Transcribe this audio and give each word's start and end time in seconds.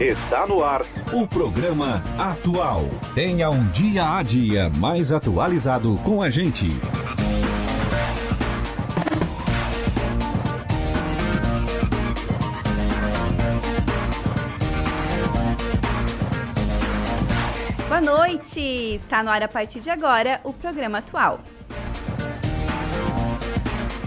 Está 0.00 0.46
no 0.46 0.64
ar 0.64 0.80
o 1.12 1.26
programa 1.28 2.02
Atual. 2.16 2.88
Tenha 3.14 3.50
um 3.50 3.62
dia 3.64 4.16
a 4.16 4.22
dia 4.22 4.70
mais 4.70 5.12
atualizado 5.12 5.94
com 6.02 6.22
a 6.22 6.30
gente. 6.30 6.68
Boa 17.86 18.00
noite! 18.00 18.94
Está 18.94 19.22
no 19.22 19.28
ar 19.28 19.42
a 19.42 19.48
partir 19.48 19.80
de 19.80 19.90
agora 19.90 20.40
o 20.44 20.54
programa 20.54 20.96
Atual. 21.00 21.40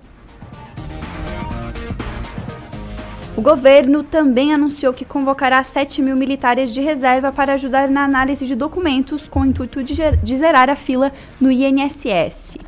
O 3.35 3.41
governo 3.41 4.03
também 4.03 4.53
anunciou 4.53 4.93
que 4.93 5.03
convocará 5.03 5.63
7 5.63 6.03
mil 6.03 6.15
militares 6.15 6.71
de 6.71 6.81
reserva 6.81 7.31
para 7.31 7.53
ajudar 7.53 7.89
na 7.89 8.03
análise 8.03 8.45
de 8.45 8.55
documentos 8.55 9.27
com 9.27 9.39
o 9.39 9.45
intuito 9.45 9.83
de, 9.83 10.35
zerar 10.37 10.69
a 10.69 10.75
fila 10.75 11.11
no 11.41 11.51
INSS. 11.51 12.59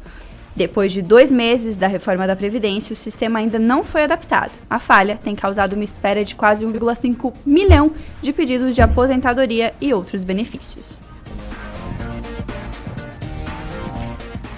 Depois 0.55 0.91
de 0.91 1.03
dois 1.03 1.31
meses 1.31 1.77
da 1.77 1.85
reforma 1.85 2.25
da 2.25 2.35
Previdência, 2.35 2.93
o 2.93 2.95
sistema 2.95 3.37
ainda 3.37 3.59
não 3.59 3.83
foi 3.83 4.05
adaptado. 4.05 4.53
A 4.67 4.79
falha 4.79 5.19
tem 5.23 5.35
causado 5.35 5.73
uma 5.73 5.83
espera 5.83 6.25
de 6.25 6.33
quase 6.33 6.65
1,5 6.65 7.31
milhão 7.45 7.91
de 8.19 8.33
pedidos 8.33 8.73
de 8.73 8.81
aposentadoria 8.81 9.71
e 9.79 9.93
outros 9.93 10.23
benefícios. 10.23 10.97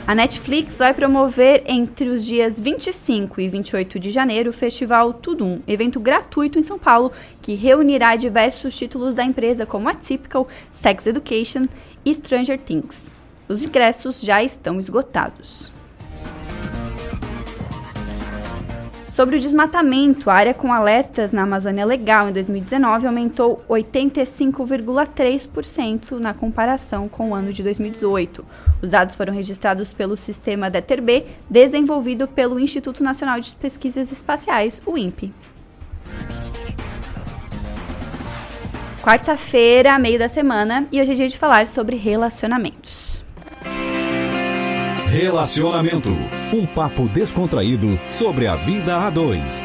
A 0.07 0.15
Netflix 0.15 0.77
vai 0.77 0.93
promover 0.93 1.63
entre 1.65 2.07
os 2.07 2.23
dias 2.23 2.57
25 2.57 3.41
e 3.41 3.49
28 3.49 3.99
de 3.99 4.09
janeiro 4.09 4.51
o 4.51 4.53
Festival 4.53 5.11
Tudum, 5.11 5.59
evento 5.67 5.99
gratuito 5.99 6.57
em 6.57 6.63
São 6.63 6.79
Paulo 6.79 7.11
que 7.41 7.55
reunirá 7.55 8.15
diversos 8.15 8.77
títulos 8.77 9.13
da 9.15 9.25
empresa 9.25 9.65
como 9.65 9.89
Atypical, 9.89 10.47
Sex 10.71 11.07
Education 11.07 11.65
e 12.05 12.13
Stranger 12.15 12.57
Things. 12.57 13.11
Os 13.49 13.61
ingressos 13.61 14.21
já 14.21 14.41
estão 14.41 14.79
esgotados. 14.79 15.73
Sobre 19.17 19.37
o 19.37 19.39
desmatamento, 19.39 20.29
a 20.29 20.35
área 20.35 20.53
com 20.53 20.71
alertas 20.71 21.31
na 21.31 21.41
Amazônia 21.41 21.83
Legal 21.83 22.29
em 22.29 22.31
2019 22.31 23.07
aumentou 23.07 23.65
85,3% 23.67 26.19
na 26.19 26.35
comparação 26.35 27.09
com 27.09 27.31
o 27.31 27.33
ano 27.33 27.51
de 27.51 27.63
2018. 27.63 28.45
Os 28.79 28.91
dados 28.91 29.15
foram 29.15 29.33
registrados 29.33 29.91
pelo 29.91 30.15
sistema 30.15 30.69
DETER-B, 30.69 31.25
desenvolvido 31.49 32.27
pelo 32.27 32.59
Instituto 32.59 33.03
Nacional 33.03 33.39
de 33.39 33.55
Pesquisas 33.55 34.11
Espaciais, 34.11 34.79
o 34.85 34.95
INPE. 34.95 35.33
Quarta-feira, 39.01 39.97
meio 39.97 40.19
da 40.19 40.29
semana, 40.29 40.85
e 40.91 41.01
hoje 41.01 41.13
é 41.13 41.15
dia 41.15 41.27
de 41.27 41.39
falar 41.39 41.65
sobre 41.65 41.95
relacionamentos. 41.95 43.25
Relacionamento. 45.17 46.09
Um 46.53 46.63
papo 46.67 47.09
descontraído 47.09 47.99
sobre 48.07 48.45
a 48.45 48.55
vida 48.55 48.97
a 48.97 49.09
dois. 49.09 49.63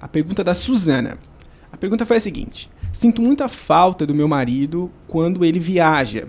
A 0.00 0.08
pergunta 0.08 0.44
da 0.44 0.52
Suzana. 0.52 1.16
A 1.72 1.76
pergunta 1.76 2.04
foi 2.04 2.18
a 2.18 2.20
seguinte: 2.20 2.68
Sinto 2.92 3.22
muita 3.22 3.48
falta 3.48 4.06
do 4.06 4.14
meu 4.14 4.28
marido 4.28 4.90
quando 5.08 5.44
ele 5.44 5.58
viaja. 5.58 6.26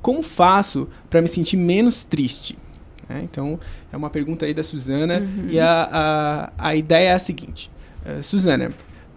Como 0.00 0.22
faço 0.22 0.88
para 1.08 1.22
me 1.22 1.28
sentir 1.28 1.56
menos 1.56 2.02
triste? 2.02 2.58
É, 3.08 3.20
então, 3.20 3.58
é 3.92 3.96
uma 3.96 4.10
pergunta 4.10 4.44
aí 4.44 4.54
da 4.54 4.64
Suzana. 4.64 5.20
Uhum. 5.20 5.48
E 5.48 5.60
a, 5.60 5.88
a, 6.58 6.68
a 6.68 6.74
ideia 6.74 7.10
é 7.10 7.14
a 7.14 7.18
seguinte: 7.18 7.70
uh, 8.04 8.22
Suzana, 8.22 8.70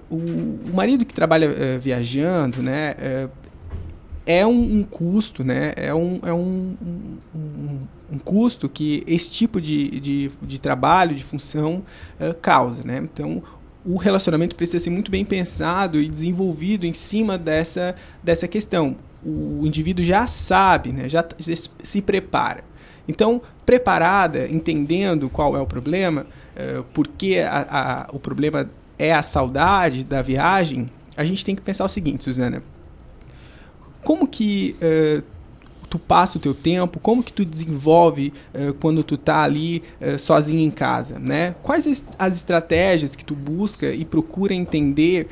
o, 0.09 0.15
o, 0.15 0.71
marido 0.73 1.05
que 1.05 1.13
trabalha 1.13 1.49
uh, 1.49 1.79
viajando, 1.79 2.61
né, 2.61 2.95
uh, 3.25 3.29
é 4.25 4.45
um, 4.45 4.79
um, 4.79 4.83
custo, 4.83 5.43
né? 5.43 5.73
É 5.75 5.93
um, 5.93 6.19
é 6.23 6.33
um, 6.33 6.75
um, 7.35 7.79
um, 8.13 8.17
custo 8.19 8.67
que 8.67 9.03
esse 9.05 9.29
tipo 9.29 9.61
de, 9.61 9.99
de, 9.99 10.31
de 10.41 10.59
trabalho, 10.59 11.15
de 11.15 11.23
função, 11.23 11.83
uh, 12.19 12.33
causa, 12.41 12.83
né? 12.83 12.97
Então, 13.03 13.43
o 13.85 13.97
relacionamento 13.97 14.55
precisa 14.55 14.83
ser 14.83 14.89
muito 14.89 15.11
bem 15.11 15.23
pensado 15.23 16.01
e 16.01 16.09
desenvolvido 16.09 16.85
em 16.85 16.93
cima 16.93 17.37
dessa, 17.37 17.95
dessa 18.23 18.47
questão. 18.47 18.95
O 19.23 19.61
indivíduo 19.65 20.03
já 20.03 20.25
sabe, 20.25 20.91
né, 20.91 21.07
já, 21.07 21.23
já 21.37 21.55
se 21.79 22.01
prepara. 22.01 22.63
Então, 23.07 23.41
preparada, 23.65 24.47
entendendo 24.47 25.29
qual 25.29 25.55
é 25.55 25.61
o 25.61 25.67
problema, 25.67 26.25
uh, 26.55 26.83
porque 26.93 27.37
a, 27.39 28.07
a, 28.09 28.09
o 28.11 28.19
problema 28.19 28.69
é 28.97 29.13
a 29.13 29.21
saudade 29.21 30.03
da 30.03 30.21
viagem, 30.21 30.89
a 31.15 31.23
gente 31.23 31.45
tem 31.45 31.55
que 31.55 31.61
pensar 31.61 31.85
o 31.85 31.89
seguinte, 31.89 32.23
Suzana. 32.23 32.63
Como 34.05 34.27
que 34.27 34.75
uh, 34.75 35.23
tu 35.89 35.97
passa 35.97 36.37
o 36.37 36.41
teu 36.41 36.53
tempo, 36.53 36.99
como 36.99 37.23
que 37.23 37.33
tu 37.33 37.43
desenvolve 37.43 38.31
uh, 38.53 38.71
quando 38.75 39.03
tu 39.03 39.17
tá 39.17 39.41
ali 39.41 39.81
uh, 39.99 40.19
sozinho 40.19 40.61
em 40.61 40.69
casa, 40.69 41.17
né? 41.17 41.55
Quais 41.63 41.87
as, 41.87 42.05
as, 42.19 42.35
estratégias 42.35 43.15
que 43.15 43.25
tu 43.25 43.33
busca 43.33 43.87
e 43.87 44.05
procura 44.05 44.53
entender 44.53 45.27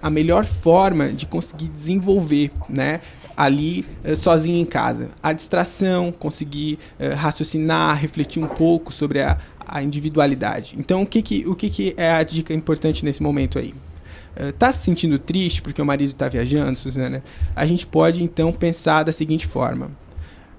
a 0.00 0.08
melhor 0.08 0.44
forma 0.44 1.12
de 1.12 1.26
conseguir 1.26 1.68
desenvolver, 1.68 2.52
né? 2.68 3.00
ali 3.36 3.84
sozinho 4.16 4.58
em 4.58 4.64
casa. 4.64 5.08
A 5.20 5.32
distração, 5.32 6.12
conseguir 6.12 6.78
raciocinar, 7.16 7.98
refletir 8.00 8.40
um 8.40 8.46
pouco 8.46 8.92
sobre 8.92 9.20
a, 9.20 9.38
a 9.66 9.82
individualidade. 9.82 10.76
Então, 10.78 11.02
o 11.02 11.06
que, 11.06 11.20
que, 11.20 11.44
o 11.48 11.56
que, 11.56 11.68
que 11.68 11.94
é 11.96 12.12
a 12.12 12.22
dica 12.22 12.54
importante 12.54 13.04
nesse 13.04 13.20
momento 13.20 13.58
aí? 13.58 13.74
Está 14.36 14.72
se 14.72 14.84
sentindo 14.84 15.18
triste 15.18 15.62
porque 15.62 15.80
o 15.80 15.84
marido 15.84 16.10
está 16.10 16.28
viajando, 16.28 16.78
Suzana, 16.78 17.22
a 17.54 17.66
gente 17.66 17.86
pode 17.86 18.22
então 18.22 18.52
pensar 18.52 19.02
da 19.04 19.12
seguinte 19.12 19.46
forma: 19.46 19.90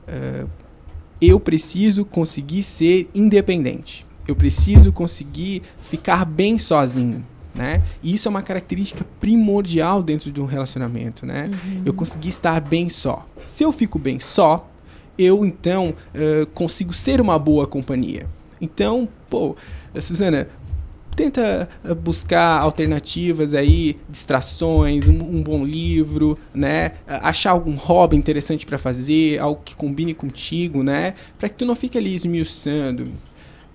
uh, 0.07 0.49
eu 1.21 1.39
preciso 1.39 2.05
conseguir 2.05 2.63
ser 2.63 3.09
independente, 3.13 4.05
eu 4.27 4.35
preciso 4.35 4.91
conseguir 4.91 5.63
ficar 5.79 6.25
bem 6.25 6.57
sozinho. 6.57 7.25
Né? 7.53 7.81
E 8.03 8.13
isso 8.13 8.27
é 8.27 8.29
uma 8.29 8.41
característica 8.41 9.05
primordial 9.21 10.03
dentro 10.03 10.29
de 10.29 10.41
um 10.41 10.45
relacionamento, 10.45 11.25
né? 11.25 11.49
Uhum. 11.49 11.83
Eu 11.85 11.93
conseguir 11.93 12.27
estar 12.27 12.59
bem 12.59 12.89
só. 12.89 13.25
Se 13.47 13.63
eu 13.63 13.71
fico 13.71 13.97
bem 13.97 14.19
só, 14.19 14.69
eu 15.17 15.45
então 15.45 15.93
uh, 16.13 16.45
consigo 16.47 16.93
ser 16.93 17.21
uma 17.21 17.39
boa 17.39 17.65
companhia. 17.65 18.27
Então, 18.59 19.07
pô, 19.29 19.55
Suzana, 20.01 20.49
tenta 21.15 21.69
eh, 21.83 21.93
buscar 21.93 22.59
alternativas 22.59 23.53
aí, 23.53 23.97
distrações, 24.09 25.07
um, 25.07 25.13
um 25.13 25.41
bom 25.41 25.63
livro, 25.63 26.37
né? 26.53 26.93
Achar 27.07 27.51
algum 27.51 27.75
hobby 27.75 28.15
interessante 28.15 28.65
para 28.65 28.77
fazer, 28.77 29.39
algo 29.39 29.61
que 29.63 29.75
combine 29.75 30.13
contigo, 30.13 30.83
né? 30.83 31.15
Para 31.37 31.49
que 31.49 31.55
tu 31.55 31.65
não 31.65 31.75
fique 31.75 31.97
ali 31.97 32.13
esmiuçando. 32.13 33.11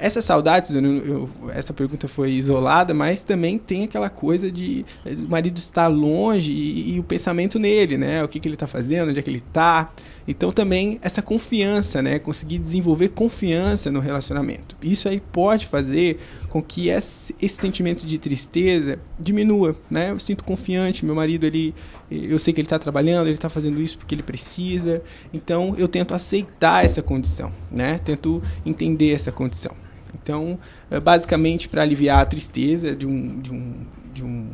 Essa 0.03 0.23
saudade, 0.23 0.75
eu, 0.75 0.83
eu, 0.83 1.31
essa 1.53 1.75
pergunta 1.75 2.09
foi 2.09 2.31
isolada, 2.31 2.95
mas 2.95 3.23
também 3.23 3.59
tem 3.59 3.85
aquela 3.85 4.09
coisa 4.09 4.51
de 4.51 4.83
eh, 5.05 5.13
o 5.13 5.29
marido 5.29 5.59
estar 5.59 5.89
longe 5.89 6.51
e, 6.51 6.95
e 6.95 7.01
o 7.01 7.03
pensamento 7.03 7.59
nele, 7.59 7.99
né? 7.99 8.25
O 8.25 8.29
que, 8.29 8.41
que 8.41 8.49
ele 8.49 8.55
está 8.55 8.67
fazendo, 8.67 9.11
onde 9.11 9.19
é 9.19 9.23
que 9.23 9.29
ele 9.29 9.43
está. 9.47 9.93
Então 10.27 10.53
também 10.53 10.99
essa 11.03 11.21
confiança, 11.21 12.01
né? 12.01 12.19
Conseguir 12.19 12.59
desenvolver 12.59 13.11
confiança 13.11 13.93
no 13.93 14.01
relacionamento. 14.01 14.75
Isso 14.83 15.07
aí 15.07 15.21
pode 15.21 15.67
fazer 15.67 16.19
com 16.49 16.63
que 16.63 16.89
esse, 16.89 17.37
esse 17.39 17.57
sentimento 17.57 18.07
de 18.07 18.17
tristeza 18.17 18.99
diminua, 19.19 19.77
né? 19.91 20.13
Eu 20.13 20.19
sinto 20.19 20.45
confiante, 20.45 21.05
meu 21.05 21.15
marido 21.15 21.45
ele, 21.45 21.75
eu 22.11 22.39
sei 22.39 22.55
que 22.55 22.61
ele 22.63 22.67
está 22.67 22.79
trabalhando, 22.79 23.27
ele 23.27 23.35
está 23.35 23.51
fazendo 23.51 23.79
isso 23.83 23.99
porque 23.99 24.15
ele 24.15 24.23
precisa. 24.23 25.03
Então 25.31 25.75
eu 25.77 25.87
tento 25.87 26.15
aceitar 26.15 26.87
essa 26.87 27.03
condição, 27.03 27.53
né? 27.71 28.01
Tento 28.03 28.43
entender 28.65 29.13
essa 29.13 29.31
condição. 29.31 29.77
Então, 30.15 30.59
é 30.91 30.99
basicamente 30.99 31.69
para 31.69 31.83
aliviar 31.83 32.21
a 32.21 32.27
tristeza 32.27 32.95
de 32.95 33.07
um, 33.07 33.41
de 33.41 33.53
um, 33.53 33.75
de 34.13 34.25
um 34.25 34.47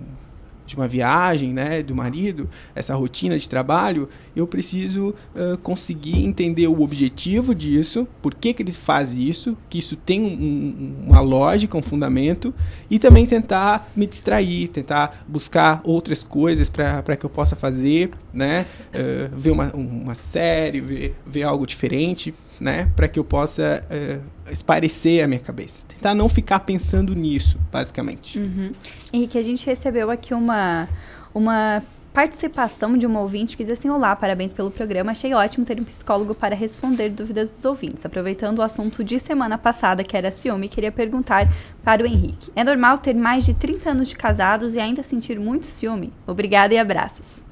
de 0.67 0.75
uma 0.75 0.89
viagem, 0.89 1.53
né, 1.53 1.83
do 1.83 1.95
marido, 1.95 2.51
essa 2.75 2.95
rotina 2.95 3.39
de 3.39 3.49
trabalho, 3.49 4.09
eu 4.35 4.47
preciso 4.47 5.15
uh, 5.35 5.57
conseguir 5.59 6.25
entender 6.25 6.67
o 6.67 6.83
objetivo 6.83 7.55
disso, 7.55 8.07
por 8.21 8.35
que, 8.35 8.53
que 8.53 8.63
ele 8.63 8.73
faz 8.73 9.17
isso, 9.17 9.57
que 9.71 9.79
isso 9.79 9.97
tem 9.97 10.21
um, 10.21 10.27
um, 10.27 10.95
uma 11.07 11.21
lógica, 11.21 11.79
um 11.79 11.83
fundamento, 11.83 12.53
e 12.91 12.99
também 12.99 13.25
tentar 13.25 13.91
me 13.95 14.07
distrair, 14.07 14.69
tentar 14.69 15.25
buscar 15.29 15.81
outras 15.85 16.25
coisas 16.25 16.69
para 16.69 17.17
que 17.17 17.25
eu 17.25 17.31
possa 17.31 17.55
fazer, 17.55 18.11
né, 18.35 18.67
uh, 18.89 19.37
ver 19.37 19.53
uma, 19.53 19.73
uma 19.73 20.15
série, 20.15 20.81
ver, 20.81 21.15
ver 21.25 21.45
algo 21.45 21.67
diferente, 21.67 22.35
né, 22.59 22.91
para 22.97 23.07
que 23.07 23.19
eu 23.19 23.25
possa 23.25 23.85
uh, 23.89 24.36
esparecer 24.51 25.23
a 25.23 25.29
minha 25.29 25.41
cabeça. 25.41 25.85
Tentar 25.89 26.15
não 26.15 26.29
ficar 26.29 26.61
pensando 26.61 27.15
nisso, 27.15 27.59
basicamente. 27.71 28.39
Uhum. 28.39 28.73
Henrique, 29.13 29.39
a 29.39 29.43
gente 29.43 29.67
recebeu 29.67 30.11
aqui 30.11 30.35
uma, 30.35 30.89
uma 31.35 31.83
participação 32.17 32.97
de 32.97 33.05
uma 33.05 33.21
ouvinte 33.21 33.59
que 33.59 33.63
diz 33.63 33.79
assim: 33.79 33.91
Olá, 33.91 34.17
parabéns 34.17 34.53
pelo 34.53 34.71
programa. 34.71 35.13
Achei 35.13 35.35
ótimo 35.35 35.67
ter 35.67 35.79
um 35.79 35.85
psicólogo 35.85 36.35
para 36.35 36.55
responder 36.55 37.11
dúvidas 37.11 37.51
dos 37.51 37.65
ouvintes. 37.67 38.07
Aproveitando 38.07 38.61
o 38.61 38.63
assunto 38.63 39.05
de 39.05 39.19
semana 39.19 39.59
passada, 39.59 40.03
que 40.03 40.17
era 40.17 40.31
ciúme, 40.31 40.67
queria 40.67 40.91
perguntar 40.91 41.47
para 41.85 42.03
o 42.03 42.07
Henrique: 42.07 42.51
É 42.57 42.65
normal 42.65 42.97
ter 42.99 43.15
mais 43.15 43.45
de 43.45 43.53
30 43.53 43.91
anos 43.91 44.09
de 44.09 44.17
casados 44.17 44.75
e 44.75 44.81
ainda 44.81 45.03
sentir 45.03 45.39
muito 45.39 45.67
ciúme? 45.67 46.11
Obrigada 46.27 46.73
e 46.73 46.79
abraços. 46.79 47.43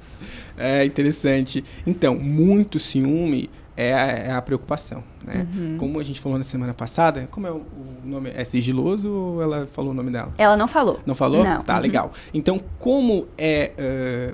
É 0.56 0.84
interessante. 0.84 1.62
Então, 1.86 2.14
muito 2.14 2.78
ciúme 2.78 3.50
é 3.76 3.92
a, 3.92 4.06
é 4.06 4.32
a 4.32 4.42
preocupação, 4.42 5.02
né? 5.24 5.46
Uhum. 5.56 5.76
Como 5.78 6.00
a 6.00 6.02
gente 6.02 6.20
falou 6.20 6.38
na 6.38 6.44
semana 6.44 6.72
passada, 6.72 7.28
como 7.30 7.46
é 7.46 7.50
o, 7.50 7.56
o, 7.56 8.00
nome? 8.04 8.30
É 8.34 8.44
sigiloso 8.44 9.10
ou 9.10 9.42
ela 9.42 9.66
falou 9.72 9.90
o 9.90 9.94
nome 9.94 10.10
dela? 10.10 10.30
Ela 10.38 10.56
não 10.56 10.68
falou. 10.68 11.00
Não 11.04 11.14
falou? 11.14 11.42
Não. 11.42 11.62
Tá, 11.62 11.76
uhum. 11.76 11.82
legal. 11.82 12.12
Então, 12.32 12.60
como 12.78 13.26
é, 13.36 13.72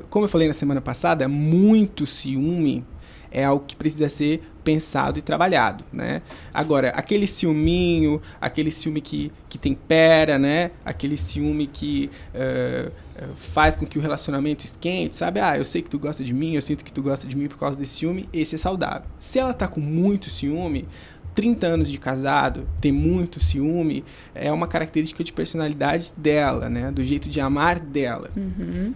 uh, 0.00 0.04
como 0.10 0.24
eu 0.24 0.28
falei 0.28 0.46
na 0.48 0.54
semana 0.54 0.80
passada, 0.80 1.26
muito 1.28 2.06
ciúme 2.06 2.84
é 3.30 3.44
algo 3.44 3.64
que 3.66 3.76
precisa 3.76 4.08
ser 4.08 4.42
pensado 4.64 5.18
e 5.18 5.22
trabalhado, 5.22 5.84
né? 5.92 6.20
Agora, 6.52 6.90
aquele 6.90 7.26
ciúminho, 7.26 8.20
aquele 8.40 8.70
ciúme 8.70 9.00
que, 9.00 9.32
que 9.48 9.56
tempera, 9.56 10.38
né? 10.38 10.72
Aquele 10.84 11.16
ciúme 11.16 11.66
que 11.66 12.10
uh, 12.34 12.90
faz 13.36 13.76
com 13.76 13.86
que 13.86 13.98
o 13.98 14.02
relacionamento 14.02 14.64
esquente, 14.64 15.16
sabe? 15.16 15.40
Ah, 15.40 15.56
eu 15.56 15.64
sei 15.64 15.82
que 15.82 15.90
tu 15.90 15.98
gosta 15.98 16.24
de 16.24 16.32
mim, 16.32 16.54
eu 16.54 16.62
sinto 16.62 16.84
que 16.84 16.92
tu 16.92 17.02
gosta 17.02 17.26
de 17.26 17.36
mim 17.36 17.48
por 17.48 17.58
causa 17.58 17.78
desse 17.78 17.98
ciúme, 17.98 18.28
esse 18.32 18.54
é 18.54 18.58
saudável. 18.58 19.08
Se 19.18 19.38
ela 19.38 19.52
tá 19.52 19.68
com 19.68 19.80
muito 19.80 20.30
ciúme, 20.30 20.86
30 21.34 21.66
anos 21.66 21.90
de 21.90 21.98
casado, 21.98 22.66
ter 22.80 22.92
muito 22.92 23.40
ciúme, 23.40 24.04
é 24.34 24.50
uma 24.50 24.66
característica 24.66 25.22
de 25.22 25.32
personalidade 25.32 26.12
dela, 26.16 26.68
né? 26.68 26.90
Do 26.90 27.04
jeito 27.04 27.28
de 27.28 27.40
amar 27.40 27.78
dela. 27.78 28.30
Uhum 28.36 28.94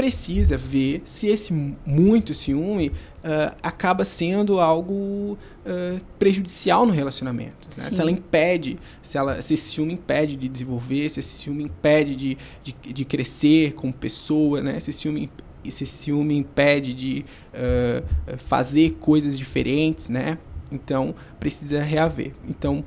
precisa 0.00 0.56
ver 0.56 1.02
se 1.04 1.28
esse 1.28 1.52
muito 1.84 2.32
ciúme 2.32 2.88
uh, 2.88 3.54
acaba 3.62 4.02
sendo 4.02 4.58
algo 4.58 5.36
uh, 5.66 6.00
prejudicial 6.18 6.86
no 6.86 6.92
relacionamento. 6.92 7.66
Né? 7.66 7.90
Se 7.90 8.00
ela 8.00 8.10
impede, 8.10 8.78
se, 9.02 9.18
ela, 9.18 9.42
se 9.42 9.52
esse 9.52 9.72
ciúme 9.72 9.92
impede 9.92 10.36
de 10.36 10.48
desenvolver, 10.48 11.06
se 11.10 11.20
esse 11.20 11.42
ciúme 11.42 11.64
impede 11.64 12.16
de, 12.16 12.38
de, 12.62 12.92
de 12.94 13.04
crescer 13.04 13.74
como 13.74 13.92
pessoa, 13.92 14.62
né? 14.62 14.80
se 14.80 14.88
esse 14.88 15.00
ciúme, 15.00 15.30
esse 15.62 15.84
ciúme 15.84 16.34
impede 16.34 16.94
de 16.94 17.26
uh, 17.52 18.38
fazer 18.38 18.92
coisas 18.92 19.36
diferentes, 19.36 20.08
né? 20.08 20.38
Então, 20.72 21.14
precisa 21.38 21.82
reaver. 21.82 22.32
Então, 22.48 22.86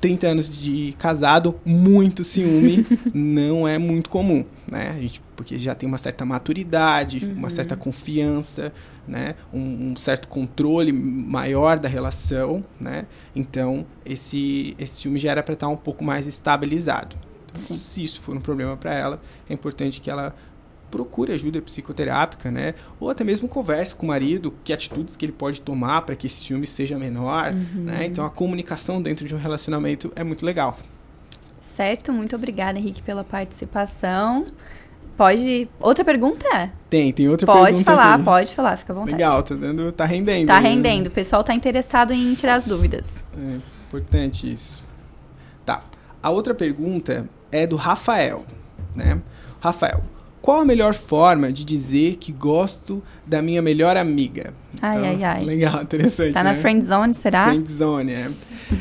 30 0.00 0.26
anos 0.26 0.48
de 0.48 0.94
casado, 0.98 1.58
muito 1.64 2.22
ciúme 2.22 2.86
não 3.14 3.66
é 3.66 3.78
muito 3.78 4.10
comum, 4.10 4.44
né? 4.70 4.90
A 4.90 5.00
gente, 5.00 5.22
porque 5.34 5.58
já 5.58 5.74
tem 5.74 5.88
uma 5.88 5.98
certa 5.98 6.24
maturidade, 6.24 7.24
uhum. 7.24 7.32
uma 7.32 7.50
certa 7.50 7.76
confiança, 7.76 8.72
né? 9.08 9.34
Um, 9.52 9.92
um, 9.92 9.96
certo 9.96 10.28
controle 10.28 10.92
maior 10.92 11.78
da 11.78 11.88
relação, 11.88 12.64
né? 12.80 13.06
Então, 13.34 13.86
esse, 14.04 14.74
esse 14.78 15.02
ciúme 15.02 15.18
já 15.18 15.30
era 15.30 15.42
para 15.42 15.54
estar 15.54 15.68
um 15.68 15.76
pouco 15.76 16.04
mais 16.04 16.26
estabilizado. 16.26 17.16
Então, 17.50 17.76
se 17.76 18.02
isso 18.02 18.20
for 18.20 18.36
um 18.36 18.40
problema 18.40 18.76
para 18.76 18.94
ela, 18.94 19.20
é 19.48 19.54
importante 19.54 20.00
que 20.00 20.10
ela 20.10 20.34
procure 20.90 21.32
ajuda 21.32 21.60
psicoterápica, 21.60 22.50
né? 22.50 22.74
Ou 23.00 23.10
até 23.10 23.24
mesmo 23.24 23.48
converse 23.48 23.94
com 23.94 24.06
o 24.06 24.08
marido, 24.08 24.54
que 24.64 24.72
atitudes 24.72 25.16
que 25.16 25.24
ele 25.24 25.32
pode 25.32 25.60
tomar 25.60 26.02
para 26.02 26.16
que 26.16 26.26
esse 26.26 26.44
ciúme 26.44 26.66
seja 26.66 26.98
menor, 26.98 27.52
uhum. 27.52 27.84
né? 27.84 28.06
Então 28.06 28.24
a 28.24 28.30
comunicação 28.30 29.00
dentro 29.02 29.26
de 29.26 29.34
um 29.34 29.38
relacionamento 29.38 30.12
é 30.14 30.22
muito 30.22 30.44
legal. 30.44 30.78
Certo, 31.60 32.12
muito 32.12 32.36
obrigada, 32.36 32.78
Henrique, 32.78 33.02
pela 33.02 33.24
participação. 33.24 34.46
Pode. 35.16 35.68
Outra 35.80 36.04
pergunta? 36.04 36.70
Tem, 36.90 37.12
tem 37.12 37.28
outra 37.28 37.46
pode 37.46 37.58
pergunta. 37.58 37.84
Pode 37.84 37.84
falar, 37.84 38.14
aqui. 38.14 38.24
pode 38.24 38.54
falar, 38.54 38.76
fica 38.76 38.92
à 38.92 38.96
vontade. 38.96 39.12
Legal, 39.12 39.42
tá 39.42 39.54
dando. 39.54 39.90
tá 39.90 40.04
rendendo. 40.04 40.46
Tá 40.46 40.58
rendendo. 40.58 41.06
O 41.06 41.10
pessoal 41.10 41.42
tá 41.42 41.54
interessado 41.54 42.12
em 42.12 42.34
tirar 42.34 42.54
as 42.54 42.66
dúvidas. 42.66 43.24
É 43.36 43.56
importante 43.88 44.52
isso. 44.52 44.84
Tá. 45.64 45.82
A 46.22 46.30
outra 46.30 46.54
pergunta 46.54 47.28
é 47.50 47.66
do 47.66 47.76
Rafael, 47.76 48.44
né? 48.94 49.20
Rafael, 49.58 50.02
qual 50.46 50.60
a 50.60 50.64
melhor 50.64 50.94
forma 50.94 51.52
de 51.52 51.64
dizer 51.64 52.18
que 52.18 52.30
gosto 52.30 53.02
da 53.26 53.42
minha 53.42 53.60
melhor 53.60 53.96
amiga? 53.96 54.54
Ai, 54.80 54.96
então, 54.96 55.08
ai, 55.08 55.24
ai. 55.24 55.44
Legal, 55.44 55.82
interessante. 55.82 56.32
Tá 56.34 56.44
né? 56.44 56.52
na 56.52 56.56
friend 56.56 56.84
zone, 56.84 57.14
será? 57.14 57.48
Friend 57.48 57.68
zone, 57.68 58.12
é. 58.12 58.30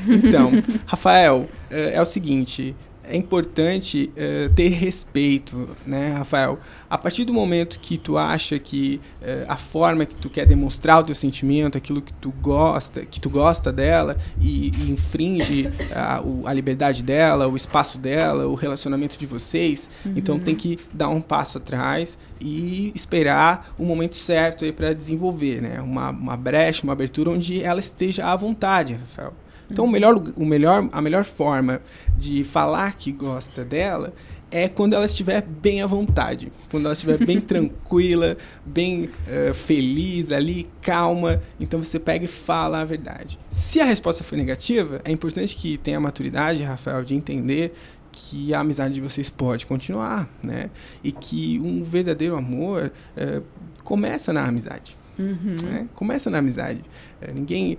Então, 0.08 0.52
Rafael, 0.86 1.50
é, 1.72 1.96
é, 1.96 2.02
o 2.02 2.06
seguinte: 2.06 2.76
é 3.10 3.16
importante 3.16 4.12
uh, 4.16 4.54
ter 4.54 4.70
respeito, 4.70 5.76
né, 5.86 6.14
Rafael? 6.14 6.60
A 6.90 6.98
partir 6.98 7.26
do 7.26 7.34
momento 7.34 7.80
que 7.80 7.98
tu 7.98 8.18
acha 8.18 8.58
que 8.60 9.00
uh, 9.22 9.46
a 9.48 9.58
forma 9.58 10.06
que 10.06 10.16
tu 10.16 10.30
quer 10.30 10.46
demonstrar 10.46 11.00
o 11.00 11.04
teu 11.04 11.16
sentimento, 11.16 11.78
aquilo 11.78 12.02
que 12.02 12.14
tu 12.14 12.34
gosta, 12.42 13.06
que 13.06 13.20
tu 13.20 13.30
gosta 13.30 13.72
dela 13.72 14.18
e, 14.40 14.72
e 14.78 14.92
infringe 14.92 15.70
a, 15.94 16.22
o, 16.22 16.48
a, 16.48 16.54
liberdade 16.54 17.04
dela, 17.04 17.48
o 17.48 17.56
espaço 17.56 17.98
dela, 17.98 18.48
o 18.48 18.56
relacionamento 18.56 19.18
de 19.18 19.26
vocês, 19.26 19.90
uhum. 20.06 20.14
então 20.16 20.40
tem 20.40 20.56
que 20.56 20.80
dar 20.94 21.10
um 21.10 21.22
passo 21.22 21.58
atrás 21.58 22.18
e 22.40 22.92
esperar 22.96 23.74
o 23.78 23.84
momento 23.84 24.16
certo 24.16 24.66
aí 24.66 24.72
para 24.72 24.94
desenvolver, 24.94 25.62
né? 25.62 25.82
Uma, 25.82 26.10
uma 26.10 26.38
brecha, 26.38 26.84
uma 26.84 26.94
abertura 26.94 27.30
onde 27.30 27.64
ela 27.64 27.80
esteja 27.80 28.26
à 28.26 28.36
vontade, 28.36 28.94
Rafael. 28.94 29.34
Então, 29.70 29.86
o 29.86 29.90
melhor, 29.90 30.22
o 30.36 30.46
melhor, 30.46 30.88
a 30.92 31.02
melhor 31.02 31.24
forma 31.24 31.82
de 32.18 32.44
falar 32.44 32.96
que 32.96 33.12
gosta 33.12 33.64
dela 33.64 34.14
é 34.52 34.70
quando 34.70 34.94
ela 34.94 35.06
estiver 35.06 35.42
bem 35.42 35.82
à 35.82 35.88
vontade, 35.88 36.52
quando 36.70 36.86
ela 36.86 36.94
estiver 36.94 37.18
bem 37.18 37.42
tranquila, 37.42 38.38
bem 38.66 39.10
uh, 39.28 39.54
feliz 39.54 40.32
ali, 40.32 40.70
calma. 40.82 41.42
Então 41.60 41.84
você 41.84 42.00
pega 42.00 42.26
e 42.26 42.28
fala 42.28 42.80
a 42.80 42.86
verdade. 42.86 43.38
Se 43.50 43.82
a 43.82 43.86
resposta 43.86 44.24
for 44.24 44.38
negativa, 44.38 45.02
é 45.04 45.12
importante 45.12 45.56
que 45.56 45.78
tenha 45.78 45.98
a 45.98 46.00
maturidade, 46.00 46.64
Rafael, 46.64 47.04
de 47.04 47.16
entender 47.16 47.74
que 48.12 48.54
a 48.54 48.62
amizade 48.62 48.94
de 48.94 49.02
vocês 49.02 49.30
pode 49.30 49.66
continuar, 49.66 50.30
né? 50.42 50.70
E 51.04 51.12
que 51.12 51.60
um 51.60 51.84
verdadeiro 51.84 52.38
amor 52.38 52.94
uh, 53.18 53.44
começa 53.84 54.32
na 54.32 54.46
amizade. 54.46 54.98
Uhum. 55.20 55.56
Né? 55.64 55.88
Começa 55.94 56.30
na 56.30 56.38
amizade. 56.38 56.82
Uh, 57.22 57.34
ninguém 57.34 57.78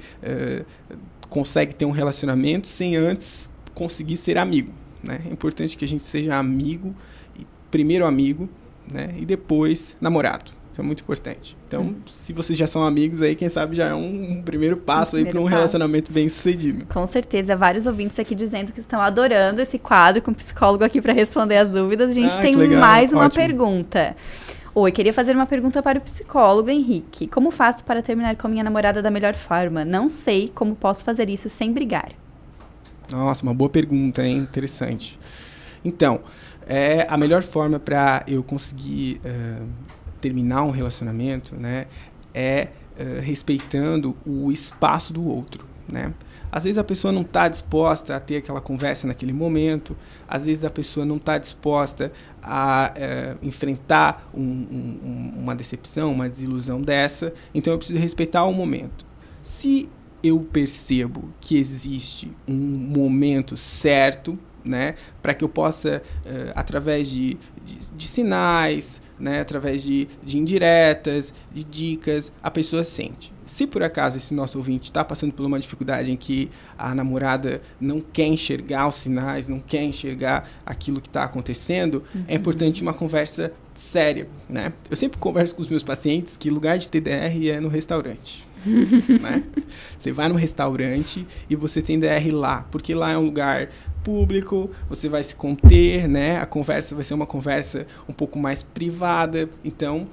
consegue 1.28 1.74
ter 1.74 1.84
um 1.84 1.90
relacionamento 1.90 2.66
sem 2.68 2.96
antes 2.96 3.50
conseguir 3.74 4.16
ser 4.16 4.38
amigo. 4.38 4.72
Né? 5.02 5.20
É 5.28 5.32
importante 5.32 5.76
que 5.76 5.84
a 5.84 5.88
gente 5.88 6.02
seja 6.02 6.36
amigo, 6.36 6.94
primeiro 7.70 8.06
amigo, 8.06 8.48
né? 8.90 9.14
e 9.16 9.24
depois 9.24 9.96
namorado. 10.00 10.56
Isso 10.76 10.82
é 10.82 10.84
muito 10.84 11.00
importante. 11.00 11.56
Então, 11.66 11.84
hum. 11.84 11.94
se 12.06 12.34
vocês 12.34 12.58
já 12.58 12.66
são 12.66 12.84
amigos 12.84 13.22
aí, 13.22 13.34
quem 13.34 13.48
sabe 13.48 13.74
já 13.74 13.86
é 13.86 13.94
um, 13.94 14.32
um 14.32 14.42
primeiro 14.42 14.76
passo 14.76 15.16
um 15.16 15.18
aí 15.18 15.24
para 15.24 15.40
um 15.40 15.44
passo. 15.44 15.54
relacionamento 15.54 16.12
bem 16.12 16.28
sucedido. 16.28 16.84
Com 16.84 17.06
certeza, 17.06 17.56
vários 17.56 17.86
ouvintes 17.86 18.18
aqui 18.18 18.34
dizendo 18.34 18.72
que 18.72 18.80
estão 18.80 19.00
adorando 19.00 19.62
esse 19.62 19.78
quadro 19.78 20.20
com 20.20 20.32
o 20.32 20.34
psicólogo 20.34 20.84
aqui 20.84 21.00
para 21.00 21.14
responder 21.14 21.56
as 21.56 21.70
dúvidas. 21.70 22.10
A 22.10 22.12
gente 22.12 22.34
ah, 22.34 22.40
tem 22.42 22.54
mais 22.76 23.10
uma 23.10 23.24
Ótimo. 23.24 23.42
pergunta. 23.42 24.14
Oi, 24.78 24.92
queria 24.92 25.14
fazer 25.14 25.34
uma 25.34 25.46
pergunta 25.46 25.82
para 25.82 25.98
o 25.98 26.02
psicólogo 26.02 26.68
Henrique. 26.68 27.26
Como 27.26 27.50
faço 27.50 27.82
para 27.82 28.02
terminar 28.02 28.36
com 28.36 28.46
a 28.46 28.50
minha 28.50 28.62
namorada 28.62 29.00
da 29.00 29.10
melhor 29.10 29.32
forma? 29.32 29.86
Não 29.86 30.10
sei 30.10 30.52
como 30.54 30.76
posso 30.76 31.02
fazer 31.02 31.30
isso 31.30 31.48
sem 31.48 31.72
brigar. 31.72 32.10
Nossa, 33.10 33.42
uma 33.42 33.54
boa 33.54 33.70
pergunta, 33.70 34.22
hein? 34.22 34.36
Interessante. 34.36 35.18
Então, 35.82 36.20
é 36.66 37.06
a 37.08 37.16
melhor 37.16 37.42
forma 37.42 37.78
para 37.78 38.22
eu 38.28 38.42
conseguir 38.42 39.18
uh, 39.24 39.66
terminar 40.20 40.64
um 40.64 40.70
relacionamento, 40.70 41.56
né, 41.56 41.86
é 42.34 42.68
uh, 43.00 43.22
respeitando 43.22 44.14
o 44.26 44.52
espaço 44.52 45.10
do 45.10 45.26
outro, 45.26 45.64
né? 45.90 46.12
Às 46.50 46.64
vezes 46.64 46.78
a 46.78 46.84
pessoa 46.84 47.12
não 47.12 47.22
está 47.22 47.48
disposta 47.48 48.16
a 48.16 48.20
ter 48.20 48.36
aquela 48.36 48.60
conversa 48.60 49.06
naquele 49.06 49.32
momento, 49.32 49.96
às 50.28 50.44
vezes 50.44 50.64
a 50.64 50.70
pessoa 50.70 51.04
não 51.04 51.16
está 51.16 51.38
disposta 51.38 52.12
a 52.42 52.92
é, 52.94 53.36
enfrentar 53.42 54.30
um, 54.34 54.42
um, 54.42 55.32
uma 55.38 55.54
decepção, 55.54 56.12
uma 56.12 56.28
desilusão 56.28 56.80
dessa, 56.80 57.32
então 57.54 57.72
eu 57.72 57.78
preciso 57.78 57.98
respeitar 57.98 58.44
o 58.44 58.52
momento. 58.52 59.04
Se 59.42 59.88
eu 60.22 60.40
percebo 60.40 61.32
que 61.40 61.56
existe 61.56 62.32
um 62.48 62.54
momento 62.54 63.56
certo, 63.56 64.38
né, 64.64 64.96
para 65.22 65.32
que 65.34 65.44
eu 65.44 65.48
possa, 65.48 66.02
uh, 66.24 66.52
através 66.54 67.08
de, 67.08 67.38
de, 67.64 67.78
de 67.94 68.06
sinais, 68.06 69.00
né, 69.18 69.40
através 69.40 69.82
de, 69.82 70.08
de 70.22 70.38
indiretas, 70.38 71.32
de 71.52 71.62
dicas, 71.62 72.32
a 72.42 72.50
pessoa 72.50 72.82
sente. 72.82 73.32
Se 73.46 73.66
por 73.66 73.82
acaso 73.82 74.16
esse 74.16 74.34
nosso 74.34 74.58
ouvinte 74.58 74.90
está 74.90 75.04
passando 75.04 75.32
por 75.32 75.46
uma 75.46 75.58
dificuldade 75.58 76.10
em 76.10 76.16
que 76.16 76.50
a 76.76 76.94
namorada 76.94 77.62
não 77.80 78.00
quer 78.00 78.26
enxergar 78.26 78.88
os 78.88 78.96
sinais, 78.96 79.46
não 79.46 79.60
quer 79.60 79.84
enxergar 79.84 80.50
aquilo 80.66 81.00
que 81.00 81.08
está 81.08 81.22
acontecendo, 81.22 82.02
é 82.12 82.18
uhum. 82.18 82.24
é 82.28 82.34
importante 82.34 82.82
uma 82.82 82.92
conversa 82.92 83.52
séria, 83.74 84.26
né? 84.48 84.72
Eu 84.90 84.96
sempre 84.96 85.18
converso 85.18 85.54
com 85.54 85.62
os 85.62 85.68
meus 85.68 85.82
pacientes 85.82 86.36
que 86.36 86.50
lugar 86.50 86.78
de 86.78 86.88
TDR 86.88 87.48
é 87.48 87.60
no 87.60 87.68
restaurante. 87.68 88.44
né? 88.66 89.44
Você 89.98 90.12
vai 90.12 90.28
no 90.28 90.34
restaurante 90.34 91.26
e 91.48 91.54
você 91.54 91.80
tem 91.80 92.00
DR 92.00 92.32
lá, 92.32 92.66
porque 92.70 92.94
lá 92.94 93.12
é 93.12 93.18
um 93.18 93.24
lugar 93.24 93.68
público, 94.02 94.70
você 94.88 95.08
vai 95.08 95.22
se 95.22 95.34
conter, 95.34 96.08
né? 96.08 96.38
A 96.38 96.46
conversa 96.46 96.94
vai 96.94 97.04
ser 97.04 97.14
uma 97.14 97.26
conversa 97.26 97.86
um 98.08 98.12
pouco 98.12 98.38
mais 98.38 98.62
privada, 98.62 99.48
então 99.64 100.06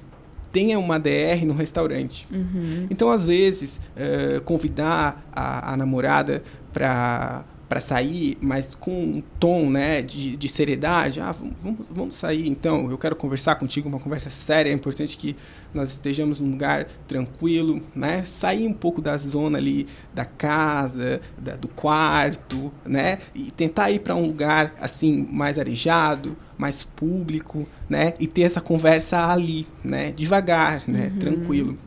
tenha 0.54 0.80
uma 0.80 1.00
DR 1.00 1.44
no 1.46 1.54
restaurante. 1.54 2.28
Uhum. 2.32 2.88
Então, 2.90 3.10
às 3.10 3.26
vezes, 3.26 3.82
uh, 3.98 4.40
convidar 4.44 5.28
a, 5.34 5.74
a 5.74 5.78
namorada 5.78 6.44
para 6.72 7.44
para 7.74 7.82
sair, 7.82 8.38
mas 8.40 8.76
com 8.76 8.92
um 8.92 9.24
tom 9.40 9.68
né, 9.68 10.04
de, 10.04 10.38
de 10.38 10.48
seriedade. 10.48 11.20
Ah, 11.20 11.34
vamos, 11.64 11.88
vamos 11.90 12.16
sair 12.16 12.48
então, 12.48 12.92
eu 12.92 13.00
quero 13.00 13.16
conversar 13.16 13.56
contigo, 13.56 13.90
uma 13.90 14.00
conversa 14.00 14.30
séria. 14.30 14.70
É 14.70 14.74
importante 14.74 15.18
que 15.18 15.36
nós 15.74 15.92
estejamos 15.92 16.40
num 16.40 16.52
lugar 16.52 16.88
tranquilo, 17.08 17.82
né? 17.96 18.24
Sair 18.26 18.68
um 18.68 18.74
pouco 18.74 19.02
da 19.02 19.18
zona 19.18 19.58
ali 19.58 19.88
da 20.14 20.26
casa, 20.26 21.22
da, 21.38 21.56
do 21.56 21.68
quarto, 21.68 22.72
né? 22.86 23.20
E 23.34 23.52
tentar 23.52 23.92
ir 23.92 24.00
para 24.00 24.16
um 24.16 24.26
lugar 24.26 24.76
assim 24.80 25.28
mais 25.32 25.58
arejado, 25.58 26.36
mais 26.58 26.84
público, 26.84 27.68
né? 27.90 28.14
E 28.20 28.28
ter 28.28 28.44
essa 28.44 28.62
conversa 28.62 29.32
ali, 29.32 29.68
né? 29.84 30.12
Devagar, 30.12 30.84
né? 30.88 31.12
Uhum. 31.14 31.20
Tranquilo 31.20 31.78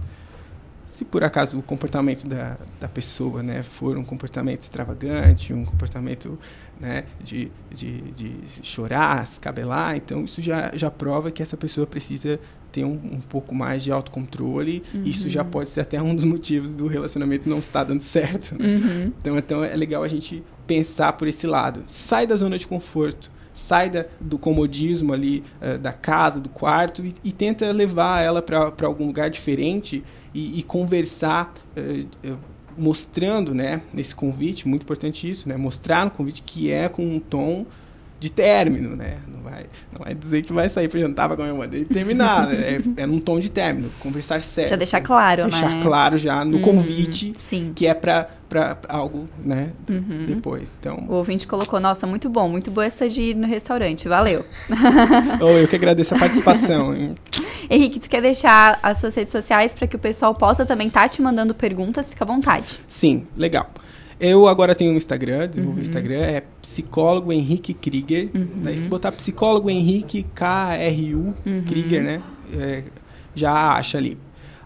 se 0.97 1.05
por 1.05 1.23
acaso 1.23 1.59
o 1.59 1.63
comportamento 1.63 2.27
da, 2.27 2.57
da 2.81 2.89
pessoa 2.89 3.43
né, 3.43 3.63
for 3.63 3.99
um 3.99 4.05
comportamento 4.05 4.63
extravagante, 4.63 5.53
um 5.53 5.63
comportamento 5.63 6.39
né, 6.81 7.05
de, 7.23 7.51
de, 7.71 8.01
de 8.13 8.35
chorar, 8.63 9.27
se 9.27 9.41
cabelar, 9.41 9.97
então 9.97 10.25
isso 10.25 10.43
já, 10.43 10.71
já 10.75 10.91
prova 10.91 11.31
que 11.31 11.43
essa 11.43 11.57
pessoa 11.57 11.87
precisa 11.87 12.39
ter 12.71 12.85
um, 12.85 12.91
um 12.91 13.21
pouco 13.21 13.55
mais 13.55 13.83
de 13.83 13.91
autocontrole. 13.91 14.83
Uhum. 14.93 15.03
Isso 15.05 15.29
já 15.29 15.43
pode 15.43 15.71
ser 15.71 15.81
até 15.81 16.01
um 16.01 16.15
dos 16.15 16.25
motivos 16.25 16.75
do 16.75 16.87
relacionamento 16.87 17.49
não 17.49 17.59
estar 17.59 17.85
dando 17.85 18.03
certo. 18.03 18.55
Né? 18.59 18.69
Uhum. 18.69 19.13
Então, 19.21 19.39
então 19.39 19.65
é 19.65 19.75
legal 19.75 20.03
a 20.03 20.09
gente 20.09 20.43
pensar 20.67 21.15
por 21.15 21.27
esse 21.27 21.47
lado. 21.47 21.85
Sai 21.87 22.27
da 22.27 22.37
zona 22.37 22.59
de 22.59 22.67
conforto 22.67 23.31
sai 23.57 23.89
da, 23.89 24.05
do 24.21 24.39
comodismo 24.39 25.15
ali 25.15 25.43
uh, 25.63 25.79
da 25.79 25.91
casa, 25.91 26.39
do 26.39 26.49
quarto 26.51 27.05
e, 27.05 27.15
e 27.25 27.33
tenta 27.33 27.73
levar 27.73 28.21
ela 28.21 28.43
para 28.43 28.71
algum 28.83 29.07
lugar 29.07 29.31
diferente 29.31 30.05
e, 30.35 30.61
e 30.61 30.63
conversar, 30.63 31.55
uh, 31.75 32.33
uh, 32.33 32.39
mostrando, 32.77 33.55
né, 33.55 33.83
nesse 33.93 34.15
convite, 34.15 34.69
muito 34.69 34.83
importante 34.83 35.29
isso, 35.29 35.49
né, 35.49 35.57
mostrar 35.57 36.05
no 36.05 36.11
convite 36.11 36.43
que 36.43 36.71
é 36.71 36.89
com 36.89 37.05
um 37.05 37.21
tom 37.21 37.67
de 38.19 38.31
término, 38.31 38.97
né? 38.97 39.19
Não 39.29 39.41
vai, 39.41 39.67
não 39.93 40.05
vai 40.05 40.15
dizer 40.15 40.43
que 40.43 40.53
vai 40.53 40.69
sair 40.69 40.89
para 40.89 41.01
jantar 41.01 41.29
para 41.29 41.37
comer 41.37 41.53
uma 41.53 41.67
e 41.67 41.85
terminar, 41.85 42.47
né? 42.47 42.83
é, 42.97 43.03
é 43.03 43.07
num 43.07 43.19
tom 43.19 43.39
de 43.39 43.51
término, 43.51 43.91
conversar 44.01 44.41
sério. 44.41 44.71
Já 44.71 44.77
deixar 44.77 45.01
claro, 45.01 45.45
deixar 45.45 45.71
né? 45.71 45.81
claro 45.83 46.17
já 46.17 46.45
no 46.45 46.57
uhum, 46.57 46.63
convite, 46.63 47.33
sim. 47.37 47.73
que 47.75 47.87
é 47.87 47.95
para 47.95 48.31
para 48.49 48.79
algo, 48.89 49.29
né, 49.45 49.73
uhum. 49.91 50.25
depois. 50.27 50.77
Então, 50.79 51.05
o 51.09 51.15
ouvinte 51.15 51.49
colocou, 51.49 51.81
nossa, 51.81 52.07
muito 52.07 52.29
bom, 52.29 52.49
muito 52.49 52.71
boa 52.71 52.85
essa 52.85 53.09
de 53.09 53.21
ir 53.21 53.35
no 53.35 53.45
restaurante, 53.45 54.07
valeu. 54.09 54.45
oh, 55.43 55.49
eu 55.49 55.67
que 55.67 55.75
agradeço 55.75 56.15
a 56.15 56.19
participação. 56.19 56.95
Henrique, 57.69 57.99
tu 57.99 58.09
quer 58.09 58.23
deixar 58.23 58.79
as 58.83 58.99
suas 58.99 59.17
redes 59.17 59.33
sociais 59.33 59.75
para 59.75 59.89
que 59.89 59.97
o 59.97 59.99
pessoal 59.99 60.33
possa 60.33 60.65
também 60.65 60.87
estar 60.87 61.03
tá 61.03 61.09
te 61.09 61.21
mandando 61.21 61.55
perguntas? 61.55 62.09
Fica 62.09 62.23
à 62.23 62.27
vontade. 62.27 62.79
Sim, 62.87 63.27
legal. 63.37 63.69
Eu 64.19 64.49
agora 64.49 64.75
tenho 64.75 64.93
um 64.93 64.97
Instagram, 64.97 65.49
desenvolvi 65.49 65.81
o 65.81 65.83
uhum. 65.83 65.87
Instagram, 65.87 66.21
é 66.21 66.43
psicólogo 66.63 67.33
Henrique 67.33 67.75
Krieger. 67.75 68.31
Uhum. 68.35 68.63
Daí 68.65 68.79
se 68.79 68.89
botar 68.89 69.13
psicólogo 69.13 69.69
Henrique 69.69 70.25
K-R-U, 70.35 71.35
uhum. 71.45 71.63
Krieger, 71.67 72.03
né? 72.03 72.23
É, 72.55 72.83
já 73.35 73.53
acha 73.75 73.99
ali. 73.99 74.17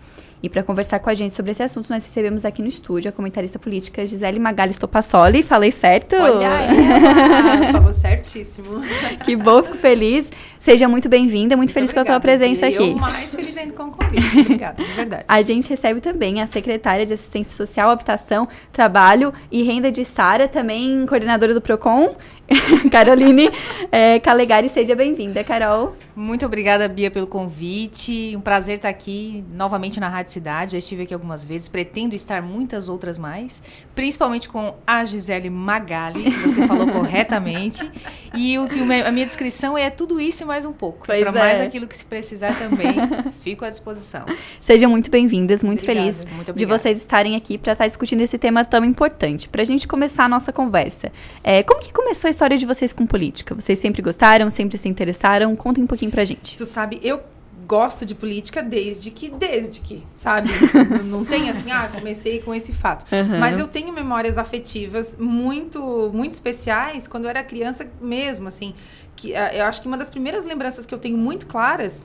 E 0.45 0.49
para 0.51 0.63
conversar 0.63 0.99
com 0.99 1.09
a 1.09 1.15
gente 1.15 1.33
sobre 1.33 1.53
esse 1.53 1.63
assunto, 1.63 1.89
nós 1.89 2.05
recebemos 2.05 2.45
aqui 2.45 2.61
no 2.61 2.69
estúdio 2.69 3.09
a 3.09 3.13
comentarista 3.13 3.59
política 3.59 4.07
Gisele 4.07 4.39
Magalhães 4.39 4.77
Topassoli. 4.77 5.43
Falei 5.43 5.73
certo? 5.73 6.17
Olha 6.17 6.51
aí, 6.51 7.73
falou 7.73 7.91
certíssimo. 7.91 8.83
que 9.25 9.37
bom, 9.37 9.63
fico 9.63 9.79
feliz. 9.79 10.31
Seja 10.61 10.87
muito 10.87 11.09
bem-vinda, 11.09 11.57
muito, 11.57 11.71
muito 11.71 11.73
feliz 11.73 11.89
obrigada. 11.89 12.11
com 12.11 12.13
a 12.13 12.15
tua 12.17 12.21
presença 12.21 12.67
aqui. 12.67 12.91
Eu 12.91 12.97
mais 12.97 13.35
feliz 13.35 13.57
ainda 13.57 13.73
com 13.73 13.85
o 13.85 13.91
convite. 13.91 14.41
Obrigada, 14.41 14.85
de 14.85 14.93
verdade. 14.93 15.25
A 15.27 15.41
gente 15.41 15.71
recebe 15.71 16.03
também 16.03 16.43
a 16.43 16.47
secretária 16.47 17.07
de 17.07 17.15
Assistência 17.15 17.57
Social, 17.57 17.89
Habitação, 17.89 18.47
Trabalho 18.71 19.33
e 19.51 19.63
Renda 19.63 19.91
de 19.91 20.05
Sara, 20.05 20.47
também 20.47 21.07
coordenadora 21.07 21.55
do 21.55 21.61
PROCON, 21.63 22.17
Caroline 22.91 23.51
é, 23.91 24.19
Calegari, 24.21 24.69
seja 24.69 24.95
bem-vinda, 24.95 25.43
Carol. 25.43 25.97
Muito 26.15 26.47
obrigada, 26.47 26.89
Bia, 26.89 27.11
pelo 27.11 27.27
convite. 27.27 28.37
Um 28.37 28.41
prazer 28.41 28.77
estar 28.77 28.89
aqui 28.89 29.45
novamente 29.53 29.99
na 29.99 30.09
Rádio 30.09 30.33
Cidade. 30.33 30.73
Já 30.73 30.79
estive 30.79 31.03
aqui 31.03 31.15
algumas 31.15 31.45
vezes, 31.45 31.69
pretendo 31.69 32.15
estar 32.15 32.43
muitas 32.43 32.89
outras 32.89 33.19
mais, 33.19 33.63
principalmente 33.95 34.49
com 34.49 34.75
a 34.87 35.05
Gisele 35.05 35.51
Magali, 35.51 36.23
que 36.23 36.39
você 36.41 36.67
falou 36.69 36.87
corretamente. 36.87 37.91
E 38.37 38.59
o, 38.59 38.69
a 39.07 39.11
minha 39.11 39.27
descrição 39.27 39.77
é 39.77 39.91
tudo 39.91 40.21
isso 40.21 40.43
e 40.43 40.47
mais 40.47 40.65
um 40.65 40.73
pouco. 40.73 41.07
Para 41.07 41.19
é. 41.19 41.33
mais 41.33 41.61
aquilo 41.61 41.87
que 41.87 41.97
se 41.97 42.05
precisar 42.05 42.57
também, 42.59 42.95
fico 43.41 43.65
à 43.65 43.71
disposição. 43.71 44.25
Sejam 44.61 44.91
muito 44.91 45.11
bem-vindas, 45.11 45.63
muito 45.63 45.83
obrigada, 45.83 46.13
feliz 46.13 46.27
muito 46.33 46.53
de 46.53 46.65
vocês 46.65 46.99
estarem 46.99 47.37
aqui 47.37 47.59
para 47.59 47.73
estar 47.73 47.87
discutindo 47.87 48.21
esse 48.21 48.39
tema 48.39 48.65
tão 48.65 48.85
importante. 48.85 49.49
Para 49.49 49.63
a 49.63 49.65
gente 49.65 49.89
começar 49.89 50.25
a 50.25 50.29
nossa 50.29 50.53
conversa, 50.53 51.11
é, 51.43 51.63
como 51.63 51.81
que 51.81 51.93
começou 51.93 52.29
a 52.29 52.31
história 52.35 52.59
de 52.59 52.67
vocês 52.67 52.93
com 52.93 53.07
política? 53.07 53.55
Vocês 53.55 53.79
sempre 53.79 54.03
gostaram, 54.03 54.51
sempre 54.51 54.77
se 54.77 54.89
interessaram? 54.89 55.55
Contem 55.57 55.83
um 55.83 55.87
pouquinho 55.87 56.11
pra 56.11 56.25
gente. 56.25 56.57
Tu 56.57 56.67
sabe, 56.67 57.01
eu 57.03 57.21
gosto 57.67 58.05
de 58.05 58.15
política 58.15 58.63
desde 58.63 59.11
que, 59.11 59.31
desde 59.31 59.81
que, 59.81 60.03
sabe? 60.15 60.51
não 61.05 61.25
tem 61.25 61.49
assim, 61.51 61.71
ah, 61.71 61.89
comecei 61.89 62.41
com 62.41 62.55
esse 62.55 62.73
fato. 62.73 63.07
Uhum. 63.11 63.39
Mas 63.39 63.59
eu 63.59 63.67
tenho 63.67 63.93
memórias 63.93 64.37
afetivas 64.39 65.17
muito, 65.19 66.11
muito 66.13 66.35
especiais 66.35 67.09
quando 67.09 67.25
eu 67.25 67.31
era 67.31 67.43
criança 67.43 67.87
mesmo, 68.01 68.49
assim. 68.49 68.75
Que, 69.17 69.33
uh, 69.33 69.55
eu 69.55 69.65
acho 69.65 69.81
que 69.81 69.89
uma 69.89 69.97
das 69.97 70.11
primeiras 70.11 70.45
lembranças 70.45 70.85
que 70.85 70.95
eu 70.95 70.99
tenho 70.99 71.17
muito 71.17 71.47
claras 71.47 72.05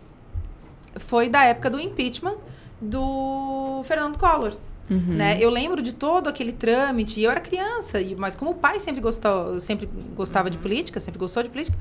foi 0.95 1.29
da 1.29 1.43
época 1.43 1.69
do 1.69 1.79
impeachment 1.79 2.37
do 2.81 3.83
Fernando 3.85 4.17
Collor. 4.17 4.53
Uhum. 4.89 5.15
Né? 5.15 5.37
Eu 5.39 5.49
lembro 5.49 5.81
de 5.81 5.93
todo 5.93 6.27
aquele 6.27 6.51
trâmite, 6.51 7.21
eu 7.21 7.29
era 7.29 7.39
criança, 7.39 7.99
mas 8.17 8.35
como 8.35 8.51
o 8.51 8.55
pai 8.55 8.79
sempre 8.79 9.01
gostou, 9.01 9.59
sempre 9.59 9.87
gostava 10.15 10.47
uhum. 10.47 10.51
de 10.51 10.57
política, 10.57 10.99
sempre 10.99 11.19
gostou 11.19 11.43
de 11.43 11.49
política, 11.49 11.77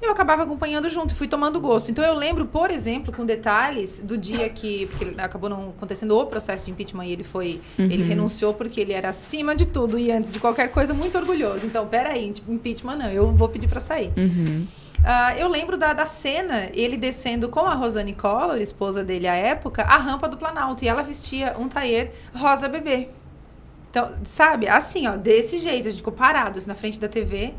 eu 0.00 0.12
acabava 0.12 0.44
acompanhando 0.44 0.88
junto, 0.88 1.14
fui 1.14 1.26
tomando 1.26 1.60
gosto. 1.60 1.90
Então 1.90 2.04
eu 2.04 2.14
lembro, 2.14 2.46
por 2.46 2.70
exemplo, 2.70 3.12
com 3.12 3.24
detalhes 3.24 4.00
do 4.00 4.16
dia 4.16 4.48
que 4.48 4.86
porque 4.86 5.14
acabou 5.18 5.50
não 5.50 5.70
acontecendo 5.70 6.16
o 6.16 6.26
processo 6.26 6.64
de 6.64 6.70
impeachment 6.70 7.06
e 7.06 7.12
ele 7.12 7.24
foi, 7.24 7.60
uhum. 7.78 7.86
ele 7.86 8.02
renunciou 8.02 8.54
porque 8.54 8.80
ele 8.80 8.92
era 8.92 9.08
acima 9.08 9.54
de 9.54 9.66
tudo 9.66 9.98
e 9.98 10.10
antes 10.10 10.30
de 10.32 10.38
qualquer 10.38 10.70
coisa 10.70 10.94
muito 10.94 11.18
orgulhoso. 11.18 11.66
Então, 11.66 11.86
peraí, 11.86 12.30
tipo, 12.32 12.52
impeachment 12.52 12.96
não, 12.96 13.10
eu 13.10 13.32
vou 13.32 13.48
pedir 13.48 13.66
para 13.66 13.80
sair. 13.80 14.12
Uhum. 14.16 14.66
Uh, 14.98 15.38
eu 15.38 15.48
lembro 15.48 15.76
da, 15.76 15.92
da 15.92 16.06
cena, 16.06 16.70
ele 16.74 16.96
descendo 16.96 17.48
com 17.48 17.60
a 17.60 17.74
Rosane 17.74 18.12
Collor, 18.12 18.56
esposa 18.56 19.04
dele 19.04 19.28
à 19.28 19.34
época, 19.34 19.82
a 19.82 19.96
rampa 19.96 20.28
do 20.28 20.36
Planalto. 20.36 20.84
E 20.84 20.88
ela 20.88 21.02
vestia 21.02 21.54
um 21.58 21.68
taier 21.68 22.12
rosa 22.34 22.68
bebê. 22.68 23.08
Então, 23.90 24.10
sabe, 24.24 24.68
assim, 24.68 25.06
ó, 25.06 25.16
desse 25.16 25.58
jeito, 25.58 25.88
a 25.88 25.90
gente 25.90 25.98
ficou 25.98 26.12
parados 26.12 26.66
na 26.66 26.74
frente 26.74 27.00
da 27.00 27.08
TV. 27.08 27.54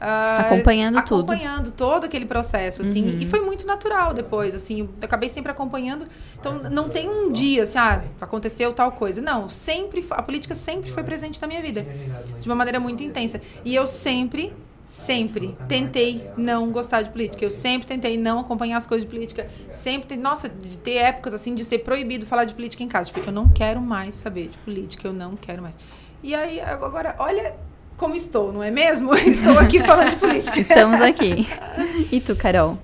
Uh, 0.00 0.02
ah, 0.02 0.36
acompanhando, 0.40 0.96
acompanhando 0.96 1.04
tudo. 1.06 1.32
Acompanhando 1.32 1.70
todo 1.72 2.04
aquele 2.04 2.24
processo, 2.24 2.80
assim. 2.80 3.04
Uhum. 3.04 3.20
E 3.20 3.26
foi 3.26 3.40
muito 3.40 3.66
natural 3.66 4.14
depois, 4.14 4.54
assim. 4.54 4.80
Eu 4.80 4.88
acabei 5.02 5.28
sempre 5.28 5.52
acompanhando. 5.52 6.06
Então, 6.38 6.54
não 6.70 6.88
tem 6.88 7.06
um 7.08 7.30
dia, 7.30 7.64
assim, 7.64 7.78
ah, 7.78 8.02
aconteceu 8.18 8.72
tal 8.72 8.92
coisa. 8.92 9.20
Não, 9.20 9.48
sempre... 9.48 10.04
A 10.10 10.22
política 10.22 10.54
sempre 10.54 10.90
foi 10.90 11.02
presente 11.02 11.40
na 11.40 11.46
minha 11.46 11.60
vida. 11.60 11.86
De 12.40 12.48
uma 12.48 12.54
maneira 12.54 12.80
muito 12.80 13.02
intensa. 13.02 13.40
E 13.62 13.74
eu 13.74 13.86
sempre 13.86 14.54
Sempre 14.90 15.56
tentei 15.68 16.28
não 16.36 16.72
gostar 16.72 17.02
de 17.02 17.10
política. 17.10 17.44
Eu 17.44 17.50
sempre 17.52 17.86
tentei 17.86 18.18
não 18.18 18.40
acompanhar 18.40 18.76
as 18.76 18.88
coisas 18.88 19.06
de 19.06 19.14
política. 19.14 19.48
Sempre 19.70 20.08
tentei, 20.08 20.18
nossa, 20.18 20.48
de 20.48 20.76
ter 20.78 20.96
épocas 20.96 21.32
assim 21.32 21.54
de 21.54 21.64
ser 21.64 21.78
proibido 21.78 22.26
falar 22.26 22.44
de 22.44 22.54
política 22.54 22.82
em 22.82 22.88
casa. 22.88 23.12
Tipo, 23.12 23.28
eu 23.28 23.32
não 23.32 23.48
quero 23.50 23.80
mais 23.80 24.16
saber 24.16 24.48
de 24.48 24.58
política, 24.58 25.06
eu 25.06 25.12
não 25.12 25.36
quero 25.36 25.62
mais. 25.62 25.78
E 26.24 26.34
aí, 26.34 26.60
agora, 26.60 27.14
olha 27.20 27.54
como 28.00 28.16
estou, 28.16 28.50
não 28.50 28.62
é 28.62 28.70
mesmo? 28.70 29.14
Estou 29.28 29.58
aqui 29.58 29.78
falando 29.78 30.08
de 30.08 30.16
política. 30.16 30.58
Estamos 30.58 31.02
aqui. 31.02 31.46
E 32.10 32.18
tu, 32.18 32.34
Carol? 32.34 32.78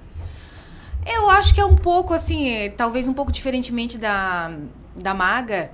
Eu 1.06 1.30
acho 1.30 1.54
que 1.54 1.60
é 1.60 1.64
um 1.64 1.74
pouco 1.74 2.12
assim, 2.12 2.70
talvez 2.76 3.08
um 3.08 3.14
pouco 3.14 3.32
diferentemente 3.32 3.96
da, 3.96 4.54
da 4.94 5.14
Maga 5.14 5.70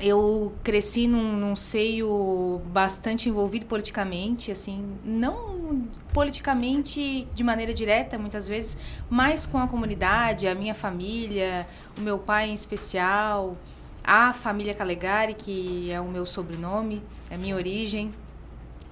eu 0.00 0.52
cresci 0.62 1.06
num, 1.06 1.36
num, 1.36 1.56
seio 1.56 2.60
bastante 2.66 3.30
envolvido 3.30 3.64
politicamente, 3.64 4.52
assim, 4.52 4.84
não 5.02 5.86
politicamente 6.12 7.26
de 7.34 7.42
maneira 7.42 7.72
direta, 7.72 8.18
muitas 8.18 8.46
vezes, 8.46 8.76
mas 9.08 9.46
com 9.46 9.58
a 9.58 9.66
comunidade, 9.66 10.46
a 10.46 10.54
minha 10.54 10.74
família, 10.74 11.66
o 11.96 12.02
meu 12.02 12.18
pai 12.18 12.50
em 12.50 12.54
especial, 12.54 13.56
a 14.04 14.34
família 14.34 14.74
Calegari, 14.74 15.32
que 15.32 15.90
é 15.90 15.98
o 15.98 16.08
meu 16.08 16.26
sobrenome, 16.26 17.02
é 17.30 17.34
a 17.36 17.38
minha 17.38 17.56
origem 17.56 18.12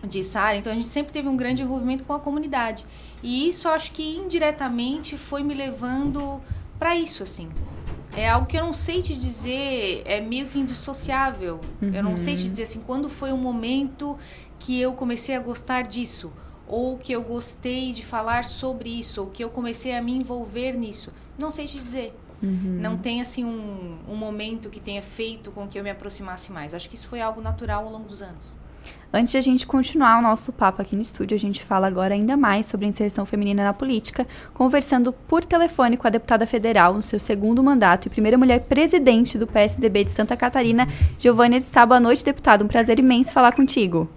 de 0.06 0.22
Sara. 0.22 0.56
Então 0.56 0.72
a 0.72 0.76
gente 0.76 0.88
sempre 0.88 1.12
teve 1.12 1.28
um 1.28 1.36
grande 1.36 1.62
envolvimento 1.62 2.04
com 2.04 2.12
a 2.12 2.20
comunidade. 2.20 2.86
E 3.22 3.48
isso 3.48 3.68
acho 3.68 3.92
que 3.92 4.16
indiretamente 4.16 5.16
foi 5.16 5.42
me 5.42 5.54
levando 5.54 6.40
para 6.78 6.96
isso, 6.96 7.22
assim, 7.22 7.48
é 8.16 8.28
algo 8.28 8.46
que 8.46 8.56
eu 8.56 8.64
não 8.64 8.72
sei 8.72 9.02
te 9.02 9.14
dizer, 9.14 10.02
é 10.04 10.20
meio 10.20 10.46
que 10.46 10.58
indissociável. 10.58 11.60
Uhum. 11.82 11.94
Eu 11.94 12.02
não 12.02 12.16
sei 12.16 12.36
te 12.36 12.44
uhum. 12.44 12.50
dizer 12.50 12.62
assim, 12.64 12.80
quando 12.80 13.08
foi 13.08 13.32
o 13.32 13.36
momento 13.36 14.16
que 14.58 14.80
eu 14.80 14.92
comecei 14.92 15.34
a 15.34 15.40
gostar 15.40 15.82
disso, 15.82 16.32
ou 16.66 16.96
que 16.96 17.12
eu 17.12 17.22
gostei 17.22 17.92
de 17.92 18.04
falar 18.04 18.44
sobre 18.44 18.88
isso, 18.88 19.20
ou 19.20 19.26
que 19.28 19.42
eu 19.42 19.50
comecei 19.50 19.94
a 19.94 20.00
me 20.00 20.12
envolver 20.12 20.74
nisso. 20.74 21.12
Não 21.38 21.50
sei 21.50 21.66
te 21.66 21.78
dizer. 21.78 22.14
Uhum. 22.42 22.78
Não 22.80 22.96
tem 22.96 23.20
assim 23.20 23.44
um, 23.44 23.98
um 24.08 24.16
momento 24.16 24.70
que 24.70 24.80
tenha 24.80 25.02
feito 25.02 25.50
com 25.50 25.66
que 25.66 25.78
eu 25.78 25.82
me 25.82 25.90
aproximasse 25.90 26.52
mais. 26.52 26.74
Acho 26.74 26.88
que 26.88 26.94
isso 26.94 27.08
foi 27.08 27.20
algo 27.20 27.40
natural 27.40 27.84
ao 27.84 27.92
longo 27.92 28.08
dos 28.08 28.22
anos. 28.22 28.56
Antes 29.16 29.30
de 29.30 29.38
a 29.38 29.40
gente 29.40 29.64
continuar 29.64 30.18
o 30.18 30.22
nosso 30.22 30.52
papo 30.52 30.82
aqui 30.82 30.96
no 30.96 31.02
estúdio, 31.02 31.36
a 31.36 31.38
gente 31.38 31.62
fala 31.62 31.86
agora 31.86 32.14
ainda 32.14 32.36
mais 32.36 32.66
sobre 32.66 32.84
a 32.84 32.88
inserção 32.88 33.24
feminina 33.24 33.62
na 33.62 33.72
política, 33.72 34.26
conversando 34.52 35.12
por 35.12 35.44
telefone 35.44 35.96
com 35.96 36.04
a 36.08 36.10
deputada 36.10 36.44
federal 36.48 36.92
no 36.94 37.00
seu 37.00 37.20
segundo 37.20 37.62
mandato 37.62 38.06
e 38.06 38.10
primeira 38.10 38.36
mulher 38.36 38.62
presidente 38.62 39.38
do 39.38 39.46
PSDB 39.46 40.02
de 40.02 40.10
Santa 40.10 40.36
Catarina, 40.36 40.88
Giovânia 41.16 41.60
de 41.60 41.64
Sá. 41.64 41.86
Boa 41.86 42.00
noite, 42.00 42.24
deputada. 42.24 42.64
Um 42.64 42.66
prazer 42.66 42.98
imenso 42.98 43.32
falar 43.32 43.52
contigo. 43.52 44.08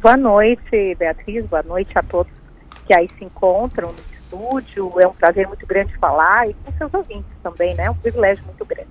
Boa 0.00 0.16
noite, 0.16 0.94
Beatriz. 0.98 1.44
Boa 1.44 1.62
noite 1.62 1.90
a 1.94 2.02
todos 2.02 2.32
que 2.86 2.94
aí 2.94 3.10
se 3.18 3.26
encontram 3.26 3.92
no 3.92 3.98
estúdio. 4.10 4.90
É 5.00 5.06
um 5.06 5.12
prazer 5.12 5.46
muito 5.46 5.66
grande 5.66 5.94
falar 5.98 6.48
e 6.48 6.54
com 6.64 6.72
seus 6.78 6.94
ouvintes 6.94 7.30
também, 7.42 7.74
né? 7.74 7.84
É 7.84 7.90
um 7.90 7.94
privilégio 7.94 8.42
muito 8.46 8.64
grande. 8.64 8.88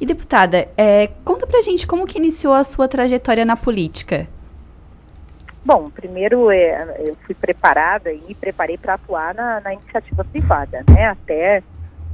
E 0.00 0.06
deputada, 0.06 0.68
é, 0.76 1.08
conta 1.24 1.48
pra 1.48 1.62
gente 1.62 1.84
como 1.84 2.06
que 2.06 2.16
iniciou 2.16 2.54
a 2.54 2.62
sua 2.62 2.86
trajetória 2.86 3.44
na 3.44 3.56
política. 3.56 4.28
Bom, 5.64 5.90
primeiro 5.90 6.50
é, 6.50 7.04
eu 7.06 7.16
fui 7.26 7.34
preparada 7.34 8.12
e 8.12 8.20
me 8.22 8.34
preparei 8.34 8.78
para 8.78 8.94
atuar 8.94 9.34
na, 9.34 9.60
na, 9.60 9.74
iniciativa 9.74 10.24
privada, 10.24 10.84
né? 10.88 11.08
Até 11.08 11.62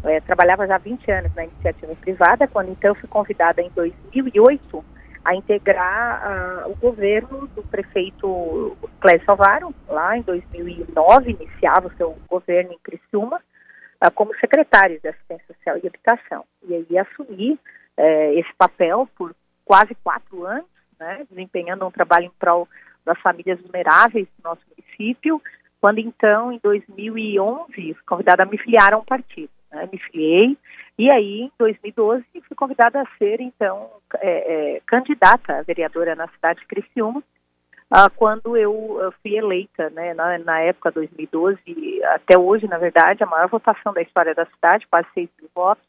é, 0.05 0.21
trabalhava 0.21 0.67
já 0.67 0.77
há 0.77 0.79
20 0.79 1.11
anos 1.11 1.35
na 1.35 1.45
iniciativa 1.45 1.95
privada, 1.97 2.49
quando 2.49 2.71
então 2.71 2.95
fui 2.95 3.09
convidada 3.09 3.63
em 3.63 3.71
2008 3.71 4.85
a 5.25 5.35
integrar 5.35 6.67
uh, 6.67 6.71
o 6.71 6.77
governo 6.77 7.47
do 7.49 7.63
prefeito 7.63 8.77
Clécio 9.01 9.31
Alvaro, 9.31 9.75
lá 9.89 10.19
em 10.19 10.23
2009, 10.23 11.31
iniciava 11.31 11.89
o 11.89 11.97
seu 11.97 12.19
governo 12.29 12.73
em 12.73 12.79
Criciúma, 12.79 13.41
uh, 14.05 14.11
como 14.11 14.35
secretário 14.37 15.01
de 15.01 15.09
Assistência 15.09 15.47
Social 15.47 15.79
e 15.83 15.87
Habitação. 15.87 16.45
E 16.69 16.75
aí 16.75 16.99
assumi 16.99 17.53
uh, 17.53 18.39
esse 18.39 18.53
papel 18.59 19.09
por 19.17 19.35
quase 19.65 19.95
quatro 20.05 20.45
anos, 20.45 20.67
né, 21.01 21.25
desempenhando 21.31 21.87
um 21.87 21.91
trabalho 21.91 22.27
em 22.27 22.33
prol 22.39 22.69
das 23.05 23.19
famílias 23.21 23.61
vulneráveis 23.61 24.27
do 24.39 24.49
nosso 24.49 24.63
município, 24.71 25.41
quando 25.81 25.99
então, 25.99 26.53
em 26.53 26.59
2011, 26.63 27.73
fui 27.75 27.95
convidada 28.07 28.43
a 28.43 28.47
me 28.47 28.57
filiar 28.59 28.95
a 28.95 28.99
um 28.99 29.05
partido. 29.05 29.51
Né, 29.71 29.89
me 29.93 29.99
filiei, 29.99 30.57
e 30.99 31.11
aí, 31.11 31.43
em 31.43 31.53
2012, 31.59 32.25
fui 32.47 32.57
convidada 32.57 33.01
a 33.03 33.19
ser, 33.19 33.41
então, 33.41 33.91
é, 34.21 34.77
é, 34.77 34.81
candidata 34.87 35.59
a 35.59 35.63
vereadora 35.63 36.15
na 36.15 36.29
cidade 36.29 36.61
de 36.61 36.67
Criciúma, 36.67 37.23
ah, 37.91 38.09
quando 38.09 38.57
eu, 38.57 39.13
fui 39.21 39.37
eleita, 39.37 39.91
né, 39.91 40.15
na, 40.15 40.39
na, 40.39 40.61
época 40.61 40.91
2012, 40.91 41.61
até 42.15 42.39
hoje, 42.39 42.67
na 42.67 42.79
verdade, 42.79 43.23
a 43.23 43.27
maior 43.27 43.49
votação 43.49 43.93
da 43.93 44.03
história 44.03 44.35
da 44.35 44.47
cidade, 44.47 44.87
quase 44.89 45.07
6 45.15 45.29
mil 45.41 45.51
votos, 45.55 45.85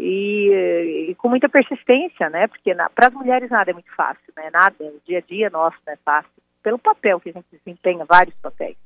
e, 0.00 1.10
e, 1.10 1.14
com 1.16 1.28
muita 1.28 1.48
persistência, 1.48 2.28
né, 2.30 2.46
porque 2.46 2.74
para 2.94 3.08
as 3.08 3.14
mulheres 3.14 3.50
nada 3.50 3.70
é 3.70 3.74
muito 3.74 3.94
fácil, 3.94 4.32
né, 4.36 4.50
nada, 4.50 4.74
o 4.80 5.00
dia 5.06 5.18
a 5.18 5.20
dia 5.20 5.50
nosso 5.50 5.76
não 5.86 5.92
é 5.92 5.96
fácil, 6.04 6.30
pelo 6.62 6.78
papel 6.78 7.20
que 7.20 7.28
a 7.30 7.32
gente 7.32 7.46
desempenha, 7.52 8.04
vários 8.04 8.34
papéis. 8.36 8.76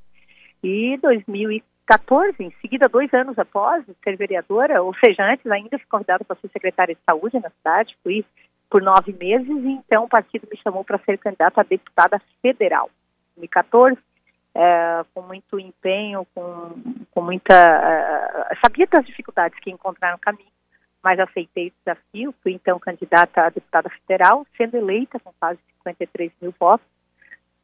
E 0.62 0.98
2014, 0.98 1.74
14, 1.86 2.42
em 2.42 2.50
seguida, 2.60 2.88
dois 2.88 3.12
anos 3.12 3.38
após 3.38 3.84
ser 4.02 4.16
vereadora, 4.16 4.82
ou 4.82 4.94
seja, 4.94 5.22
antes 5.22 5.46
ainda 5.46 5.78
fui 5.78 5.86
convidada 5.88 6.24
para 6.24 6.36
ser 6.36 6.48
secretária 6.48 6.94
de 6.94 7.00
saúde 7.04 7.38
na 7.40 7.50
cidade, 7.50 7.96
fui 8.02 8.24
por 8.70 8.82
nove 8.82 9.12
meses 9.12 9.48
e 9.48 9.68
então 9.68 10.04
o 10.04 10.08
partido 10.08 10.48
me 10.50 10.56
chamou 10.58 10.82
para 10.82 10.98
ser 11.00 11.18
candidata 11.18 11.60
a 11.60 11.64
deputada 11.64 12.20
federal. 12.40 12.90
Em 13.36 13.40
2014, 13.40 13.98
é, 14.54 15.04
com 15.12 15.22
muito 15.22 15.58
empenho, 15.58 16.26
com, 16.34 16.72
com 17.10 17.20
muita. 17.20 17.54
É, 17.54 18.54
sabia 18.64 18.86
das 18.86 19.04
dificuldades 19.04 19.58
que 19.60 19.70
encontrar 19.70 20.12
no 20.12 20.18
caminho, 20.18 20.48
mas 21.04 21.20
aceitei 21.20 21.68
o 21.68 21.72
desafio, 21.84 22.34
fui 22.42 22.52
então 22.52 22.78
candidata 22.78 23.42
a 23.42 23.50
deputada 23.50 23.90
federal, 23.90 24.46
sendo 24.56 24.76
eleita 24.76 25.20
com 25.20 25.32
quase 25.38 25.60
53 25.82 26.32
mil 26.40 26.54
votos 26.58 26.86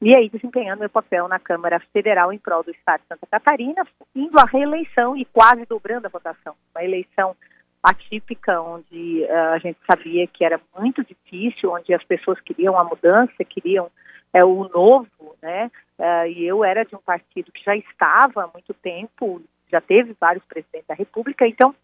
e 0.03 0.17
aí 0.17 0.31
desempenhando 0.31 0.81
meu 0.81 0.89
papel 0.89 1.29
na 1.29 1.39
Câmara 1.39 1.79
Federal 1.93 2.33
em 2.33 2.39
prol 2.39 2.63
do 2.63 2.71
Estado 2.71 3.03
de 3.03 3.09
Santa 3.09 3.27
Catarina, 3.27 3.87
indo 4.15 4.39
à 4.39 4.45
reeleição 4.45 5.15
e 5.15 5.27
quase 5.27 5.67
dobrando 5.67 6.07
a 6.07 6.11
votação. 6.11 6.55
Uma 6.75 6.83
eleição 6.83 7.37
atípica, 7.83 8.61
onde 8.63 9.25
uh, 9.25 9.53
a 9.53 9.59
gente 9.59 9.79
sabia 9.87 10.27
que 10.27 10.43
era 10.43 10.59
muito 10.79 11.05
difícil, 11.05 11.73
onde 11.73 11.93
as 11.93 12.03
pessoas 12.05 12.41
queriam 12.41 12.79
a 12.79 12.85
mudança, 12.85 13.45
queriam 13.45 13.91
é, 14.33 14.43
o 14.43 14.69
novo, 14.69 15.37
né? 15.43 15.71
Uh, 15.99 16.27
e 16.29 16.47
eu 16.47 16.65
era 16.65 16.83
de 16.83 16.97
um 16.97 17.01
partido 17.01 17.53
que 17.53 17.63
já 17.63 17.77
estava 17.77 18.45
há 18.45 18.51
muito 18.55 18.73
tempo, 18.73 19.43
já 19.71 19.83
teve 19.83 20.17
vários 20.19 20.45
presidentes 20.45 20.89
da 20.89 20.95
República, 20.95 21.47
então 21.47 21.75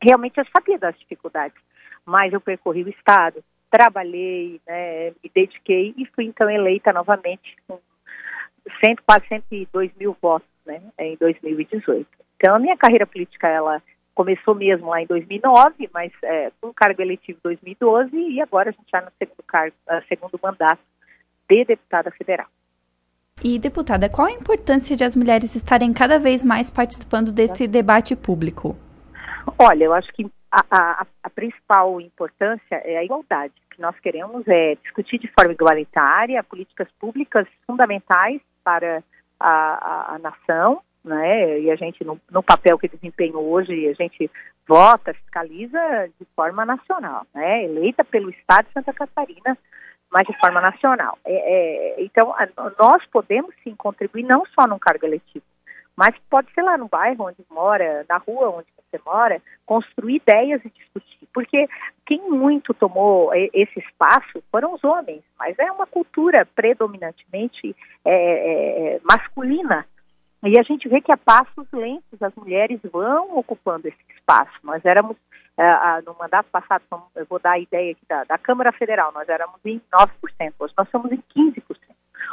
realmente 0.00 0.38
eu 0.38 0.44
sabia 0.56 0.78
das 0.78 0.98
dificuldades, 0.98 1.58
mas 2.04 2.32
eu 2.32 2.40
percorri 2.40 2.84
o 2.84 2.88
Estado, 2.88 3.42
trabalhei, 3.70 4.60
né, 4.66 5.10
me 5.22 5.30
dediquei 5.34 5.94
e 5.96 6.06
fui 6.06 6.24
então 6.24 6.48
eleita 6.48 6.92
novamente 6.92 7.56
com 7.66 7.78
cento, 8.80 9.02
quase 9.06 9.26
102 9.28 9.90
mil 9.98 10.16
votos 10.20 10.48
né, 10.64 10.80
em 10.98 11.16
2018. 11.16 12.06
Então 12.36 12.54
a 12.54 12.58
minha 12.58 12.76
carreira 12.76 13.06
política 13.06 13.48
ela 13.48 13.82
começou 14.14 14.54
mesmo 14.54 14.88
lá 14.88 15.02
em 15.02 15.06
2009, 15.06 15.90
mas 15.92 16.10
é, 16.22 16.50
com 16.60 16.72
cargo 16.72 17.02
eletivo 17.02 17.38
em 17.38 17.42
2012 17.42 18.16
e 18.16 18.40
agora 18.40 18.70
a 18.70 18.72
gente 18.72 18.84
está 18.86 19.02
no 19.02 19.12
segundo, 19.18 19.42
cargo, 19.46 19.76
uh, 19.88 20.02
segundo 20.08 20.40
mandato 20.42 20.80
de 21.48 21.64
deputada 21.64 22.10
federal. 22.12 22.46
E, 23.44 23.58
deputada, 23.58 24.08
qual 24.08 24.26
a 24.26 24.32
importância 24.32 24.96
de 24.96 25.04
as 25.04 25.14
mulheres 25.14 25.54
estarem 25.54 25.92
cada 25.92 26.18
vez 26.18 26.42
mais 26.42 26.70
participando 26.70 27.30
desse 27.30 27.68
debate 27.68 28.16
público? 28.16 28.74
Olha, 29.58 29.84
eu 29.84 29.92
acho 29.92 30.12
que 30.12 30.30
a, 30.50 30.64
a, 30.70 31.06
a, 31.22 31.30
principal 31.30 32.00
importância 32.00 32.76
é 32.84 32.98
a 32.98 33.04
igualdade. 33.04 33.52
O 33.66 33.74
que 33.74 33.80
nós 33.80 33.98
queremos 34.00 34.46
é 34.48 34.74
discutir 34.76 35.18
de 35.18 35.28
forma 35.28 35.52
igualitária 35.52 36.42
políticas 36.42 36.88
públicas 36.98 37.46
fundamentais 37.66 38.40
para 38.64 39.02
a, 39.38 40.14
a 40.14 40.18
nação, 40.18 40.80
né? 41.04 41.60
E 41.60 41.70
a 41.70 41.76
gente, 41.76 42.04
no, 42.04 42.20
no, 42.30 42.42
papel 42.42 42.78
que 42.78 42.88
desempenho 42.88 43.38
hoje, 43.38 43.88
a 43.88 43.92
gente 43.92 44.30
vota, 44.66 45.14
fiscaliza 45.14 45.78
de 46.18 46.26
forma 46.34 46.64
nacional, 46.64 47.26
né? 47.34 47.64
Eleita 47.64 48.04
pelo 48.04 48.30
Estado 48.30 48.66
de 48.66 48.72
Santa 48.72 48.92
Catarina, 48.92 49.56
mas 50.10 50.26
de 50.26 50.38
forma 50.38 50.60
nacional. 50.60 51.18
É, 51.24 51.34
é, 51.34 52.02
então, 52.02 52.34
nós 52.78 53.04
podemos 53.06 53.54
sim 53.62 53.74
contribuir 53.76 54.24
não 54.24 54.44
só 54.46 54.66
num 54.66 54.78
cargo 54.78 55.06
eletivo, 55.06 55.44
mas 55.96 56.14
pode 56.28 56.52
ser 56.52 56.62
lá 56.62 56.76
no 56.76 56.88
bairro 56.88 57.24
onde 57.24 57.44
mora, 57.50 58.04
na 58.08 58.18
rua 58.18 58.50
onde 58.50 58.68
você 58.76 59.00
mora, 59.04 59.40
construir 59.64 60.16
ideias 60.16 60.62
e 60.64 60.70
discutir. 60.70 61.26
Porque 61.32 61.68
quem 62.04 62.20
muito 62.30 62.74
tomou 62.74 63.32
esse 63.34 63.78
espaço 63.78 64.42
foram 64.50 64.74
os 64.74 64.84
homens, 64.84 65.22
mas 65.38 65.58
é 65.58 65.70
uma 65.72 65.86
cultura 65.86 66.46
predominantemente 66.54 67.74
é, 68.04 68.10
é, 68.10 68.94
é, 68.94 69.00
masculina. 69.02 69.86
E 70.44 70.58
a 70.58 70.62
gente 70.62 70.88
vê 70.88 71.00
que 71.00 71.10
a 71.10 71.16
passos 71.16 71.66
lentos 71.72 72.22
as 72.22 72.34
mulheres 72.34 72.78
vão 72.92 73.36
ocupando 73.38 73.88
esse 73.88 73.98
espaço. 74.14 74.52
Nós 74.62 74.84
éramos, 74.84 75.16
é, 75.56 76.02
no 76.02 76.14
mandato 76.18 76.48
passado, 76.50 76.82
eu 77.14 77.26
vou 77.26 77.38
dar 77.38 77.52
a 77.52 77.58
ideia 77.58 77.92
aqui 77.92 78.06
da, 78.06 78.24
da 78.24 78.38
Câmara 78.38 78.70
Federal, 78.70 79.12
nós 79.12 79.28
éramos 79.28 79.58
em 79.64 79.80
9%, 79.92 80.52
hoje 80.58 80.74
nós 80.76 80.88
somos 80.90 81.10
em 81.10 81.22
15% 81.34 81.62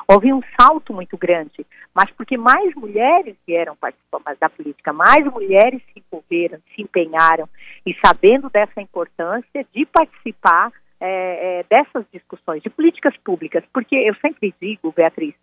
houve 0.08 0.34
um 0.34 0.42
salto 0.60 0.94
muito 0.94 1.18
grande, 1.18 1.66
mas 1.94 2.10
porque 2.12 2.38
mais 2.38 2.74
mulheres 2.76 3.36
vieram 3.46 3.76
participar 3.76 4.36
da 4.40 4.50
política, 4.50 4.94
mais 4.94 5.26
mulheres 5.26 5.82
se 5.94 6.02
envolveram, 6.02 6.60
se 6.76 6.82
empenharam 6.82 7.48
e 7.86 7.96
sabendo 8.06 8.50
dessa 8.50 8.82
importância 8.82 9.66
de 9.74 9.86
participar 9.86 10.72
é, 11.00 11.60
é, 11.60 11.66
dessas 11.70 12.06
discussões 12.14 12.64
de 12.64 12.70
políticas 12.70 13.16
públicas, 13.18 13.64
porque 13.74 13.96
eu 13.96 14.16
sempre 14.16 14.54
digo, 14.62 14.92
Beatriz, 14.92 15.36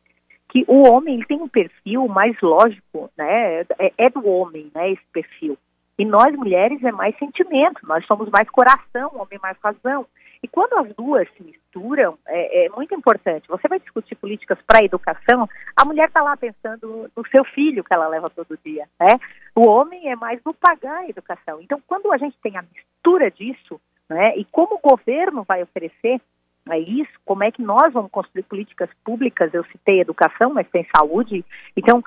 que 0.48 0.64
o 0.66 0.88
homem 0.88 1.20
tem 1.20 1.40
um 1.40 1.48
perfil 1.48 2.08
mais 2.08 2.36
lógico, 2.40 3.10
né? 3.16 3.60
É, 3.78 3.92
é 3.98 4.10
do 4.10 4.26
homem, 4.26 4.70
né? 4.74 4.90
Esse 4.90 5.04
perfil. 5.12 5.56
E 5.98 6.04
nós 6.04 6.34
mulheres 6.34 6.82
é 6.82 6.90
mais 6.90 7.16
sentimento, 7.18 7.86
nós 7.86 8.04
somos 8.06 8.28
mais 8.30 8.48
coração, 8.48 9.10
homem 9.14 9.38
mais 9.42 9.56
razão. 9.62 10.06
E 10.42 10.48
quando 10.48 10.74
as 10.74 10.94
duas 10.94 11.28
se 11.36 11.42
misturam, 11.42 12.18
é, 12.26 12.66
é 12.66 12.68
muito 12.70 12.94
importante. 12.94 13.48
Você 13.48 13.68
vai 13.68 13.78
discutir 13.78 14.14
políticas 14.14 14.58
para 14.66 14.80
a 14.80 14.84
educação, 14.84 15.48
a 15.76 15.84
mulher 15.84 16.08
está 16.08 16.22
lá 16.22 16.36
pensando 16.36 17.10
no 17.14 17.26
seu 17.28 17.44
filho 17.44 17.84
que 17.84 17.92
ela 17.92 18.08
leva 18.08 18.30
todo 18.30 18.58
dia, 18.64 18.88
né? 18.98 19.18
O 19.54 19.68
homem 19.68 20.10
é 20.10 20.16
mais 20.16 20.40
no 20.44 20.54
pagar 20.54 20.98
a 20.98 21.08
educação. 21.08 21.60
Então, 21.60 21.80
quando 21.86 22.10
a 22.12 22.16
gente 22.16 22.36
tem 22.42 22.56
a 22.56 22.62
mistura 22.62 23.30
disso, 23.30 23.80
né? 24.08 24.36
E 24.36 24.44
como 24.46 24.76
o 24.76 24.88
governo 24.88 25.44
vai 25.44 25.62
oferecer 25.62 26.20
é 26.68 26.78
isso, 26.78 27.12
como 27.24 27.42
é 27.42 27.50
que 27.50 27.62
nós 27.62 27.92
vamos 27.92 28.10
construir 28.10 28.42
políticas 28.44 28.88
públicas? 29.04 29.52
Eu 29.52 29.64
citei 29.64 30.00
educação, 30.00 30.52
mas 30.52 30.68
tem 30.68 30.86
saúde. 30.94 31.44
Então, 31.76 32.02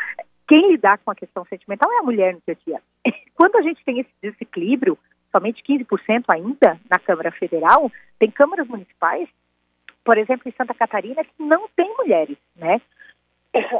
quem 0.48 0.72
lidar 0.72 1.00
com 1.00 1.12
a 1.12 1.15
questão 1.15 1.43
sentimental 1.46 1.91
é 1.91 2.00
a 2.00 2.04
mulher 2.04 2.34
no 2.34 2.41
dia 2.46 2.58
a 2.60 2.65
dia. 2.65 2.82
Quando 3.36 3.58
a 3.58 3.62
gente 3.62 3.84
tem 3.84 4.00
esse 4.00 4.12
desequilíbrio, 4.22 4.98
somente 5.36 5.63
15% 5.63 6.26
ainda 6.30 6.80
na 6.89 7.00
Câmara 7.00 7.32
Federal, 7.32 7.91
tem 8.19 8.30
câmaras 8.30 8.67
municipais, 8.67 9.28
por 10.06 10.17
exemplo, 10.17 10.48
em 10.48 10.54
Santa 10.56 10.74
Catarina, 10.74 11.24
que 11.24 11.32
não 11.39 11.67
tem 11.76 11.91
mulheres, 11.98 12.38
né? 12.56 12.80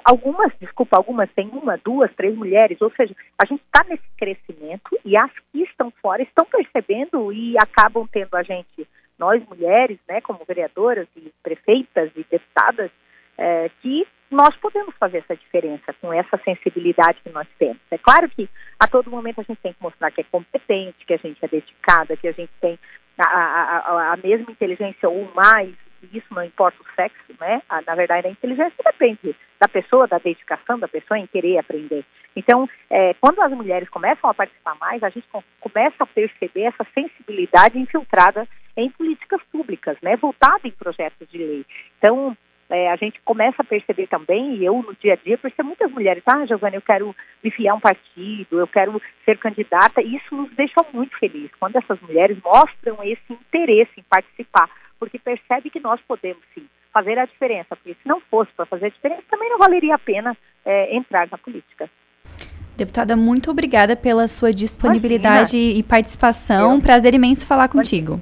Algumas, 0.06 0.52
desculpa, 0.60 0.98
algumas 0.98 1.32
têm 1.32 1.50
uma, 1.50 1.78
duas, 1.78 2.14
três 2.16 2.36
mulheres, 2.36 2.80
ou 2.82 2.92
seja, 2.92 3.16
a 3.42 3.46
gente 3.46 3.62
está 3.64 3.84
nesse 3.88 4.08
crescimento 4.18 5.00
e 5.04 5.16
as 5.18 5.32
que 5.52 5.64
estão 5.64 5.92
fora 6.02 6.22
estão 6.22 6.46
percebendo 6.46 7.32
e 7.34 7.58
acabam 7.58 8.08
tendo 8.12 8.36
a 8.36 8.44
gente, 8.44 8.88
nós 9.18 9.44
mulheres, 9.48 9.98
né, 10.08 10.22
como 10.22 10.46
vereadoras 10.46 11.08
e 11.16 11.32
prefeitas 11.42 12.12
e 12.16 12.24
deputadas, 12.30 12.92
é, 13.36 13.70
que 13.82 14.08
nós 14.34 14.56
podemos 14.58 14.96
fazer 14.98 15.20
essa 15.20 15.36
diferença 15.36 15.94
com 16.02 16.12
essa 16.12 16.38
sensibilidade 16.44 17.20
que 17.24 17.30
nós 17.30 17.48
temos. 17.60 17.80
É 17.92 17.98
claro 17.98 18.28
que 18.30 18.50
a 18.80 18.88
todo 18.88 19.12
momento 19.12 19.40
a 19.40 19.44
gente 19.44 19.62
tem 19.62 19.74
que 19.74 19.82
mostrar 19.82 20.12
que 20.12 20.22
é 20.22 20.26
competente, 20.26 21.06
que 21.06 21.14
a 21.14 21.18
gente 21.18 21.38
é 21.44 21.48
dedicada, 21.48 22.18
que 22.18 22.28
a 22.28 22.32
gente 22.32 22.52
tem 22.60 22.78
a, 23.18 23.24
a, 23.24 24.14
a 24.14 24.18
mesma 24.18 24.52
inteligência 24.52 25.08
ou 25.08 25.32
mais, 25.36 25.74
isso 26.12 26.28
não 26.32 26.44
importa 26.44 26.78
o 26.82 26.96
sexo, 26.96 27.34
né? 27.40 27.62
A, 27.70 27.82
na 27.82 27.96
verdade, 27.96 28.28
a 28.28 28.32
inteligência 28.32 28.74
depende 28.84 29.36
da 29.60 29.68
pessoa, 29.68 30.08
da 30.08 30.18
dedicação 30.18 30.80
da 30.80 30.88
pessoa 30.88 31.18
em 31.18 31.28
querer 31.28 31.60
aprender. 31.60 32.04
Então, 32.36 32.68
é, 32.90 33.14
quando 33.22 33.40
as 33.42 33.52
mulheres 33.52 33.88
começam 33.90 34.30
a 34.30 34.34
participar 34.34 34.76
mais, 34.76 35.04
a 35.04 35.10
gente 35.10 35.28
começa 35.60 36.04
a 36.04 36.08
perceber 36.08 36.64
essa 36.64 36.86
sensibilidade 36.94 37.78
infiltrada 37.78 38.48
em 38.76 38.90
políticas 38.90 39.42
públicas, 39.52 39.96
né, 40.02 40.16
voltada 40.18 40.68
em 40.68 40.72
projetos 40.72 41.30
de 41.30 41.38
lei. 41.38 41.66
Então, 42.00 42.36
é, 42.74 42.90
a 42.90 42.96
gente 42.96 43.22
começa 43.24 43.62
a 43.62 43.66
perceber 43.66 44.08
também, 44.08 44.56
e 44.56 44.66
eu 44.66 44.82
no 44.82 44.96
dia 44.96 45.14
a 45.14 45.16
dia 45.16 45.38
percebo 45.38 45.68
muitas 45.68 45.92
mulheres, 45.92 46.24
ah, 46.26 46.44
Giovana, 46.44 46.76
eu 46.76 46.82
quero 46.82 47.16
me 47.44 47.52
filiar 47.52 47.76
a 47.76 47.78
um 47.78 47.80
partido, 47.80 48.60
eu 48.60 48.66
quero 48.66 49.00
ser 49.24 49.38
candidata, 49.38 50.02
e 50.02 50.16
isso 50.16 50.36
nos 50.36 50.50
deixa 50.56 50.84
muito 50.92 51.16
felizes, 51.20 51.52
quando 51.60 51.76
essas 51.76 52.02
mulheres 52.02 52.36
mostram 52.44 52.98
esse 53.04 53.22
interesse 53.30 53.92
em 54.00 54.04
participar, 54.10 54.68
porque 55.00 55.20
percebe 55.20 55.70
que 55.70 55.80
nós 55.80 56.02
podemos 56.08 56.42
sim 56.56 56.66
fazer 56.92 57.20
a 57.20 57.26
diferença, 57.26 57.76
porque 57.76 57.94
se 57.94 58.08
não 58.08 58.20
fosse 58.22 58.52
para 58.58 58.66
fazer 58.66 58.88
a 58.88 58.90
diferença, 58.90 59.22
também 59.30 59.50
não 59.50 59.60
valeria 59.60 59.94
a 59.94 60.00
pena 60.00 60.36
é, 60.66 60.96
entrar 60.96 61.28
na 61.30 61.38
política. 61.38 61.88
Deputada, 62.76 63.16
muito 63.16 63.52
obrigada 63.52 63.96
pela 63.96 64.28
sua 64.28 64.52
disponibilidade 64.52 65.56
Imagina. 65.56 65.80
e 65.80 65.84
participação. 65.84 66.74
Eu... 66.74 66.82
Prazer 66.82 67.14
imenso 67.14 67.46
falar 67.46 67.68
contigo. 67.68 68.20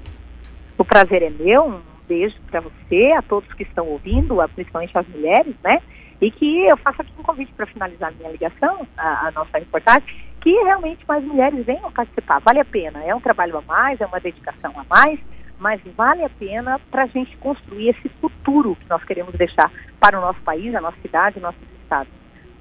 O 0.78 0.84
prazer 0.84 1.24
é 1.24 1.30
meu. 1.30 1.82
Beijo 2.12 2.36
para 2.52 2.60
você, 2.60 3.13
a 3.17 3.21
todos 3.21 3.54
que 3.54 3.63
estão 3.63 3.88
ouvindo, 3.88 4.36
principalmente 4.54 4.97
as 4.97 5.08
mulheres, 5.08 5.56
né? 5.63 5.82
E 6.19 6.30
que 6.30 6.67
eu 6.67 6.76
faço 6.76 7.02
aqui 7.02 7.12
um 7.17 7.24
convite 7.24 7.54
para 7.54 7.65
finalizar 7.67 8.12
minha 8.15 8.30
ligação, 8.30 8.86
a, 8.97 9.28
a, 9.28 9.32
nossa 9.32 9.58
reportagem, 9.58 10.04
que 10.41 10.52
realmente 10.52 11.06
mais 11.08 11.24
mulheres 11.24 11.65
venham 11.65 11.89
participar. 11.89 12.41
Vale 12.41 12.60
a 12.60 12.65
pena. 12.65 13.02
É 13.06 13.15
um 13.15 13.21
trabalho 13.21 13.58
a 13.58 13.62
mais, 13.62 14.02
é 14.02 14.06
uma 14.06 14.19
dedicação 14.19 14.74
a 14.76 14.84
mais, 14.93 15.21
mas 15.58 15.80
vale 15.95 16.26
a 16.26 16.30
pena 16.30 16.82
para 16.91 17.04
a 17.04 17.08
gente 17.08 17.38
construir 17.38 17.91
esse 17.91 18.10
futuro 18.19 18.76
que 18.76 18.89
nós 18.89 19.02
queremos 19.06 19.34
deixar 19.36 19.71
para 19.97 20.19
o 20.19 20.21
nosso 20.21 20.41
país, 20.41 20.76
a 20.76 20.82
nossa 20.82 20.97
cidade, 21.02 21.39
o 21.39 21.41
nosso 21.41 21.60
estado. 21.82 22.10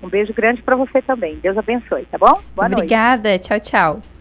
Um 0.01 0.09
beijo 0.09 0.33
grande 0.33 0.63
para 0.63 0.77
você 0.77 1.03
também. 1.03 1.41
Deus 1.41 1.59
abençoe, 1.59 2.07
tá 2.07 2.19
bom? 2.19 2.41
Boa 2.55 2.69
Obrigada. 2.69 3.31
Noite. 3.31 3.49
Tchau, 3.49 3.59
tchau. 3.59 4.20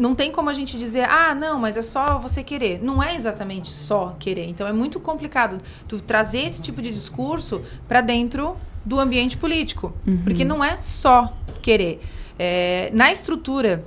não 0.00 0.14
tem 0.14 0.32
como 0.32 0.48
a 0.48 0.54
gente 0.54 0.78
dizer, 0.78 1.06
ah, 1.08 1.34
não, 1.34 1.58
mas 1.58 1.76
é 1.76 1.82
só 1.82 2.18
você 2.18 2.42
querer. 2.42 2.82
Não 2.82 3.02
é 3.02 3.14
exatamente 3.14 3.68
só 3.68 4.16
querer. 4.18 4.48
Então 4.48 4.66
é 4.66 4.72
muito 4.72 4.98
complicado 4.98 5.60
tu 5.86 6.00
trazer 6.00 6.40
esse 6.40 6.62
tipo 6.62 6.80
de 6.80 6.90
discurso 6.90 7.62
para 7.86 8.00
dentro 8.00 8.56
do 8.82 8.98
ambiente 8.98 9.36
político. 9.36 9.92
Uhum. 10.06 10.22
Porque 10.24 10.42
não 10.42 10.64
é 10.64 10.78
só 10.78 11.36
querer. 11.60 12.00
É, 12.38 12.90
na 12.94 13.12
estrutura 13.12 13.84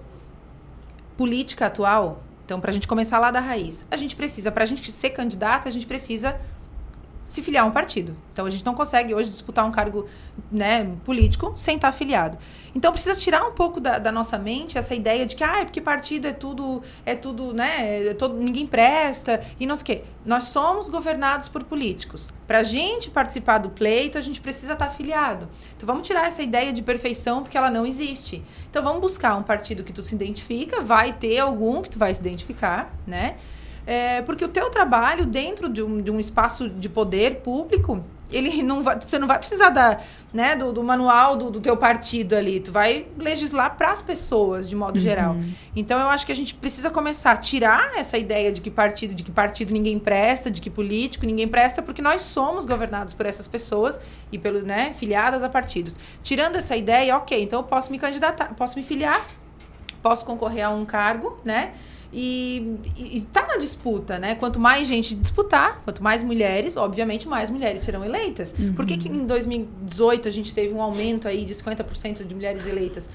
política 1.17 1.65
atual, 1.65 2.23
então, 2.45 2.59
para 2.59 2.69
a 2.69 2.73
gente 2.73 2.87
começar 2.87 3.17
lá 3.17 3.31
da 3.31 3.39
raiz, 3.39 3.87
a 3.89 3.97
gente 3.97 4.15
precisa, 4.15 4.51
para 4.51 4.63
a 4.63 4.67
gente 4.67 4.91
ser 4.91 5.09
candidato, 5.11 5.67
a 5.67 5.71
gente 5.71 5.87
precisa 5.87 6.39
se 7.33 7.41
filiar 7.41 7.63
a 7.63 7.67
um 7.67 7.71
partido. 7.71 8.15
Então 8.31 8.45
a 8.45 8.49
gente 8.49 8.63
não 8.63 8.75
consegue 8.75 9.11
hoje 9.11 9.27
disputar 9.27 9.65
um 9.65 9.71
cargo 9.71 10.07
né, 10.51 10.95
político 11.03 11.51
sem 11.55 11.77
estar 11.77 11.87
afiliado. 11.87 12.37
Então 12.75 12.91
precisa 12.91 13.15
tirar 13.15 13.43
um 13.43 13.53
pouco 13.53 13.79
da, 13.79 13.97
da, 13.97 14.11
nossa 14.11 14.37
mente 14.37 14.77
essa 14.77 14.93
ideia 14.93 15.25
de 15.25 15.35
que 15.35 15.43
ah, 15.43 15.61
é 15.61 15.65
porque 15.65 15.81
partido 15.81 16.27
é 16.27 16.31
tudo, 16.31 16.83
é 17.03 17.15
tudo, 17.15 17.51
né? 17.51 18.05
É 18.05 18.13
todo, 18.13 18.35
ninguém 18.35 18.67
presta 18.67 19.41
e 19.59 19.65
não 19.65 19.75
sei 19.75 19.81
o 19.81 19.85
quê. 19.85 20.03
Nós 20.23 20.43
somos 20.43 20.89
governados 20.89 21.49
por 21.49 21.63
políticos. 21.63 22.31
Para 22.45 22.59
a 22.59 22.63
gente 22.63 23.09
participar 23.09 23.57
do 23.57 23.71
pleito, 23.71 24.15
a 24.15 24.21
gente 24.21 24.39
precisa 24.39 24.73
estar 24.73 24.85
afiliado. 24.85 25.49
Então 25.75 25.87
vamos 25.87 26.05
tirar 26.05 26.27
essa 26.27 26.43
ideia 26.43 26.71
de 26.71 26.83
perfeição 26.83 27.41
porque 27.41 27.57
ela 27.57 27.71
não 27.71 27.83
existe. 27.83 28.43
Então 28.69 28.83
vamos 28.83 29.01
buscar 29.01 29.35
um 29.35 29.43
partido 29.43 29.83
que 29.83 29.91
tu 29.91 30.03
se 30.03 30.13
identifica, 30.13 30.81
vai 30.81 31.13
ter 31.13 31.39
algum 31.39 31.81
que 31.81 31.89
tu 31.89 31.97
vai 31.97 32.13
se 32.13 32.21
identificar, 32.21 32.93
né? 33.07 33.37
É, 33.85 34.21
porque 34.21 34.45
o 34.45 34.47
teu 34.47 34.69
trabalho 34.69 35.25
dentro 35.25 35.67
de 35.67 35.83
um, 35.83 36.01
de 36.01 36.09
um 36.09 36.19
espaço 36.19 36.69
de 36.69 36.87
poder 36.87 37.41
público, 37.41 38.03
ele 38.31 38.63
não 38.63 38.81
vai, 38.81 38.99
você 38.99 39.19
não 39.19 39.27
vai 39.27 39.37
precisar 39.37 39.69
da, 39.69 39.99
né, 40.33 40.55
do, 40.55 40.71
do 40.71 40.83
manual 40.83 41.35
do, 41.35 41.51
do 41.51 41.61
teu 41.61 41.77
partido 41.77 42.33
ali. 42.33 42.59
Tu 42.59 42.71
vai 42.71 43.05
legislar 43.17 43.75
para 43.77 43.91
as 43.91 44.01
pessoas, 44.01 44.67
de 44.67 44.75
modo 44.75 44.95
uhum. 44.95 45.01
geral. 45.01 45.37
Então, 45.75 45.99
eu 45.99 46.09
acho 46.09 46.25
que 46.25 46.31
a 46.31 46.35
gente 46.35 46.55
precisa 46.55 46.89
começar 46.89 47.31
a 47.31 47.37
tirar 47.37 47.91
essa 47.97 48.17
ideia 48.17 48.51
de 48.51 48.61
que 48.61 48.71
partido, 48.71 49.13
de 49.13 49.23
que 49.23 49.31
partido 49.31 49.71
ninguém 49.71 49.99
presta, 49.99 50.49
de 50.49 50.61
que 50.61 50.69
político 50.69 51.25
ninguém 51.25 51.47
presta, 51.47 51.81
porque 51.81 52.01
nós 52.01 52.21
somos 52.21 52.65
governados 52.65 53.13
por 53.13 53.25
essas 53.25 53.47
pessoas 53.47 53.99
e 54.31 54.37
pelo, 54.37 54.61
né, 54.61 54.93
filiadas 54.93 55.43
a 55.43 55.49
partidos. 55.49 55.99
Tirando 56.23 56.55
essa 56.55 56.75
ideia, 56.75 57.15
ok, 57.17 57.43
então 57.43 57.59
eu 57.59 57.63
posso 57.63 57.91
me 57.91 57.99
candidatar, 57.99 58.53
posso 58.55 58.77
me 58.77 58.83
filiar, 58.83 59.27
posso 60.01 60.25
concorrer 60.25 60.65
a 60.65 60.69
um 60.69 60.85
cargo, 60.85 61.37
né? 61.45 61.73
E, 62.13 62.79
está 63.13 63.47
na 63.47 63.57
disputa, 63.57 64.19
né? 64.19 64.35
Quanto 64.35 64.59
mais 64.59 64.87
gente 64.87 65.15
disputar, 65.15 65.81
quanto 65.83 66.03
mais 66.03 66.21
mulheres, 66.21 66.77
obviamente 66.77 67.27
mais 67.27 67.49
mulheres 67.49 67.81
serão 67.81 68.05
eleitas. 68.05 68.53
Uhum. 68.57 68.73
Por 68.73 68.85
que, 68.85 68.97
que 68.97 69.09
em 69.09 69.25
2018 69.25 70.27
a 70.27 70.31
gente 70.31 70.53
teve 70.53 70.73
um 70.73 70.81
aumento 70.81 71.27
aí 71.27 71.43
de 71.43 71.55
50% 71.55 72.23
de 72.23 72.35
mulheres 72.35 72.67
eleitas 72.67 73.09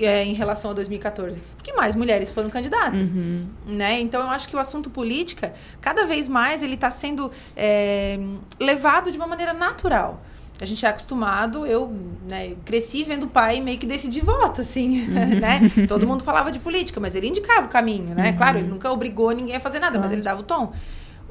é, 0.00 0.24
em 0.24 0.34
relação 0.34 0.72
a 0.72 0.74
2014? 0.74 1.40
Porque 1.56 1.72
mais 1.72 1.94
mulheres 1.94 2.32
foram 2.32 2.50
candidatas, 2.50 3.12
uhum. 3.12 3.46
né? 3.66 4.00
Então 4.00 4.20
eu 4.20 4.30
acho 4.30 4.48
que 4.48 4.56
o 4.56 4.58
assunto 4.58 4.90
política, 4.90 5.54
cada 5.80 6.04
vez 6.04 6.28
mais 6.28 6.60
ele 6.60 6.74
está 6.74 6.90
sendo 6.90 7.30
é, 7.56 8.18
levado 8.58 9.12
de 9.12 9.16
uma 9.16 9.28
maneira 9.28 9.52
natural 9.52 10.20
a 10.64 10.66
gente 10.66 10.84
é 10.84 10.88
acostumado, 10.88 11.66
eu 11.66 11.92
né, 12.28 12.54
cresci 12.64 13.02
vendo 13.02 13.24
o 13.24 13.28
pai 13.28 13.60
meio 13.60 13.78
que 13.78 13.86
decidir 13.86 14.24
voto, 14.24 14.60
assim, 14.60 15.06
uhum. 15.08 15.40
né? 15.40 15.60
Todo 15.88 16.06
mundo 16.06 16.22
falava 16.22 16.52
de 16.52 16.58
política, 16.58 17.00
mas 17.00 17.14
ele 17.14 17.28
indicava 17.28 17.66
o 17.66 17.68
caminho, 17.68 18.14
né? 18.14 18.30
Uhum. 18.30 18.36
Claro, 18.36 18.58
ele 18.58 18.68
nunca 18.68 18.90
obrigou 18.92 19.30
ninguém 19.32 19.56
a 19.56 19.60
fazer 19.60 19.78
nada, 19.78 19.98
mas 19.98 20.12
ele 20.12 20.22
dava 20.22 20.40
o 20.40 20.44
tom. 20.44 20.72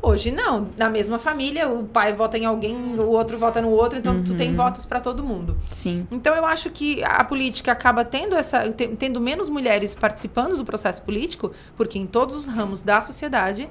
Hoje 0.01 0.31
não, 0.31 0.69
na 0.77 0.89
mesma 0.89 1.19
família, 1.19 1.67
o 1.67 1.83
pai 1.83 2.13
vota 2.13 2.37
em 2.37 2.45
alguém, 2.45 2.73
o 2.73 3.09
outro 3.09 3.37
vota 3.37 3.61
no 3.61 3.69
outro, 3.69 3.99
então 3.99 4.15
uhum. 4.15 4.23
tu 4.23 4.33
tem 4.33 4.51
uhum. 4.51 4.55
votos 4.55 4.85
para 4.85 4.99
todo 4.99 5.21
mundo. 5.21 5.57
Sim. 5.69 6.07
Então 6.09 6.33
eu 6.33 6.45
acho 6.45 6.69
que 6.69 7.03
a 7.03 7.23
política 7.23 7.73
acaba 7.73 8.05
tendo 8.05 8.35
essa 8.35 8.71
tendo 8.71 9.19
menos 9.19 9.49
mulheres 9.49 9.93
participando 9.93 10.55
do 10.55 10.63
processo 10.63 11.01
político, 11.01 11.51
porque 11.75 11.99
em 11.99 12.07
todos 12.07 12.33
os 12.33 12.47
ramos 12.47 12.81
da 12.81 13.01
sociedade, 13.01 13.69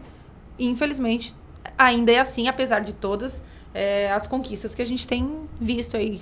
infelizmente, 0.59 1.35
ainda 1.79 2.13
é 2.13 2.19
assim, 2.19 2.47
apesar 2.47 2.81
de 2.81 2.95
todas 2.95 3.43
é, 3.75 4.11
as 4.13 4.27
conquistas 4.27 4.75
que 4.75 4.83
a 4.83 4.85
gente 4.85 5.07
tem 5.07 5.49
visto 5.61 5.97
aí 5.97 6.21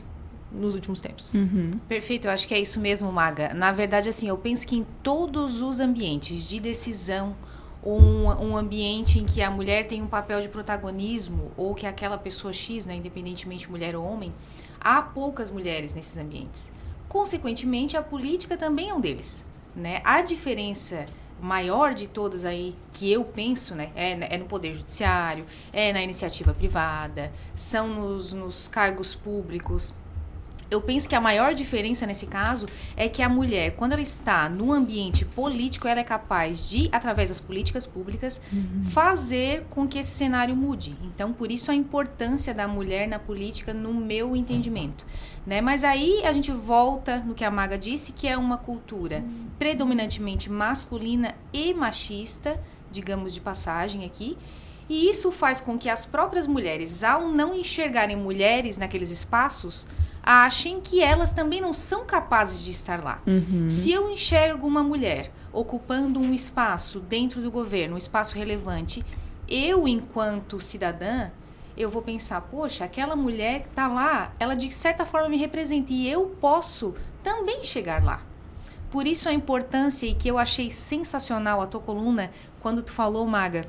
nos 0.50 0.74
últimos 0.74 1.00
tempos. 1.00 1.32
Uhum. 1.34 1.72
Perfeito, 1.88 2.26
eu 2.26 2.30
acho 2.30 2.46
que 2.46 2.54
é 2.54 2.58
isso 2.58 2.80
mesmo, 2.80 3.12
Maga. 3.12 3.52
Na 3.54 3.72
verdade, 3.72 4.08
assim, 4.08 4.28
eu 4.28 4.38
penso 4.38 4.66
que 4.66 4.76
em 4.76 4.86
todos 5.02 5.60
os 5.60 5.80
ambientes 5.80 6.48
de 6.48 6.60
decisão, 6.60 7.36
um, 7.84 8.26
um 8.26 8.56
ambiente 8.56 9.18
em 9.18 9.24
que 9.24 9.42
a 9.42 9.50
mulher 9.50 9.86
tem 9.86 10.02
um 10.02 10.06
papel 10.06 10.40
de 10.40 10.48
protagonismo, 10.48 11.52
ou 11.56 11.74
que 11.74 11.86
aquela 11.86 12.18
pessoa 12.18 12.52
X, 12.52 12.86
né, 12.86 12.96
independentemente 12.96 13.70
mulher 13.70 13.94
ou 13.94 14.04
homem, 14.04 14.32
há 14.80 15.02
poucas 15.02 15.50
mulheres 15.50 15.94
nesses 15.94 16.16
ambientes. 16.16 16.72
Consequentemente, 17.08 17.96
a 17.96 18.02
política 18.02 18.56
também 18.56 18.90
é 18.90 18.94
um 18.94 19.00
deles. 19.00 19.44
Né? 19.74 20.00
A 20.04 20.22
diferença 20.22 21.06
maior 21.40 21.94
de 21.94 22.06
todas 22.06 22.44
aí 22.44 22.74
que 22.92 23.12
eu 23.12 23.24
penso, 23.24 23.74
né, 23.74 23.90
é, 23.94 24.34
é, 24.34 24.38
no 24.38 24.46
poder 24.46 24.74
judiciário, 24.74 25.44
é 25.72 25.92
na 25.92 26.02
iniciativa 26.02 26.54
privada, 26.54 27.32
são 27.54 27.88
nos, 27.88 28.32
nos 28.32 28.68
cargos 28.68 29.14
públicos. 29.14 29.94
Eu 30.70 30.80
penso 30.80 31.08
que 31.08 31.14
a 31.14 31.20
maior 31.20 31.54
diferença 31.54 32.06
nesse 32.06 32.26
caso 32.26 32.66
é 32.96 33.08
que 33.08 33.22
a 33.22 33.28
mulher, 33.28 33.76
quando 33.76 33.92
ela 33.92 34.02
está 34.02 34.48
no 34.48 34.72
ambiente 34.72 35.24
político, 35.24 35.86
ela 35.86 36.00
é 36.00 36.04
capaz 36.04 36.68
de, 36.68 36.88
através 36.90 37.28
das 37.28 37.38
políticas 37.38 37.86
públicas, 37.86 38.40
uhum. 38.52 38.82
fazer 38.84 39.64
com 39.70 39.86
que 39.86 39.98
esse 39.98 40.10
cenário 40.10 40.56
mude. 40.56 40.96
Então, 41.04 41.32
por 41.32 41.50
isso 41.52 41.70
a 41.70 41.74
importância 41.74 42.52
da 42.52 42.66
mulher 42.66 43.06
na 43.06 43.18
política, 43.18 43.72
no 43.72 43.94
meu 43.94 44.34
entendimento. 44.34 45.06
Né? 45.46 45.60
Mas 45.60 45.84
aí 45.84 46.24
a 46.24 46.32
gente 46.32 46.50
volta 46.50 47.18
no 47.18 47.34
que 47.34 47.44
a 47.44 47.50
Maga 47.50 47.78
disse, 47.78 48.12
que 48.12 48.26
é 48.26 48.36
uma 48.36 48.58
cultura 48.58 49.18
uhum. 49.18 49.46
predominantemente 49.58 50.50
masculina 50.50 51.34
e 51.52 51.72
machista, 51.72 52.60
digamos 52.90 53.32
de 53.32 53.40
passagem 53.40 54.04
aqui. 54.04 54.36
E 54.88 55.10
isso 55.10 55.32
faz 55.32 55.60
com 55.60 55.78
que 55.78 55.88
as 55.88 56.06
próprias 56.06 56.46
mulheres, 56.46 57.02
ao 57.02 57.28
não 57.28 57.54
enxergarem 57.54 58.16
mulheres 58.16 58.78
naqueles 58.78 59.10
espaços, 59.10 59.86
achem 60.22 60.80
que 60.80 61.00
elas 61.00 61.32
também 61.32 61.60
não 61.60 61.72
são 61.72 62.04
capazes 62.04 62.64
de 62.64 62.70
estar 62.70 63.02
lá. 63.02 63.20
Uhum. 63.26 63.68
Se 63.68 63.90
eu 63.90 64.10
enxergo 64.10 64.66
uma 64.66 64.82
mulher 64.82 65.30
ocupando 65.52 66.20
um 66.20 66.32
espaço 66.32 67.00
dentro 67.00 67.40
do 67.40 67.50
governo, 67.50 67.94
um 67.94 67.98
espaço 67.98 68.34
relevante, 68.36 69.04
eu, 69.48 69.86
enquanto 69.86 70.60
cidadã, 70.60 71.30
eu 71.76 71.90
vou 71.90 72.02
pensar, 72.02 72.40
poxa, 72.40 72.84
aquela 72.84 73.14
mulher 73.14 73.62
que 73.62 73.68
está 73.68 73.86
lá, 73.86 74.32
ela 74.40 74.54
de 74.54 74.72
certa 74.74 75.04
forma 75.04 75.28
me 75.28 75.36
representa 75.36 75.92
e 75.92 76.08
eu 76.08 76.36
posso 76.40 76.94
também 77.22 77.62
chegar 77.62 78.02
lá. 78.02 78.22
Por 78.90 79.06
isso 79.06 79.28
a 79.28 79.32
importância 79.32 80.06
e 80.06 80.14
que 80.14 80.28
eu 80.28 80.38
achei 80.38 80.70
sensacional 80.70 81.60
a 81.60 81.66
tua 81.66 81.80
coluna 81.80 82.30
quando 82.60 82.82
tu 82.82 82.92
falou, 82.92 83.26
Maga, 83.26 83.62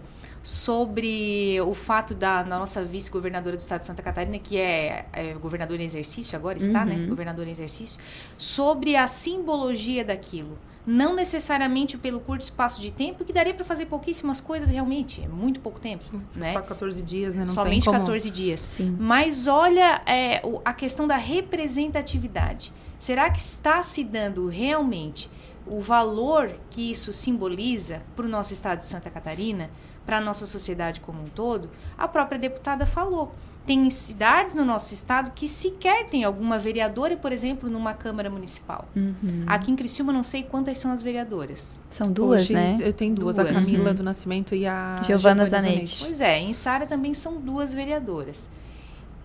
sobre 0.48 1.60
o 1.60 1.74
fato 1.74 2.16
da 2.16 2.42
nossa 2.42 2.82
vice-governadora 2.82 3.58
do 3.58 3.60
estado 3.60 3.82
de 3.82 3.86
Santa 3.86 4.02
Catarina, 4.02 4.40
que 4.40 4.58
é, 4.58 5.06
é 5.12 5.34
governadora 5.34 5.84
em 5.84 5.86
exercício, 5.86 6.38
agora 6.38 6.58
está, 6.58 6.86
né? 6.86 6.96
uhum. 6.96 7.02
né? 7.02 7.08
Governadora 7.08 7.50
em 7.50 7.52
exercício, 7.52 8.00
sobre 8.38 8.96
a 8.96 9.10
simbologia 9.10 10.06
daquilo. 10.06 10.58
Não 10.86 11.14
necessariamente 11.14 11.98
pelo 11.98 12.22
curto 12.22 12.44
espaço 12.44 12.80
de 12.80 12.92
tempo, 12.92 13.26
que 13.26 13.34
daria 13.34 13.54
para 13.54 13.66
fazer 13.66 13.88
pouquíssimas 13.88 14.40
coisas 14.40 14.70
realmente, 14.70 15.22
é 15.22 15.28
muito 15.28 15.60
pouco 15.60 15.82
tempo. 15.82 16.06
Né? 16.34 16.54
Só 16.54 16.62
14 16.62 17.02
dias, 17.02 17.36
né? 17.36 17.42
Não 17.42 17.54
Somente 17.54 17.84
como... 17.84 18.00
14 18.00 18.32
dias. 18.32 18.62
Sim. 18.62 18.96
Mas 18.98 19.48
olha 19.48 20.02
é, 20.06 20.42
a 20.64 20.74
questão 20.74 21.06
da 21.06 21.18
representatividade. 21.18 22.72
Será 22.98 23.30
que 23.30 23.40
está 23.40 23.84
se 23.84 24.02
dando 24.02 24.48
realmente 24.48 25.30
o 25.66 25.82
valor 25.82 26.50
que 26.70 26.90
isso 26.90 27.12
simboliza 27.12 28.02
para 28.16 28.26
o 28.26 28.30
nosso 28.30 28.54
estado 28.54 28.80
de 28.80 28.86
Santa 28.86 29.10
Catarina? 29.10 29.70
Para 30.08 30.20
a 30.20 30.22
nossa 30.22 30.46
sociedade 30.46 31.02
como 31.02 31.22
um 31.22 31.28
todo, 31.28 31.70
a 31.98 32.08
própria 32.08 32.40
deputada 32.40 32.86
falou. 32.86 33.34
Tem 33.66 33.90
cidades 33.90 34.56
no 34.56 34.64
nosso 34.64 34.94
estado 34.94 35.32
que 35.36 35.46
sequer 35.46 36.06
tem 36.06 36.24
alguma 36.24 36.58
vereadora, 36.58 37.18
por 37.18 37.34
exemplo, 37.34 37.70
numa 37.70 37.94
Câmara 37.94 38.30
Municipal. 38.30 38.88
Uhum. 38.96 39.44
Aqui 39.46 39.70
em 39.70 39.76
Criciúma, 39.76 40.14
não 40.14 40.24
sei 40.24 40.42
quantas 40.42 40.78
são 40.78 40.90
as 40.90 41.04
vereadoras. 41.04 41.78
São 41.90 42.10
duas, 42.10 42.44
Hoje, 42.44 42.54
né? 42.54 42.78
Eu 42.80 42.94
tenho 42.94 43.14
duas, 43.14 43.36
duas. 43.36 43.50
a 43.50 43.54
Camila 43.54 43.90
uhum. 43.90 43.96
do 43.96 44.04
Nascimento 44.04 44.56
e 44.56 44.66
a 44.66 44.96
Giovana 45.06 45.46
Zanetti. 45.46 46.06
Pois 46.06 46.22
é, 46.22 46.40
em 46.40 46.54
Sara 46.54 46.86
também 46.86 47.14
são 47.14 47.42
duas 47.42 47.74
vereadoras 47.74 48.50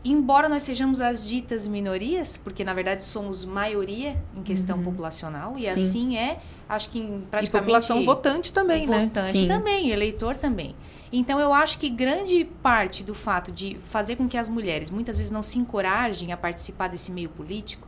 embora 0.04 0.48
nós 0.48 0.62
sejamos 0.62 1.00
as 1.00 1.26
ditas 1.26 1.66
minorias, 1.66 2.36
porque 2.36 2.64
na 2.64 2.74
verdade 2.74 3.02
somos 3.02 3.44
maioria 3.44 4.20
em 4.36 4.42
questão 4.42 4.78
uhum. 4.78 4.84
populacional, 4.84 5.54
e 5.56 5.62
Sim. 5.62 5.68
assim 5.68 6.16
é, 6.16 6.38
acho 6.68 6.88
que 6.90 6.98
em 6.98 7.22
praticamente... 7.30 7.48
E 7.48 7.50
população 7.50 8.04
votante 8.04 8.52
também, 8.52 8.86
né? 8.86 9.04
Votante 9.06 9.46
também, 9.46 9.90
eleitor 9.90 10.36
também. 10.36 10.74
Então 11.12 11.38
eu 11.38 11.52
acho 11.52 11.78
que 11.78 11.88
grande 11.90 12.44
parte 12.62 13.04
do 13.04 13.14
fato 13.14 13.52
de 13.52 13.76
fazer 13.84 14.16
com 14.16 14.26
que 14.28 14.36
as 14.36 14.48
mulheres 14.48 14.90
muitas 14.90 15.18
vezes 15.18 15.30
não 15.30 15.42
se 15.42 15.58
encorajem 15.58 16.32
a 16.32 16.36
participar 16.36 16.88
desse 16.88 17.12
meio 17.12 17.28
político, 17.28 17.86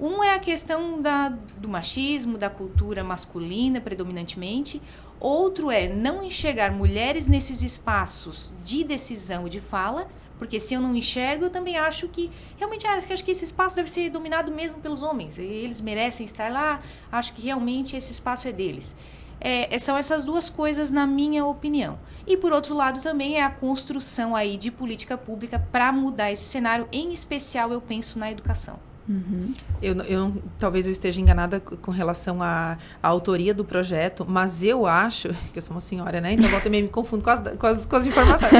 um 0.00 0.24
é 0.24 0.34
a 0.34 0.38
questão 0.38 1.02
da, 1.02 1.28
do 1.58 1.68
machismo, 1.68 2.38
da 2.38 2.48
cultura 2.48 3.04
masculina 3.04 3.82
predominantemente. 3.82 4.80
Outro 5.20 5.70
é 5.70 5.90
não 5.90 6.22
enxergar 6.22 6.72
mulheres 6.72 7.26
nesses 7.26 7.62
espaços 7.62 8.50
de 8.64 8.82
decisão 8.82 9.46
e 9.46 9.50
de 9.50 9.60
fala 9.60 10.08
porque 10.40 10.58
se 10.58 10.72
eu 10.72 10.80
não 10.80 10.96
enxergo, 10.96 11.44
eu 11.44 11.50
também 11.50 11.76
acho 11.76 12.08
que 12.08 12.30
realmente 12.56 12.86
acho, 12.86 13.12
acho 13.12 13.22
que 13.22 13.30
esse 13.30 13.44
espaço 13.44 13.76
deve 13.76 13.90
ser 13.90 14.08
dominado 14.08 14.50
mesmo 14.50 14.80
pelos 14.80 15.02
homens. 15.02 15.38
Eles 15.38 15.82
merecem 15.82 16.24
estar 16.24 16.50
lá. 16.50 16.80
Acho 17.12 17.34
que 17.34 17.42
realmente 17.42 17.94
esse 17.94 18.10
espaço 18.10 18.48
é 18.48 18.52
deles. 18.52 18.96
É, 19.38 19.78
são 19.78 19.98
essas 19.98 20.24
duas 20.24 20.48
coisas, 20.48 20.90
na 20.90 21.06
minha 21.06 21.44
opinião. 21.44 21.98
E 22.26 22.38
por 22.38 22.52
outro 22.52 22.74
lado, 22.74 23.02
também 23.02 23.36
é 23.36 23.42
a 23.42 23.50
construção 23.50 24.34
aí 24.34 24.56
de 24.56 24.70
política 24.70 25.18
pública 25.18 25.58
para 25.70 25.92
mudar 25.92 26.32
esse 26.32 26.46
cenário. 26.46 26.88
Em 26.90 27.12
especial, 27.12 27.70
eu 27.70 27.80
penso 27.82 28.18
na 28.18 28.32
educação. 28.32 28.80
Uhum. 29.10 29.52
Eu, 29.82 29.94
eu 30.02 30.42
talvez 30.56 30.86
eu 30.86 30.92
esteja 30.92 31.20
enganada 31.20 31.58
com 31.58 31.90
relação 31.90 32.40
à, 32.40 32.78
à, 33.02 33.08
autoria 33.08 33.52
do 33.52 33.64
projeto, 33.64 34.24
mas 34.28 34.62
eu 34.62 34.86
acho 34.86 35.30
que 35.52 35.58
eu 35.58 35.62
sou 35.62 35.74
uma 35.74 35.80
senhora, 35.80 36.20
né? 36.20 36.34
Então 36.34 36.48
eu 36.48 36.60
também 36.60 36.80
me 36.80 36.88
confundo 36.88 37.24
com 37.24 37.30
as, 37.30 37.40
com 37.56 37.66
as, 37.66 37.84
com 37.84 37.96
as 37.96 38.06
informações. 38.06 38.52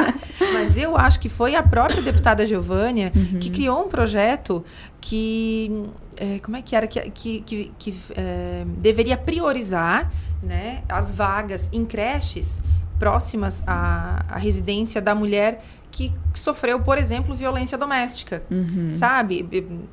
mas 0.54 0.78
eu 0.78 0.96
acho 0.96 1.20
que 1.20 1.28
foi 1.28 1.54
a 1.54 1.62
própria 1.62 2.00
deputada 2.00 2.46
Giovânia 2.46 3.12
uhum. 3.14 3.38
que 3.38 3.50
criou 3.50 3.84
um 3.84 3.88
projeto 3.88 4.64
que 4.98 5.70
é, 6.16 6.38
como 6.38 6.56
é 6.56 6.62
que 6.62 6.74
era 6.74 6.86
que, 6.86 7.00
que, 7.10 7.40
que, 7.42 7.72
que 7.78 7.94
é, 8.16 8.64
deveria 8.78 9.16
priorizar 9.16 10.10
né, 10.42 10.82
as 10.88 11.12
vagas 11.12 11.68
em 11.70 11.84
creches 11.84 12.62
próximas 12.98 13.62
à, 13.66 14.24
à 14.28 14.38
residência 14.38 15.00
da 15.00 15.14
mulher 15.14 15.62
que 15.90 16.12
sofreu, 16.34 16.80
por 16.80 16.98
exemplo, 16.98 17.34
violência 17.34 17.78
doméstica, 17.78 18.42
uhum. 18.50 18.90
sabe? 18.90 19.48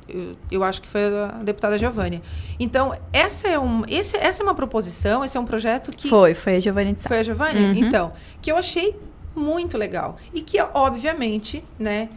Eu, 0.08 0.36
eu, 0.50 0.64
acho 0.64 0.82
que 0.82 0.88
foi 0.88 1.02
a 1.06 1.28
deputada 1.42 1.78
Giovanni. 1.78 2.22
Então, 2.60 2.96
essa 3.12 3.48
é, 3.48 3.58
um, 3.58 3.82
esse, 3.88 4.16
essa 4.16 4.42
é 4.42 4.44
uma 4.44 4.54
proposição, 4.54 5.24
esse 5.24 5.36
é 5.36 5.40
um 5.40 5.44
projeto 5.44 5.90
que... 5.92 6.08
Foi, 6.08 6.34
foi 6.34 6.56
a 6.56 6.60
Giovanni 6.60 6.92
de 6.92 7.00
Foi 7.00 7.18
a 7.18 7.22
Giovanni? 7.22 7.60
Uhum. 7.60 7.74
Então, 7.74 8.12
que 8.40 8.52
eu 8.52 8.56
achei 8.56 8.94
muito 9.34 9.76
legal. 9.76 10.16
E 10.32 10.40
que, 10.40 10.60
obviamente, 10.74 11.64
né, 11.78 12.08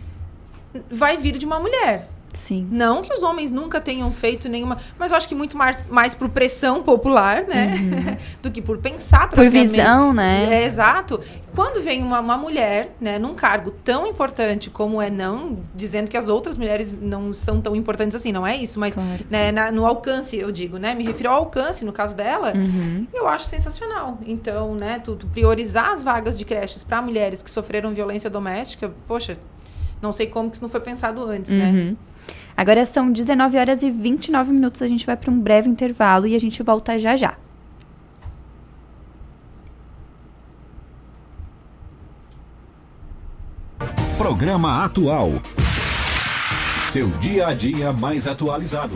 vai 0.89 1.17
vir 1.17 1.37
de 1.37 1.45
uma 1.45 1.59
mulher. 1.59 2.09
Sim. 2.33 2.67
Não 2.71 3.01
que 3.01 3.13
os 3.13 3.23
homens 3.23 3.51
nunca 3.51 3.81
tenham 3.81 4.11
feito 4.11 4.47
nenhuma. 4.47 4.77
Mas 4.97 5.11
eu 5.11 5.17
acho 5.17 5.27
que 5.27 5.35
muito 5.35 5.57
mais, 5.57 5.83
mais 5.89 6.13
por 6.13 6.29
pressão 6.29 6.83
popular, 6.83 7.43
né? 7.43 7.73
Uhum. 7.75 8.17
Do 8.41 8.51
que 8.51 8.61
por 8.61 8.77
pensar 8.77 9.29
Por 9.29 9.49
visão, 9.49 10.13
né? 10.13 10.61
É, 10.61 10.65
exato. 10.65 11.19
Quando 11.55 11.81
vem 11.81 12.03
uma, 12.03 12.19
uma 12.19 12.37
mulher, 12.37 12.95
né, 13.01 13.17
num 13.17 13.33
cargo 13.33 13.71
tão 13.71 14.05
importante 14.07 14.69
como 14.69 15.01
é, 15.01 15.09
não 15.09 15.59
dizendo 15.75 16.09
que 16.09 16.15
as 16.15 16.29
outras 16.29 16.57
mulheres 16.57 16.97
não 16.99 17.33
são 17.33 17.59
tão 17.59 17.75
importantes 17.75 18.15
assim, 18.15 18.31
não 18.31 18.45
é 18.45 18.55
isso, 18.55 18.79
mas 18.79 18.93
claro. 18.93 19.25
né, 19.29 19.51
na, 19.51 19.71
no 19.71 19.85
alcance, 19.85 20.37
eu 20.37 20.51
digo, 20.51 20.77
né? 20.77 20.93
Me 20.93 21.03
refiro 21.03 21.29
ao 21.29 21.37
alcance, 21.37 21.83
no 21.83 21.91
caso 21.91 22.15
dela, 22.15 22.53
uhum. 22.55 23.07
eu 23.13 23.27
acho 23.27 23.45
sensacional. 23.45 24.19
Então, 24.25 24.75
né, 24.75 24.99
tu, 25.03 25.15
tu 25.15 25.27
priorizar 25.27 25.91
as 25.91 26.03
vagas 26.03 26.37
de 26.37 26.45
creches 26.45 26.83
para 26.83 27.01
mulheres 27.01 27.41
que 27.41 27.49
sofreram 27.49 27.93
violência 27.93 28.29
doméstica, 28.29 28.91
poxa, 29.07 29.37
não 30.01 30.11
sei 30.11 30.27
como 30.27 30.49
que 30.49 30.55
isso 30.55 30.63
não 30.63 30.69
foi 30.69 30.79
pensado 30.79 31.23
antes, 31.23 31.51
né? 31.51 31.65
uhum. 31.65 31.73
né? 31.73 31.95
Agora 32.59 32.85
são 32.85 33.09
19 33.09 33.57
horas 33.57 33.81
e 33.81 33.89
29 33.89 34.51
minutos. 34.51 34.81
A 34.81 34.87
gente 34.89 35.05
vai 35.05 35.15
para 35.15 35.31
um 35.31 35.39
breve 35.39 35.69
intervalo 35.69 36.27
e 36.27 36.35
a 36.35 36.39
gente 36.39 36.61
volta 36.61 36.99
já 36.99 37.15
já. 37.15 37.37
Programa 44.17 44.83
Atual. 44.83 45.31
Seu 46.85 47.07
dia 47.11 47.47
a 47.47 47.53
dia 47.53 47.93
mais 47.93 48.27
atualizado. 48.27 48.95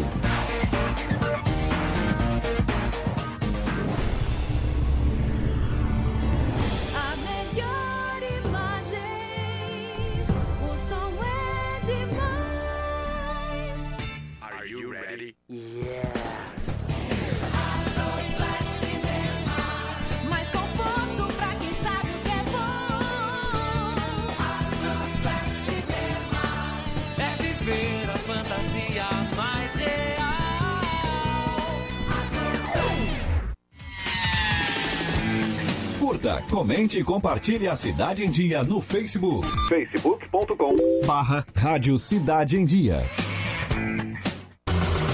Comente 36.50 37.00
e 37.00 37.04
compartilhe 37.04 37.68
a 37.68 37.76
Cidade 37.76 38.24
em 38.24 38.30
Dia 38.30 38.64
no 38.64 38.82
Facebook. 38.82 39.46
facebook.com 39.68 40.76
barra 41.06 41.46
Rádio 41.54 42.00
Cidade 42.00 42.58
em 42.58 42.66
Dia. 42.66 43.04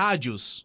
Rádios. 0.00 0.64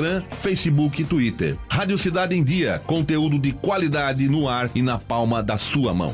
Instagram, 0.01 0.23
Facebook 0.39 1.01
e 1.01 1.05
Twitter. 1.05 1.57
Rádio 1.69 1.97
Cidade 1.97 2.35
em 2.35 2.43
Dia, 2.43 2.81
conteúdo 2.85 3.37
de 3.37 3.51
qualidade 3.51 4.27
no 4.27 4.49
ar 4.49 4.69
e 4.73 4.81
na 4.81 4.97
palma 4.97 5.43
da 5.43 5.57
sua 5.57 5.93
mão. 5.93 6.13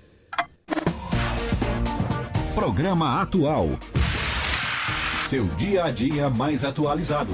Programa 2.61 3.19
Atual. 3.19 3.69
Seu 5.23 5.47
dia 5.57 5.85
a 5.85 5.89
dia 5.89 6.29
mais 6.29 6.63
atualizado. 6.63 7.31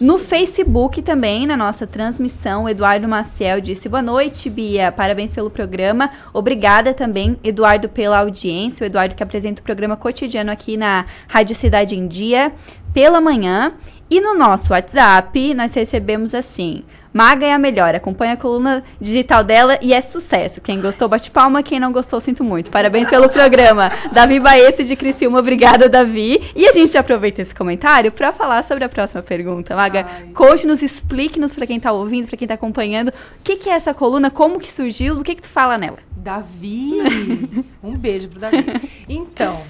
No 0.00 0.16
Facebook 0.16 1.02
também, 1.02 1.46
na 1.46 1.58
nossa 1.58 1.86
transmissão, 1.86 2.66
Eduardo 2.66 3.06
Maciel 3.06 3.60
disse 3.60 3.86
boa 3.86 4.00
noite, 4.00 4.48
Bia. 4.48 4.90
Parabéns 4.90 5.30
pelo 5.30 5.50
programa. 5.50 6.10
Obrigada 6.32 6.94
também, 6.94 7.36
Eduardo, 7.44 7.86
pela 7.86 8.20
audiência. 8.20 8.82
O 8.82 8.86
Eduardo 8.86 9.14
que 9.14 9.22
apresenta 9.22 9.60
o 9.60 9.64
programa 9.64 9.98
cotidiano 9.98 10.50
aqui 10.50 10.74
na 10.78 11.04
Rádio 11.28 11.54
Cidade 11.54 11.94
em 11.94 12.08
Dia, 12.08 12.50
pela 12.94 13.20
manhã. 13.20 13.74
E 14.08 14.22
no 14.22 14.34
nosso 14.34 14.72
WhatsApp, 14.72 15.52
nós 15.52 15.74
recebemos 15.74 16.34
assim: 16.34 16.82
Maga 17.12 17.46
é 17.46 17.52
a 17.52 17.58
melhor. 17.58 17.94
Acompanha 17.94 18.34
a 18.34 18.36
coluna 18.36 18.84
digital 19.00 19.42
dela 19.42 19.78
e 19.82 19.92
é 19.92 20.00
sucesso. 20.00 20.60
Quem 20.60 20.80
gostou, 20.80 21.08
bate 21.08 21.30
palma. 21.30 21.62
Quem 21.62 21.80
não 21.80 21.92
gostou, 21.92 22.20
sinto 22.20 22.44
muito. 22.44 22.70
Parabéns 22.70 23.08
pelo 23.10 23.28
programa. 23.28 23.90
Davi 24.12 24.38
Baesse 24.38 24.84
de 24.84 24.94
Criciúma, 24.94 25.40
obrigada, 25.40 25.88
Davi. 25.88 26.40
E 26.54 26.66
a 26.66 26.72
gente 26.72 26.96
aproveita 26.96 27.42
esse 27.42 27.54
comentário 27.54 28.12
para 28.12 28.32
falar 28.32 28.62
sobre 28.62 28.84
a 28.84 28.88
próxima 28.88 29.22
pergunta. 29.22 29.74
Maga, 29.74 30.06
conte-nos, 30.34 30.82
explique-nos 30.82 31.54
para 31.54 31.66
quem 31.66 31.78
está 31.78 31.92
ouvindo, 31.92 32.28
para 32.28 32.36
quem 32.36 32.46
está 32.46 32.54
acompanhando, 32.54 33.08
o 33.08 33.42
que, 33.42 33.56
que, 33.56 33.68
é 33.68 33.72
essa 33.72 33.92
coluna, 33.92 34.30
como 34.30 34.60
que 34.60 34.70
surgiu, 34.70 35.16
o 35.16 35.22
que, 35.22 35.34
que 35.34 35.42
tu 35.42 35.48
fala 35.48 35.76
nela? 35.76 35.98
Davi! 36.16 37.64
um 37.82 37.96
beijo 37.96 38.28
pro 38.28 38.40
Davi. 38.40 38.64
Então, 39.08 39.62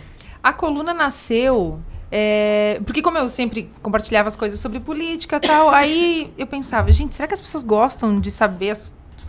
a 0.43 0.53
coluna 0.53 0.93
nasceu 0.93 1.81
é, 2.11 2.81
porque 2.85 3.01
como 3.01 3.17
eu 3.19 3.29
sempre 3.29 3.71
compartilhava 3.83 4.29
as 4.29 4.37
coisas 4.37 4.59
sobre 4.59 4.81
política 4.81 5.37
e 5.37 5.41
tal, 5.41 5.71
aí 5.71 6.33
eu 6.37 6.47
pensava, 6.47 6.91
gente, 6.91 7.15
será 7.15 7.29
que 7.29 7.35
as 7.35 7.41
pessoas 7.41 7.63
gostam 7.63 8.19
de 8.19 8.31
saber 8.31 8.73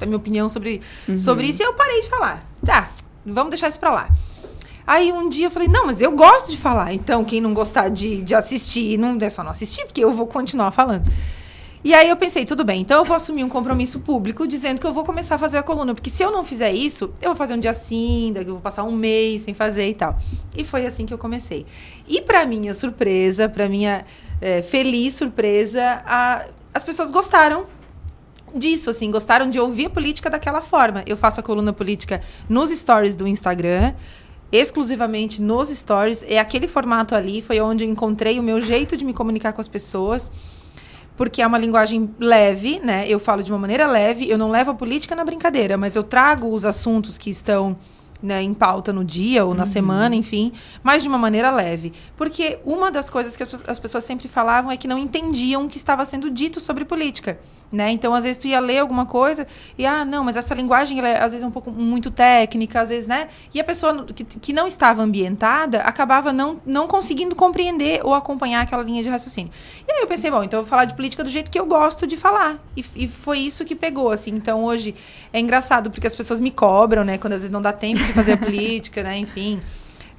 a, 0.02 0.06
minha 0.06 0.18
opinião 0.18 0.50
sobre, 0.50 0.82
uhum. 1.08 1.16
sobre 1.16 1.48
isso? 1.48 1.62
E 1.62 1.66
eu 1.66 1.74
parei 1.74 2.02
de 2.02 2.10
falar. 2.10 2.44
Tá, 2.66 2.90
vamos 3.26 3.52
deixar 3.52 3.68
isso 3.68 3.80
pra 3.80 3.92
lá. 3.92 4.10
Aí 4.86 5.12
um 5.12 5.30
dia 5.30 5.46
eu 5.46 5.52
falei, 5.52 5.68
não, 5.68 5.86
mas 5.86 6.02
eu 6.02 6.12
gosto 6.12 6.50
de 6.50 6.58
falar. 6.58 6.92
Então, 6.92 7.24
quem 7.24 7.40
não 7.40 7.54
gostar 7.54 7.90
de, 7.90 8.22
de 8.24 8.34
assistir, 8.34 8.98
não 8.98 9.18
é 9.22 9.30
só 9.30 9.44
não 9.44 9.52
assistir, 9.52 9.86
porque 9.86 10.04
eu 10.04 10.12
vou 10.12 10.26
continuar 10.26 10.72
falando. 10.72 11.06
E 11.84 11.96
aí 11.96 12.10
eu 12.10 12.16
pensei, 12.16 12.46
tudo 12.46 12.64
bem, 12.64 12.82
então 12.82 13.00
eu 13.00 13.06
vou 13.06 13.16
assumir 13.16 13.44
um 13.44 13.50
compromisso 13.50 14.02
público 14.02 14.48
dizendo 14.48 14.80
que 14.80 14.86
eu 14.86 14.94
vou 14.94 15.04
começar 15.04 15.36
a 15.36 15.38
fazer 15.40 15.58
a 15.58 15.64
coluna. 15.64 15.96
Porque 15.96 16.12
se 16.12 16.22
eu 16.22 16.32
não 16.32 16.44
fizer 16.44 16.72
isso, 16.72 17.12
eu 17.20 17.30
vou 17.30 17.36
fazer 17.36 17.56
um 17.56 17.60
dia 17.60 17.72
assim, 17.72 18.32
daqui 18.34 18.50
eu 18.50 18.54
vou 18.54 18.62
passar 18.62 18.84
um 18.84 18.92
mês 18.92 19.42
sem 19.42 19.56
fazer 19.56 19.90
e 19.90 19.96
tal. 19.96 20.16
E 20.56 20.64
foi 20.64 20.86
assim 20.86 21.08
que 21.08 21.14
eu 21.14 21.18
comecei. 21.18 21.66
E 22.08 22.22
para 22.22 22.46
minha 22.46 22.76
surpresa, 22.76 23.50
para 23.50 23.68
minha 23.68 24.06
é, 24.40 24.62
feliz 24.62 25.16
surpresa, 25.16 26.04
a, 26.06 26.46
as 26.72 26.84
pessoas 26.84 27.10
gostaram 27.10 27.66
disso, 28.54 28.92
assim, 28.92 29.10
gostaram 29.10 29.50
de 29.50 29.60
ouvir 29.60 29.88
a 29.88 29.90
política 29.90 30.30
daquela 30.30 30.62
forma. 30.62 31.04
Eu 31.08 31.18
faço 31.18 31.40
a 31.40 31.44
coluna 31.44 31.74
política 31.74 32.22
nos 32.48 32.70
stories 32.70 33.16
do 33.16 33.28
Instagram 33.28 33.96
exclusivamente 34.52 35.42
nos 35.42 35.70
stories. 35.70 36.24
É 36.28 36.38
aquele 36.38 36.68
formato 36.68 37.16
ali, 37.16 37.42
foi 37.42 37.60
onde 37.62 37.86
eu 37.86 37.90
encontrei 37.90 38.38
o 38.38 38.44
meu 38.44 38.62
jeito 38.62 38.98
de 38.98 39.06
me 39.06 39.14
comunicar 39.14 39.54
com 39.54 39.62
as 39.62 39.68
pessoas 39.68 40.30
porque 41.16 41.41
é 41.41 41.47
uma 41.47 41.57
linguagem 41.57 42.09
leve, 42.20 42.80
né? 42.80 43.05
Eu 43.07 43.20
falo 43.20 43.43
de 43.43 43.51
uma 43.51 43.59
maneira 43.59 43.86
leve, 43.88 44.30
eu 44.30 44.38
não 44.38 44.49
levo 44.49 44.72
a 44.72 44.74
política 44.74 45.16
na 45.16 45.24
brincadeira, 45.24 45.78
mas 45.78 45.95
eu 45.95 46.03
trago 46.03 46.53
os 46.53 46.66
assuntos 46.66 47.18
que 47.18 47.30
estão 47.30 47.78
né, 48.22 48.41
em 48.41 48.53
pauta 48.53 48.93
no 48.93 49.03
dia 49.03 49.43
ou 49.45 49.53
na 49.53 49.64
uhum. 49.64 49.70
semana, 49.70 50.16
enfim, 50.16 50.51
mas 50.84 51.01
de 51.01 51.07
uma 51.07 51.18
maneira 51.18 51.51
leve. 51.51 51.91
Porque 52.16 52.59
uma 52.64 52.91
das 52.91 53.09
coisas 53.09 53.36
que 53.36 53.43
as 53.43 53.80
pessoas 53.80 54.03
sempre 54.03 54.28
falavam 54.28 54.72
é 54.72 54.78
que 54.78 54.88
não 54.88 54.97
entendiam 54.97 55.66
o 55.66 55.68
que 55.68 55.78
estava 55.78 56.05
sendo 56.05 56.30
dito 56.30 56.62
sobre 56.62 56.86
política. 56.86 57.39
Né? 57.72 57.92
Então, 57.92 58.14
às 58.14 58.26
vezes, 58.26 58.38
tu 58.38 58.48
ia 58.48 58.60
ler 58.60 58.80
alguma 58.80 59.06
coisa 59.06 59.48
e, 59.78 59.86
ah, 59.86 60.04
não, 60.04 60.26
mas 60.26 60.36
essa 60.36 60.54
linguagem, 60.54 61.00
ela 61.00 61.08
é, 61.08 61.24
às 61.24 61.32
vezes, 61.32 61.46
um 61.46 61.52
pouco 61.52 61.72
muito 61.72 62.12
técnica, 62.12 62.82
às 62.82 62.90
vezes, 62.90 63.08
né? 63.08 63.30
E 63.54 63.62
a 63.62 63.64
pessoa 63.64 64.06
que, 64.06 64.26
que 64.26 64.52
não 64.52 64.68
estava 64.68 65.02
ambientada 65.02 65.80
acabava 65.82 66.34
não, 66.34 66.60
não 66.66 66.86
conseguindo 66.86 67.34
compreender 67.34 68.02
ou 68.04 68.14
acompanhar 68.14 68.62
aquela 68.62 68.84
linha 68.84 69.02
de 69.02 69.08
raciocínio. 69.08 69.52
E 69.88 69.92
aí 69.92 70.02
eu 70.02 70.08
pensei, 70.08 70.30
bom, 70.30 70.44
então 70.44 70.60
eu 70.60 70.64
vou 70.64 70.70
falar 70.70 70.84
de 70.84 70.96
política 70.96 71.24
do 71.24 71.30
jeito 71.30 71.50
que 71.50 71.58
eu 71.58 71.66
gosto 71.66 72.06
de 72.06 72.18
falar. 72.18 72.60
E, 72.76 72.84
e 72.96 73.08
foi 73.08 73.40
isso 73.40 73.64
que 73.64 73.74
pegou, 73.76 74.12
assim. 74.12 74.32
Então, 74.32 74.66
hoje 74.66 74.94
é 75.32 75.40
engraçado, 75.40 75.90
porque 75.90 76.08
as 76.08 76.16
pessoas 76.16 76.42
me 76.42 76.52
cobram, 76.52 77.06
né? 77.06 77.18
Quando 77.18 77.34
às 77.34 77.42
vezes 77.42 77.52
não 77.52 77.62
dá 77.62 77.72
tempo 77.72 78.04
de 78.04 78.12
fazer 78.12 78.34
a 78.34 78.38
política, 78.38 79.02
né? 79.02 79.18
Enfim 79.18 79.62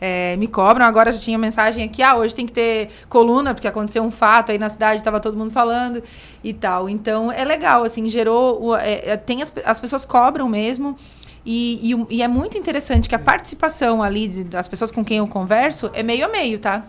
é, 0.04 0.36
me 0.36 0.48
cobram. 0.48 0.84
Agora 0.84 1.12
já 1.12 1.20
tinha 1.20 1.38
mensagem 1.38 1.84
aqui, 1.84 2.02
ah, 2.02 2.16
hoje 2.16 2.34
tem 2.34 2.44
que 2.44 2.52
ter 2.52 2.88
coluna, 3.08 3.54
porque 3.54 3.68
aconteceu 3.68 4.02
um 4.02 4.10
fato 4.10 4.50
aí 4.50 4.58
na 4.58 4.68
cidade, 4.68 4.96
estava 4.96 5.20
todo 5.20 5.36
mundo 5.36 5.52
falando 5.52 6.02
e 6.42 6.52
tal. 6.52 6.88
Então, 6.88 7.30
é 7.30 7.44
legal, 7.44 7.84
assim, 7.84 8.10
gerou... 8.10 8.76
É, 8.76 9.10
é, 9.10 9.16
tem 9.16 9.40
as, 9.40 9.52
as 9.64 9.78
pessoas 9.78 10.04
cobram 10.04 10.48
mesmo... 10.48 10.96
E, 11.44 11.92
e, 11.92 12.18
e, 12.18 12.22
é 12.22 12.28
muito 12.28 12.56
interessante 12.56 13.08
que 13.08 13.16
a 13.16 13.18
participação 13.18 14.00
ali 14.00 14.44
das 14.44 14.68
pessoas 14.68 14.92
com 14.92 15.04
quem 15.04 15.18
eu 15.18 15.26
converso 15.26 15.90
é 15.92 16.00
meio 16.00 16.24
a 16.24 16.28
meio, 16.28 16.60
tá? 16.60 16.84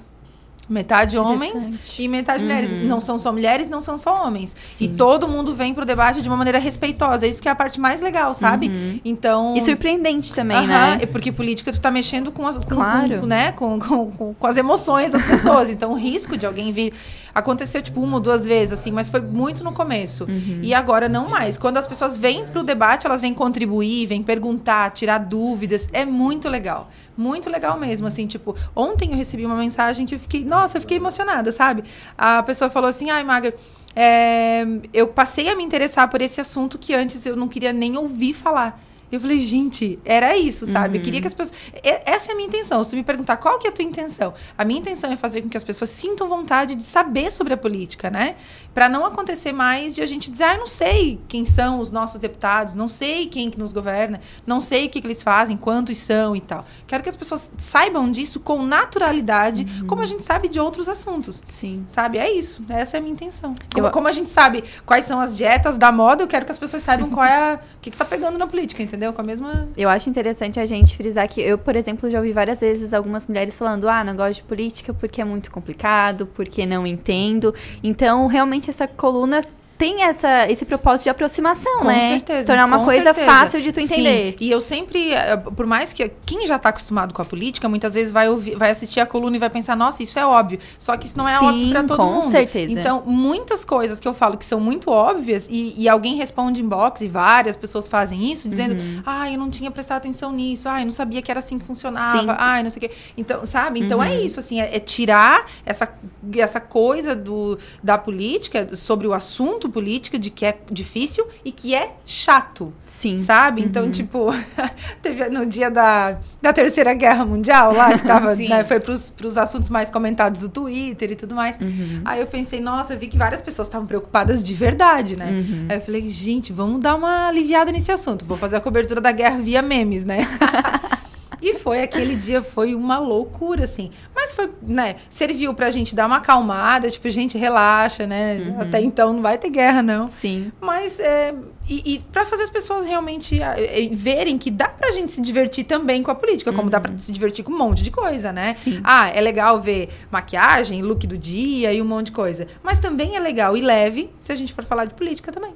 Metade 0.69 1.17
homens 1.17 1.99
e 1.99 2.07
metade 2.07 2.41
uhum. 2.41 2.49
mulheres. 2.49 2.71
Não 2.87 3.01
são 3.01 3.19
só 3.19 3.31
mulheres, 3.31 3.67
não 3.67 3.81
são 3.81 3.97
só 3.97 4.25
homens. 4.25 4.55
Sim. 4.63 4.85
E 4.85 4.87
todo 4.89 5.27
mundo 5.27 5.53
vem 5.53 5.73
pro 5.73 5.85
debate 5.85 6.21
de 6.21 6.29
uma 6.29 6.37
maneira 6.37 6.57
respeitosa. 6.57 7.27
Isso 7.27 7.41
que 7.41 7.49
é 7.49 7.51
a 7.51 7.55
parte 7.55 7.79
mais 7.79 7.99
legal, 7.99 8.33
sabe? 8.33 8.69
Uhum. 8.69 8.99
Então. 9.03 9.57
E 9.57 9.61
surpreendente 9.61 10.33
também, 10.33 10.57
uh 10.57 10.63
-huh, 10.63 10.99
né? 10.99 11.05
Porque 11.07 11.31
política 11.31 11.71
tu 11.71 11.81
tá 11.81 11.91
mexendo 11.91 12.31
com 12.31 12.47
as, 12.47 12.57
com, 12.57 12.75
claro. 12.75 13.19
com, 13.19 13.25
né? 13.25 13.51
Com, 13.51 13.79
com, 13.79 14.33
com, 14.39 14.47
as 14.47 14.57
emoções 14.57 15.11
das 15.11 15.23
pessoas. 15.25 15.69
então 15.69 15.91
o 15.91 15.95
risco 15.95 16.37
de 16.37 16.45
alguém 16.45 16.71
vir. 16.71 16.93
Aconteceu, 17.35 17.81
tipo, 17.81 17.99
uma 17.99 18.17
ou 18.17 18.19
duas 18.19 18.45
vezes, 18.45 18.79
assim, 18.79 18.91
mas 18.91 19.09
foi 19.09 19.19
muito 19.19 19.63
no 19.63 19.73
começo. 19.73 20.25
Uhum. 20.25 20.59
E 20.61 20.71
agora 20.71 21.09
não 21.09 21.27
mais. 21.27 21.57
Quando 21.57 21.77
as 21.77 21.87
pessoas 21.87 22.15
vêm 22.15 22.45
pro 22.45 22.61
debate, 22.61 23.07
elas 23.07 23.21
vêm 23.21 23.33
contribuir, 23.33 24.05
vêm 24.05 24.21
perguntar, 24.21 24.91
tirar 24.91 25.17
dúvidas. 25.17 25.89
É 25.91 26.05
muito 26.05 26.47
legal. 26.47 26.89
Muito 27.15 27.49
legal 27.49 27.79
mesmo, 27.79 28.07
assim, 28.07 28.25
tipo, 28.25 28.55
ontem 28.75 29.11
eu 29.11 29.17
recebi 29.17 29.45
uma 29.45 29.55
mensagem 29.55 30.05
que 30.05 30.15
eu 30.15 30.19
fiquei, 30.19 30.43
nossa, 30.43 30.77
eu 30.77 30.81
fiquei 30.81 30.97
emocionada, 30.97 31.51
sabe? 31.51 31.83
A 32.17 32.41
pessoa 32.41 32.69
falou 32.69 32.89
assim, 32.89 33.11
ai, 33.11 33.23
Maga, 33.23 33.53
é, 33.95 34.65
eu 34.91 35.07
passei 35.07 35.47
a 35.49 35.55
me 35.55 35.63
interessar 35.63 36.09
por 36.09 36.21
esse 36.21 36.41
assunto 36.41 36.79
que 36.79 36.93
antes 36.93 37.25
eu 37.25 37.35
não 37.35 37.47
queria 37.47 37.71
nem 37.71 37.95
ouvir 37.97 38.33
falar. 38.33 38.83
Eu 39.15 39.19
falei, 39.19 39.37
gente, 39.37 39.99
era 40.03 40.35
isso, 40.35 40.65
sabe? 40.65 40.89
Uhum. 40.89 40.95
Eu 40.95 41.01
queria 41.03 41.21
que 41.21 41.27
as 41.27 41.35
pessoas. 41.35 41.55
Essa 41.83 42.31
é 42.31 42.33
a 42.33 42.35
minha 42.35 42.47
intenção. 42.47 42.83
Se 42.83 42.89
tu 42.89 42.95
me 42.95 43.03
perguntar 43.03 43.37
qual 43.37 43.59
que 43.59 43.67
é 43.67 43.69
a 43.69 43.73
tua 43.73 43.85
intenção, 43.85 44.33
a 44.57 44.65
minha 44.65 44.79
intenção 44.79 45.11
é 45.11 45.15
fazer 45.15 45.43
com 45.43 45.49
que 45.49 45.55
as 45.55 45.63
pessoas 45.63 45.91
sintam 45.91 46.27
vontade 46.27 46.73
de 46.73 46.83
saber 46.83 47.31
sobre 47.31 47.53
a 47.53 47.57
política, 47.57 48.09
né? 48.09 48.35
Para 48.73 48.89
não 48.89 49.05
acontecer 49.05 49.53
mais 49.53 49.93
de 49.93 50.01
a 50.01 50.05
gente 50.07 50.31
dizer, 50.31 50.45
ah, 50.45 50.53
eu 50.53 50.59
não 50.61 50.65
sei 50.65 51.21
quem 51.27 51.45
são 51.45 51.79
os 51.79 51.91
nossos 51.91 52.19
deputados, 52.19 52.73
não 52.73 52.87
sei 52.87 53.27
quem 53.27 53.51
que 53.51 53.59
nos 53.59 53.71
governa, 53.71 54.19
não 54.47 54.59
sei 54.59 54.87
o 54.87 54.89
que, 54.89 54.99
que 54.99 55.05
eles 55.05 55.21
fazem, 55.21 55.55
quantos 55.55 55.95
são 55.99 56.35
e 56.35 56.41
tal. 56.41 56.65
Quero 56.87 57.03
que 57.03 57.09
as 57.09 57.15
pessoas 57.15 57.51
saibam 57.55 58.09
disso 58.09 58.39
com 58.39 58.63
naturalidade, 58.63 59.67
uhum. 59.81 59.85
como 59.85 60.01
a 60.01 60.07
gente 60.07 60.23
sabe 60.23 60.47
de 60.49 60.59
outros 60.59 60.89
assuntos. 60.89 61.43
Sim. 61.47 61.83
Sabe? 61.85 62.17
É 62.17 62.31
isso. 62.31 62.63
Essa 62.67 62.97
é 62.97 62.99
a 62.99 63.01
minha 63.01 63.13
intenção. 63.13 63.53
Como, 63.71 63.87
eu... 63.87 63.91
como 63.91 64.07
a 64.07 64.11
gente 64.11 64.31
sabe 64.31 64.63
quais 64.87 65.05
são 65.05 65.19
as 65.19 65.37
dietas 65.37 65.77
da 65.77 65.91
moda, 65.91 66.23
eu 66.23 66.27
quero 66.27 66.45
que 66.45 66.51
as 66.51 66.57
pessoas 66.57 66.81
saibam 66.81 67.11
qual 67.11 67.25
é 67.25 67.35
a, 67.35 67.59
o 67.77 67.79
que, 67.79 67.91
que 67.91 67.97
tá 67.97 68.05
pegando 68.05 68.39
na 68.39 68.47
política, 68.47 68.81
entendeu? 68.81 69.02
Entendeu? 69.03 69.13
Com 69.13 69.21
a 69.21 69.23
mesma. 69.23 69.67
Eu 69.75 69.89
acho 69.89 70.09
interessante 70.09 70.59
a 70.59 70.65
gente 70.65 70.95
frisar 70.95 71.27
que 71.27 71.41
eu, 71.41 71.57
por 71.57 71.75
exemplo, 71.75 72.09
já 72.09 72.17
ouvi 72.19 72.31
várias 72.31 72.61
vezes 72.61 72.93
algumas 72.93 73.27
mulheres 73.27 73.57
falando: 73.57 73.89
ah, 73.89 74.03
não 74.03 74.15
gosto 74.15 74.35
de 74.35 74.43
política 74.43 74.93
porque 74.93 75.21
é 75.21 75.25
muito 75.25 75.51
complicado, 75.51 76.27
porque 76.33 76.65
não 76.65 76.87
entendo. 76.87 77.53
Então, 77.83 78.27
realmente, 78.27 78.69
essa 78.69 78.87
coluna 78.87 79.41
tem 79.77 80.03
essa, 80.03 80.49
esse 80.49 80.65
propósito 80.65 81.05
de 81.05 81.09
aproximação, 81.09 81.79
com 81.79 81.87
né? 81.87 82.01
Com 82.01 82.07
certeza. 82.09 82.47
Tornar 82.47 82.65
uma 82.65 82.85
coisa 82.85 83.13
certeza. 83.13 83.25
fácil 83.25 83.61
de 83.61 83.71
tu 83.71 83.79
entender. 83.79 84.31
Sim. 84.31 84.35
E 84.39 84.51
eu 84.51 84.61
sempre, 84.61 85.13
eh, 85.13 85.37
por 85.37 85.65
mais 85.65 85.91
que 85.91 86.09
quem 86.25 86.45
já 86.47 86.55
está 86.55 86.69
acostumado 86.69 87.13
com 87.13 87.21
a 87.21 87.25
política, 87.25 87.67
muitas 87.67 87.93
vezes 87.93 88.11
vai, 88.11 88.29
ouvir, 88.29 88.55
vai 88.55 88.71
assistir 88.71 88.99
a 88.99 89.05
coluna 89.05 89.35
e 89.35 89.39
vai 89.39 89.49
pensar, 89.49 89.75
nossa, 89.75 90.03
isso 90.03 90.17
é 90.17 90.25
óbvio. 90.25 90.59
Só 90.77 90.95
que 90.95 91.07
isso 91.07 91.17
não 91.17 91.27
é 91.27 91.37
Sim, 91.37 91.45
óbvio 91.45 91.69
para 91.71 91.83
todo 91.83 91.97
com 91.97 92.05
mundo. 92.05 92.23
Com 92.23 92.31
certeza. 92.31 92.79
Então, 92.79 93.03
muitas 93.05 93.65
coisas 93.65 93.99
que 93.99 94.07
eu 94.07 94.13
falo 94.13 94.37
que 94.37 94.45
são 94.45 94.59
muito 94.59 94.89
óbvias 94.89 95.47
e, 95.49 95.73
e 95.77 95.89
alguém 95.89 96.15
responde 96.15 96.61
inbox 96.61 97.01
e 97.01 97.07
várias 97.07 97.57
pessoas 97.57 97.87
fazem 97.87 98.31
isso, 98.31 98.47
dizendo, 98.47 98.75
uhum. 98.75 99.03
ah, 99.05 99.29
eu 99.29 99.37
não 99.37 99.49
tinha 99.49 99.71
prestado 99.71 99.97
atenção 99.97 100.31
nisso, 100.31 100.69
ah, 100.69 100.79
eu 100.81 100.85
não 100.85 100.91
sabia 100.91 101.21
que 101.21 101.31
era 101.31 101.39
assim 101.39 101.59
que 101.59 101.65
funcionava, 101.65 102.35
ah, 102.39 102.61
não 102.63 102.69
sei 102.69 102.85
o 102.85 102.89
quê. 102.89 102.95
Então, 103.17 103.45
sabe? 103.45 103.79
Então 103.79 104.01
é 104.01 104.07
uhum. 104.07 104.13
é 104.13 104.21
isso, 104.21 104.39
assim, 104.39 104.61
é, 104.61 104.75
é, 104.75 104.79
tirar 104.79 105.45
essa, 105.65 105.91
essa 106.37 106.59
coisa 106.59 107.15
do, 107.15 107.57
da 107.83 107.97
política, 107.97 108.75
sobre 108.75 109.07
o 109.07 109.13
assunto 109.13 109.72
política, 109.73 110.17
de 110.17 110.29
que 110.29 110.45
é 110.45 110.57
difícil 110.71 111.25
e 111.43 111.51
que 111.51 111.73
é 111.73 111.95
chato. 112.05 112.71
Sim. 112.85 113.17
Sabe? 113.17 113.61
Então, 113.61 113.85
uhum. 113.85 113.91
tipo, 113.91 114.27
teve 115.01 115.27
no 115.29 115.45
dia 115.45 115.69
da, 115.69 116.17
da 116.41 116.53
Terceira 116.53 116.93
Guerra 116.93 117.25
Mundial 117.25 117.73
lá, 117.73 117.97
que 117.97 118.05
tava, 118.05 118.35
né, 118.47 118.63
foi 118.63 118.79
pros, 118.79 119.09
pros 119.09 119.37
assuntos 119.37 119.69
mais 119.69 119.89
comentados 119.89 120.41
do 120.41 120.49
Twitter 120.49 121.11
e 121.11 121.15
tudo 121.15 121.35
mais. 121.35 121.57
Uhum. 121.59 122.01
Aí 122.05 122.21
eu 122.21 122.27
pensei, 122.27 122.61
nossa, 122.61 122.93
eu 122.93 122.99
vi 122.99 123.07
que 123.07 123.17
várias 123.17 123.41
pessoas 123.41 123.67
estavam 123.67 123.87
preocupadas 123.87 124.43
de 124.43 124.53
verdade, 124.53 125.17
né? 125.17 125.31
Uhum. 125.31 125.65
Aí 125.69 125.77
eu 125.77 125.81
falei, 125.81 126.07
gente, 126.07 126.53
vamos 126.53 126.79
dar 126.79 126.95
uma 126.95 127.27
aliviada 127.27 127.71
nesse 127.71 127.91
assunto. 127.91 128.23
Vou 128.23 128.37
fazer 128.37 128.57
a 128.57 128.61
cobertura 128.61 129.01
da 129.01 129.11
guerra 129.11 129.39
via 129.39 129.61
memes, 129.61 130.05
né? 130.05 130.27
E 131.43 131.55
foi 131.55 131.81
aquele 131.81 132.15
dia, 132.15 132.41
foi 132.41 132.73
uma 132.73 132.97
loucura, 132.97 133.65
assim. 133.65 133.91
Mas 134.15 134.33
foi, 134.33 134.49
né, 134.61 134.95
serviu 135.09 135.53
pra 135.53 135.69
gente 135.69 135.93
dar 135.93 136.05
uma 136.05 136.15
acalmada, 136.15 136.89
tipo, 136.89 137.09
gente, 137.09 137.37
relaxa, 137.37 138.07
né? 138.07 138.37
Uhum. 138.37 138.61
Até 138.61 138.81
então 138.81 139.11
não 139.11 139.21
vai 139.21 139.37
ter 139.37 139.49
guerra, 139.49 139.83
não. 139.83 140.07
Sim. 140.07 140.53
Mas, 140.61 141.01
é, 141.01 141.35
e, 141.69 141.95
e 141.95 141.99
para 141.99 142.25
fazer 142.25 142.43
as 142.43 142.49
pessoas 142.49 142.85
realmente 142.85 143.41
é, 143.41 143.89
verem 143.91 144.37
que 144.37 144.49
dá 144.49 144.69
pra 144.69 144.91
gente 144.91 145.11
se 145.11 145.21
divertir 145.21 145.65
também 145.65 146.01
com 146.01 146.11
a 146.11 146.15
política, 146.15 146.51
como 146.51 146.63
uhum. 146.63 146.69
dá 146.69 146.79
pra 146.79 146.91
uhum. 146.91 146.97
se 146.97 147.11
divertir 147.11 147.43
com 147.43 147.51
um 147.51 147.57
monte 147.57 147.83
de 147.83 147.91
coisa, 147.91 148.31
né? 148.31 148.53
Sim. 148.53 148.79
Ah, 148.81 149.09
é 149.09 149.19
legal 149.19 149.59
ver 149.59 149.89
maquiagem, 150.09 150.81
look 150.81 151.05
do 151.05 151.17
dia 151.17 151.73
e 151.73 151.81
um 151.81 151.85
monte 151.85 152.05
de 152.05 152.11
coisa. 152.13 152.47
Mas 152.63 152.79
também 152.79 153.17
é 153.17 153.19
legal 153.19 153.57
e 153.57 153.61
leve 153.61 154.09
se 154.17 154.31
a 154.31 154.35
gente 154.35 154.53
for 154.53 154.63
falar 154.63 154.85
de 154.85 154.93
política 154.93 155.29
também. 155.29 155.53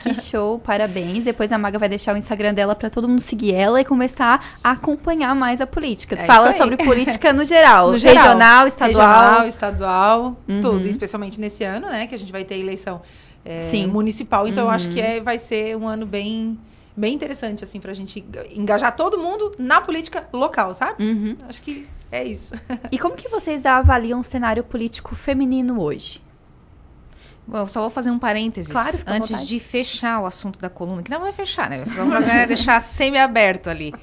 Que 0.00 0.14
show, 0.14 0.58
parabéns. 0.58 1.24
Depois 1.24 1.52
a 1.52 1.58
Maga 1.58 1.78
vai 1.78 1.88
deixar 1.88 2.14
o 2.14 2.18
Instagram 2.18 2.54
dela 2.54 2.74
para 2.74 2.88
todo 2.88 3.08
mundo 3.08 3.20
seguir 3.20 3.54
ela 3.54 3.80
e 3.80 3.84
começar 3.84 4.56
a 4.62 4.70
acompanhar 4.72 5.34
mais 5.34 5.60
a 5.60 5.66
política. 5.66 6.16
Tu 6.16 6.22
é 6.22 6.26
fala 6.26 6.52
sobre 6.52 6.76
política 6.76 7.32
no 7.32 7.44
geral, 7.46 7.92
no 7.92 7.98
geral. 7.98 8.24
regional, 8.24 8.66
estadual. 8.66 9.08
Regional, 9.08 9.48
estadual, 9.48 10.36
uhum. 10.48 10.60
tudo. 10.60 10.88
Especialmente 10.88 11.40
nesse 11.40 11.64
ano, 11.64 11.88
né? 11.88 12.06
Que 12.06 12.14
a 12.14 12.18
gente 12.18 12.32
vai 12.32 12.44
ter 12.44 12.58
eleição 12.58 13.02
é, 13.44 13.86
municipal. 13.86 14.48
Então, 14.48 14.64
uhum. 14.64 14.70
eu 14.70 14.74
acho 14.74 14.88
que 14.88 15.00
uhum. 15.00 15.06
é, 15.06 15.20
vai 15.20 15.38
ser 15.38 15.76
um 15.76 15.86
ano 15.86 16.06
bem 16.06 16.58
bem 16.96 17.12
interessante, 17.12 17.62
assim, 17.62 17.78
pra 17.78 17.92
gente 17.92 18.24
engajar 18.54 18.96
todo 18.96 19.18
mundo 19.18 19.52
na 19.58 19.82
política 19.82 20.26
local, 20.32 20.72
sabe? 20.72 21.04
Uhum. 21.04 21.36
Acho 21.46 21.60
que 21.60 21.86
é 22.10 22.24
isso. 22.24 22.54
E 22.90 22.98
como 22.98 23.14
que 23.14 23.28
vocês 23.28 23.66
avaliam 23.66 24.20
o 24.20 24.24
cenário 24.24 24.64
político 24.64 25.14
feminino 25.14 25.78
hoje? 25.80 26.22
Bom, 27.46 27.58
eu 27.58 27.68
só 27.68 27.80
vou 27.80 27.90
fazer 27.90 28.10
um 28.10 28.18
parênteses 28.18 28.72
claro, 28.72 28.98
antes 29.06 29.46
de 29.46 29.60
fechar 29.60 30.20
o 30.20 30.26
assunto 30.26 30.60
da 30.60 30.68
coluna, 30.68 31.02
que 31.02 31.10
não 31.10 31.20
vai 31.20 31.32
fechar, 31.32 31.70
né? 31.70 31.84
Vamos 31.86 32.12
fazer, 32.12 32.30
é 32.32 32.46
deixar 32.46 32.80
semi-aberto 32.80 33.70
ali. 33.70 33.94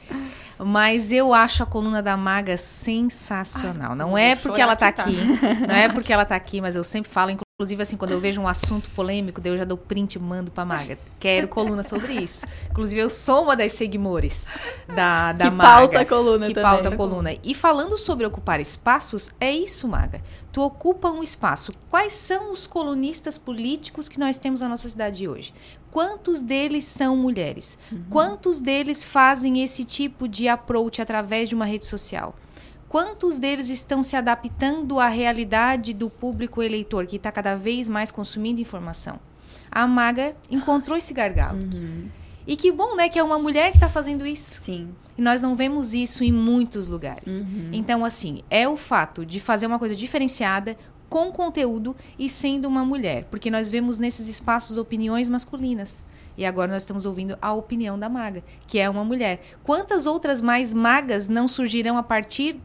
Mas 0.66 1.11
eu 1.11 1.34
acho 1.34 1.64
a 1.64 1.66
coluna 1.66 2.01
da 2.01 2.16
Maga 2.18 2.57
sensacional. 2.57 3.91
Ai, 3.91 3.97
não 3.97 4.18
é 4.18 4.36
porque 4.36 4.61
ela 4.61 4.76
tá 4.76 4.88
aqui, 4.88 5.38
tá. 5.39 5.68
não 5.68 5.76
é 5.76 5.89
porque 5.89 6.14
ela 6.14 6.26
tá 6.26 6.36
aqui, 6.36 6.61
mas 6.61 6.76
eu 6.76 6.84
sempre 6.84 7.11
falo, 7.11 7.32
Inclusive, 7.55 7.84
assim, 7.84 7.97
quando 7.97 8.11
eu 8.11 8.20
vejo 8.20 8.41
um 8.41 8.47
assunto 8.47 8.89
polêmico, 8.89 9.39
eu 9.45 9.55
já 9.55 9.64
dou 9.64 9.78
print 9.78 10.16
e 10.16 10.20
mando 10.20 10.49
pra 10.49 10.66
Maga. 10.66 10.97
Quero 11.20 11.47
coluna 11.47 11.84
sobre 11.84 12.14
isso. 12.14 12.47
Inclusive, 12.72 12.99
eu 12.99 13.09
sou 13.11 13.43
uma 13.43 13.55
das 13.55 13.74
seguidores 13.74 14.47
da, 14.88 15.32
da 15.32 15.45
que 15.45 15.51
Maga. 15.51 15.70
Pauta 15.70 15.99
a 16.01 16.05
coluna 16.05 16.47
que 16.47 16.53
também. 16.55 16.72
pauta 16.72 16.89
a 16.89 16.97
coluna. 16.97 17.30
E 17.43 17.53
falando 17.53 17.95
sobre 17.95 18.26
ocupar 18.26 18.59
espaços, 18.59 19.30
é 19.39 19.51
isso, 19.51 19.88
Maga. 19.88 20.20
Tu 20.51 20.61
ocupa 20.61 21.11
um 21.11 21.22
espaço. 21.22 21.72
Quais 21.91 22.14
são 22.14 22.51
os 22.51 22.66
colunistas 22.66 23.38
políticos 23.38 24.09
que 24.09 24.20
nós 24.20 24.39
temos 24.39 24.59
na 24.59 24.68
nossa 24.68 24.89
cidade 24.89 25.28
hoje? 25.28 25.53
Quantos 25.94 26.41
deles 26.41 26.86
são 26.86 27.16
mulheres? 27.16 27.78
Uhum. 27.91 28.04
Quantos 28.10 28.60
deles 28.60 29.06
fazem 29.06 29.64
esse 29.64 29.84
tipo 29.84 30.28
de 30.28 30.48
approach 30.48 31.00
através 31.00 31.48
de 31.48 31.54
uma 31.54 31.66
rede 31.66 31.86
social? 31.86 32.36
quantos 32.94 33.39
deles 33.39 33.70
estão 33.72 34.04
se 34.04 34.16
adaptando 34.16 35.00
à 35.00 35.08
realidade 35.08 35.96
do 35.96 36.12
público 36.12 36.62
eleitor 36.62 37.08
que 37.08 37.16
está 37.16 37.32
cada 37.32 37.56
vez 37.56 37.89
mais 37.89 38.12
consumindo 38.12 38.62
informação? 38.62 39.20
A 39.72 39.88
Maga 39.88 40.36
encontrou 40.48 40.96
esse 40.96 41.12
gargalo. 41.12 41.58
Uhum. 41.58 42.08
E 42.46 42.56
que 42.56 42.72
bom, 42.72 42.96
né? 42.96 43.10
Que 43.10 43.18
é 43.18 43.24
uma 43.24 43.39
mulher 43.39 43.72
que 43.72 43.78
está 43.78 43.89
fazendo 43.89 44.28
isso. 44.28 44.62
Sim. 44.62 44.89
E 45.18 45.22
nós 45.24 45.41
não 45.41 45.56
vemos 45.56 45.96
isso 45.96 46.24
em 46.24 46.32
muitos 46.32 46.88
lugares. 46.88 47.39
Uhum. 47.39 47.70
Então, 47.72 48.06
assim, 48.06 48.44
é 48.48 48.70
o 48.70 48.78
fato 48.78 49.26
de 49.26 49.39
fazer 49.39 49.66
uma 49.66 49.80
coisa 49.80 49.96
diferenciada, 49.96 50.78
com 51.14 51.32
conteúdo 51.32 51.95
e 52.18 52.28
sendo 52.28 52.68
uma 52.68 52.84
mulher. 52.84 53.26
Porque 53.30 53.51
nós 53.51 53.70
vemos 53.70 53.99
nesses 53.99 54.28
espaços 54.28 54.80
opiniões 54.80 55.30
masculinas. 55.30 56.03
E 56.36 56.43
agora 56.43 56.72
nós 56.72 56.82
estamos 56.82 57.05
ouvindo 57.05 57.38
a 57.39 57.53
opinião 57.53 57.99
da 57.99 58.09
maga, 58.09 58.43
que 58.66 58.80
é 58.80 58.89
uma 58.89 59.03
mulher. 59.05 59.39
Quantas 59.64 60.07
outras 60.07 60.41
mais 60.41 60.74
magas 60.74 61.30
não 61.30 61.47
surgirão 61.47 61.99
a 61.99 62.01
partir 62.01 62.59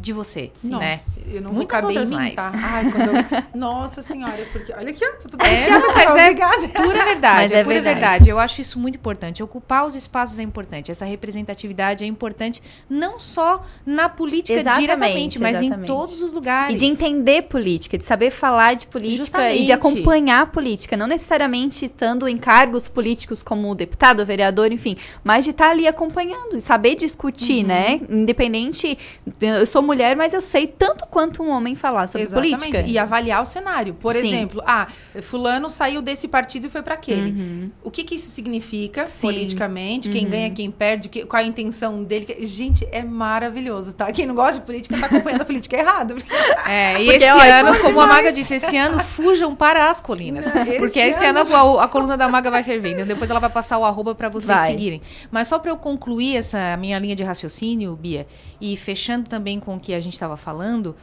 de 0.00 0.12
você, 0.14 0.50
né? 0.64 0.70
Nossa, 0.70 1.20
né? 1.20 1.26
Eu 1.30 1.42
não 1.42 1.52
Muitas 1.52 1.82
vou 1.82 1.90
outras 1.90 2.10
mais. 2.10 2.34
Ai, 2.38 2.90
quando 2.90 3.08
eu... 3.08 3.42
Nossa 3.60 4.00
senhora, 4.00 4.46
porque 4.50 4.72
olha 4.72 4.88
aqui, 4.88 5.04
ó, 5.04 5.12
tudo 5.20 5.36
é, 5.44 5.68
não, 5.68 5.94
mas 5.94 6.16
é 6.16 6.34
pura 6.68 7.04
verdade, 7.04 7.42
mas 7.42 7.52
é, 7.52 7.60
é 7.60 7.62
pura 7.64 7.74
verdade. 7.74 8.00
verdade. 8.00 8.30
Eu 8.30 8.38
acho 8.38 8.62
isso 8.62 8.78
muito 8.78 8.94
importante. 8.94 9.42
Ocupar 9.42 9.84
os 9.84 9.94
espaços 9.94 10.38
é 10.38 10.42
importante. 10.42 10.90
Essa 10.90 11.04
representatividade 11.04 12.02
é 12.02 12.06
importante 12.06 12.62
não 12.88 13.20
só 13.20 13.62
na 13.84 14.08
política 14.08 14.58
exatamente, 14.58 14.80
diretamente, 14.80 15.38
mas 15.38 15.58
exatamente. 15.58 15.82
em 15.82 15.86
todos 15.86 16.22
os 16.22 16.32
lugares. 16.32 16.74
E 16.74 16.78
de 16.78 16.90
entender 16.90 17.42
política, 17.42 17.98
de 17.98 18.04
saber 18.04 18.30
falar 18.30 18.74
de 18.74 18.86
política 18.86 19.24
Justamente. 19.24 19.62
e 19.62 19.66
de 19.66 19.72
acompanhar 19.72 20.42
a 20.42 20.46
política, 20.46 20.96
não 20.96 21.06
necessariamente 21.06 21.84
estando 21.84 22.26
em 22.26 22.38
cargos 22.38 22.88
políticos 22.88 23.42
como 23.42 23.74
deputado, 23.74 24.24
vereador, 24.24 24.72
enfim, 24.72 24.96
mas 25.22 25.44
de 25.44 25.50
estar 25.50 25.70
ali 25.70 25.86
acompanhando 25.86 26.56
e 26.56 26.60
saber 26.60 26.94
discutir, 26.94 27.62
uhum. 27.62 27.68
né? 27.68 28.00
Independente, 28.08 28.96
eu 29.42 29.66
sou 29.66 29.89
mulher, 29.90 30.16
mas 30.16 30.32
eu 30.32 30.40
sei 30.40 30.66
tanto 30.66 31.06
quanto 31.06 31.42
um 31.42 31.50
homem 31.50 31.74
falar 31.74 32.06
sobre 32.06 32.22
Exatamente. 32.22 32.58
política. 32.58 32.84
E 32.88 32.96
avaliar 32.98 33.42
o 33.42 33.46
cenário. 33.46 33.94
Por 33.94 34.14
Sim. 34.14 34.26
exemplo, 34.26 34.62
ah, 34.66 34.86
fulano 35.22 35.68
saiu 35.68 36.00
desse 36.00 36.28
partido 36.28 36.66
e 36.66 36.70
foi 36.70 36.82
para 36.82 36.94
aquele. 36.94 37.70
O 37.82 37.90
que, 37.90 38.04
que 38.04 38.14
isso 38.14 38.30
significa 38.30 39.02
Uhum. 39.02 39.08
Sim. 39.08 39.20
politicamente? 39.26 40.08
Quem 40.10 40.24
Uhum. 40.24 40.30
ganha, 40.30 40.50
quem 40.50 40.70
perde, 40.70 41.08
que- 41.08 41.24
qual 41.26 41.42
a 41.42 41.46
intenção 41.46 42.02
dele? 42.04 42.24
Que- 42.26 42.46
Gente, 42.46 42.86
é 42.92 43.02
maravilhoso, 43.02 43.92
tá? 43.94 44.10
Quem 44.12 44.26
não 44.26 44.34
gosta 44.34 44.60
de 44.60 44.66
política 44.66 44.96
tá 44.98 45.06
acompanhando 45.06 45.42
a 45.42 45.44
política 45.44 45.76
errado. 45.76 46.14
É, 46.68 46.92
e 47.02 47.04
Porque 47.06 47.24
esse 47.24 47.30
ótimo 47.34 47.50
ano, 47.52 47.78
como 47.80 48.00
a 48.00 48.04
demais. 48.04 48.08
Maga 48.08 48.32
disse, 48.32 48.54
esse 48.54 48.76
ano 48.76 49.00
fujam 49.00 49.56
para 49.56 49.90
as 49.90 50.00
colinas. 50.00 50.46
Esse 50.54 50.78
porque 50.78 50.98
esse 51.00 51.24
ano, 51.24 51.40
a, 51.40 51.84
a 51.84 51.88
coluna 51.88 52.16
da 52.16 52.28
Maga 52.28 52.50
vai 52.50 52.62
ferver. 52.62 52.92
Então 52.92 53.06
depois 53.06 53.28
ela 53.30 53.40
vai 53.40 53.50
passar 53.50 53.78
o 53.78 53.84
arroba 53.84 54.14
para 54.14 54.28
vocês 54.28 54.56
Vai. 54.58 54.70
seguirem. 54.70 55.00
Mas 55.30 55.48
só 55.48 55.58
para 55.58 55.70
eu 55.70 55.76
concluir 55.76 56.36
essa 56.36 56.76
minha 56.76 56.98
linha 56.98 57.16
de 57.16 57.22
raciocínio, 57.24 57.96
Bia, 57.96 58.26
e 58.60 58.76
fechando 58.76 59.28
também 59.28 59.58
com 59.58 59.74
o 59.76 59.79
que 59.80 59.94
a 59.94 60.00
gente 60.00 60.12
estava 60.12 60.36
falando, 60.36 60.94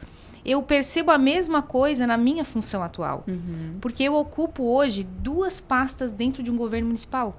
eu 0.44 0.62
percebo 0.62 1.10
a 1.10 1.18
mesma 1.18 1.60
coisa 1.60 2.06
na 2.06 2.16
minha 2.16 2.44
função 2.44 2.82
atual. 2.82 3.24
Porque 3.80 4.02
eu 4.02 4.14
ocupo 4.14 4.62
hoje 4.64 5.04
duas 5.04 5.60
pastas 5.60 6.12
dentro 6.12 6.42
de 6.42 6.50
um 6.50 6.56
governo 6.56 6.86
municipal. 6.86 7.38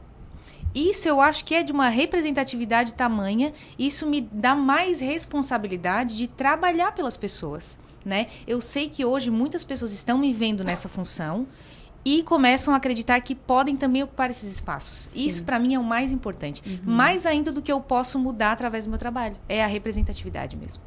Isso 0.74 1.08
eu 1.08 1.20
acho 1.20 1.44
que 1.46 1.56
é 1.56 1.64
de 1.64 1.72
uma 1.72 1.90
representatividade 1.90 2.94
tamanha, 2.94 3.54
isso 3.78 4.06
me 4.06 4.22
dá 4.22 4.54
mais 4.54 5.00
responsabilidade 5.00 6.16
de 6.16 6.28
trabalhar 6.28 6.94
pelas 6.94 7.18
pessoas, 7.18 7.80
né? 8.06 8.28
Eu 8.46 8.62
sei 8.62 8.88
que 8.88 9.04
hoje 9.04 9.32
muitas 9.32 9.64
pessoas 9.64 9.92
estão 9.92 10.20
me 10.20 10.32
vendo 10.32 10.64
nessa 10.64 10.88
função 10.88 11.48
e 12.06 12.22
começam 12.22 12.74
a 12.74 12.78
acreditar 12.78 13.20
que 13.22 13.34
podem 13.34 13.76
também 13.76 14.04
ocupar 14.04 14.30
esses 14.30 14.52
espaços. 14.52 15.10
Isso 15.16 15.44
para 15.44 15.60
mim 15.60 15.74
é 15.74 15.80
o 15.80 15.84
mais 15.84 16.12
importante, 16.12 16.62
mais 16.84 17.26
ainda 17.26 17.52
do 17.52 17.62
que 17.64 17.72
eu 17.72 17.82
posso 17.82 18.20
mudar 18.20 18.52
através 18.52 18.86
do 18.86 18.90
meu 18.90 19.00
trabalho, 19.00 19.36
é 19.50 19.64
a 19.64 19.68
representatividade 19.68 20.56
mesmo. 20.56 20.84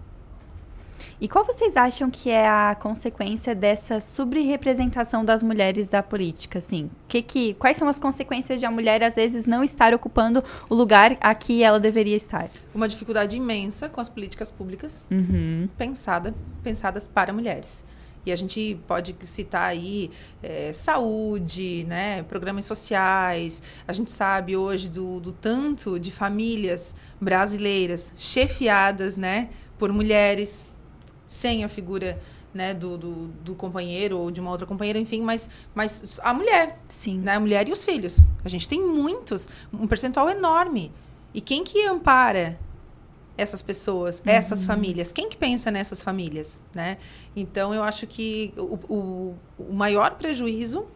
E 1.23 1.29
qual 1.29 1.45
vocês 1.45 1.77
acham 1.77 2.11
que 2.11 2.31
é 2.31 2.49
a 2.49 2.75
consequência 2.75 3.55
dessa 3.55 4.01
subrepresentação 4.01 5.25
das 5.25 5.41
mulheres 5.41 5.89
da 5.89 6.03
política, 6.03 6.59
assim? 6.59 6.91
Que 7.07 7.23
que, 7.23 7.55
quais 7.55 7.77
são 7.77 7.87
as 7.87 7.97
consequências 7.97 8.59
de 8.59 8.67
a 8.67 8.71
mulher, 8.73 9.05
às 9.05 9.15
vezes, 9.15 9.47
não 9.47 9.63
estar 9.63 9.95
ocupando 9.95 10.43
o 10.69 10.75
lugar 10.75 11.17
a 11.21 11.33
que 11.33 11.63
ela 11.63 11.79
deveria 11.79 12.17
estar? 12.17 12.51
Uma 12.75 12.89
dificuldade 12.89 13.37
imensa 13.37 13.89
com 13.89 14.01
as 14.01 14.09
políticas 14.09 14.51
públicas 14.51 15.07
Uhum. 15.13 15.69
pensada, 15.79 16.35
pensadas 16.61 17.07
para 17.07 17.33
mulheres. 17.33 17.85
E 18.27 18.33
a 18.33 18.37
gente 18.37 18.77
pode 18.89 19.15
citar 19.23 19.69
aí 19.69 20.11
eh, 20.43 20.73
saúde, 20.73 21.85
né, 21.89 22.25
programas 22.25 22.65
sociais. 22.65 23.63
A 23.87 23.93
gente 23.93 24.11
sabe 24.11 24.57
hoje 24.57 24.91
do, 24.91 25.21
do 25.21 25.31
tanto 25.31 26.01
de 26.01 26.11
famílias 26.11 26.97
brasileiras 27.21 28.13
chefiadas 28.17 29.17
né, 29.17 29.51
por 29.79 29.93
mulheres, 29.93 30.69
sem 31.33 31.65
a 31.65 31.69
figura 31.69 32.21
né, 32.53 32.75
do, 32.75 32.99
do, 32.99 33.29
do 33.29 33.55
companheiro 33.55 34.19
ou 34.19 34.31
de 34.31 34.39
uma 34.39 34.51
outra 34.51 34.67
companheira, 34.67 34.99
enfim, 34.99 35.23
mas, 35.23 35.49
mas 35.75 36.21
a 36.23 36.35
mulher, 36.35 36.79
Sim. 36.87 37.19
né, 37.19 37.37
a 37.37 37.41
mulher 37.41 37.67
e 37.69 37.73
os 37.73 37.83
filhos. 37.83 38.27
A 38.45 38.49
gente 38.51 38.69
tem 38.69 38.79
muitos, 38.87 39.49
um 39.73 39.87
percentual 39.87 40.29
enorme. 40.29 40.93
E 41.33 41.41
quem 41.41 41.65
que 41.65 41.87
ampara 41.87 42.59
essas 43.39 43.63
pessoas, 43.63 44.23
essas 44.27 44.67
famílias? 44.67 45.11
Quem 45.11 45.31
que 45.31 45.39
pensa 45.39 45.71
nessas 45.71 46.03
famílias, 46.03 46.61
né? 46.75 46.99
Então, 47.35 47.73
eu 47.73 47.83
acho 47.83 48.07
que 48.07 48.53
o, 48.59 48.79
o, 48.95 49.35
o 49.59 49.73
maior 49.73 50.17
prejuízo 50.17 50.87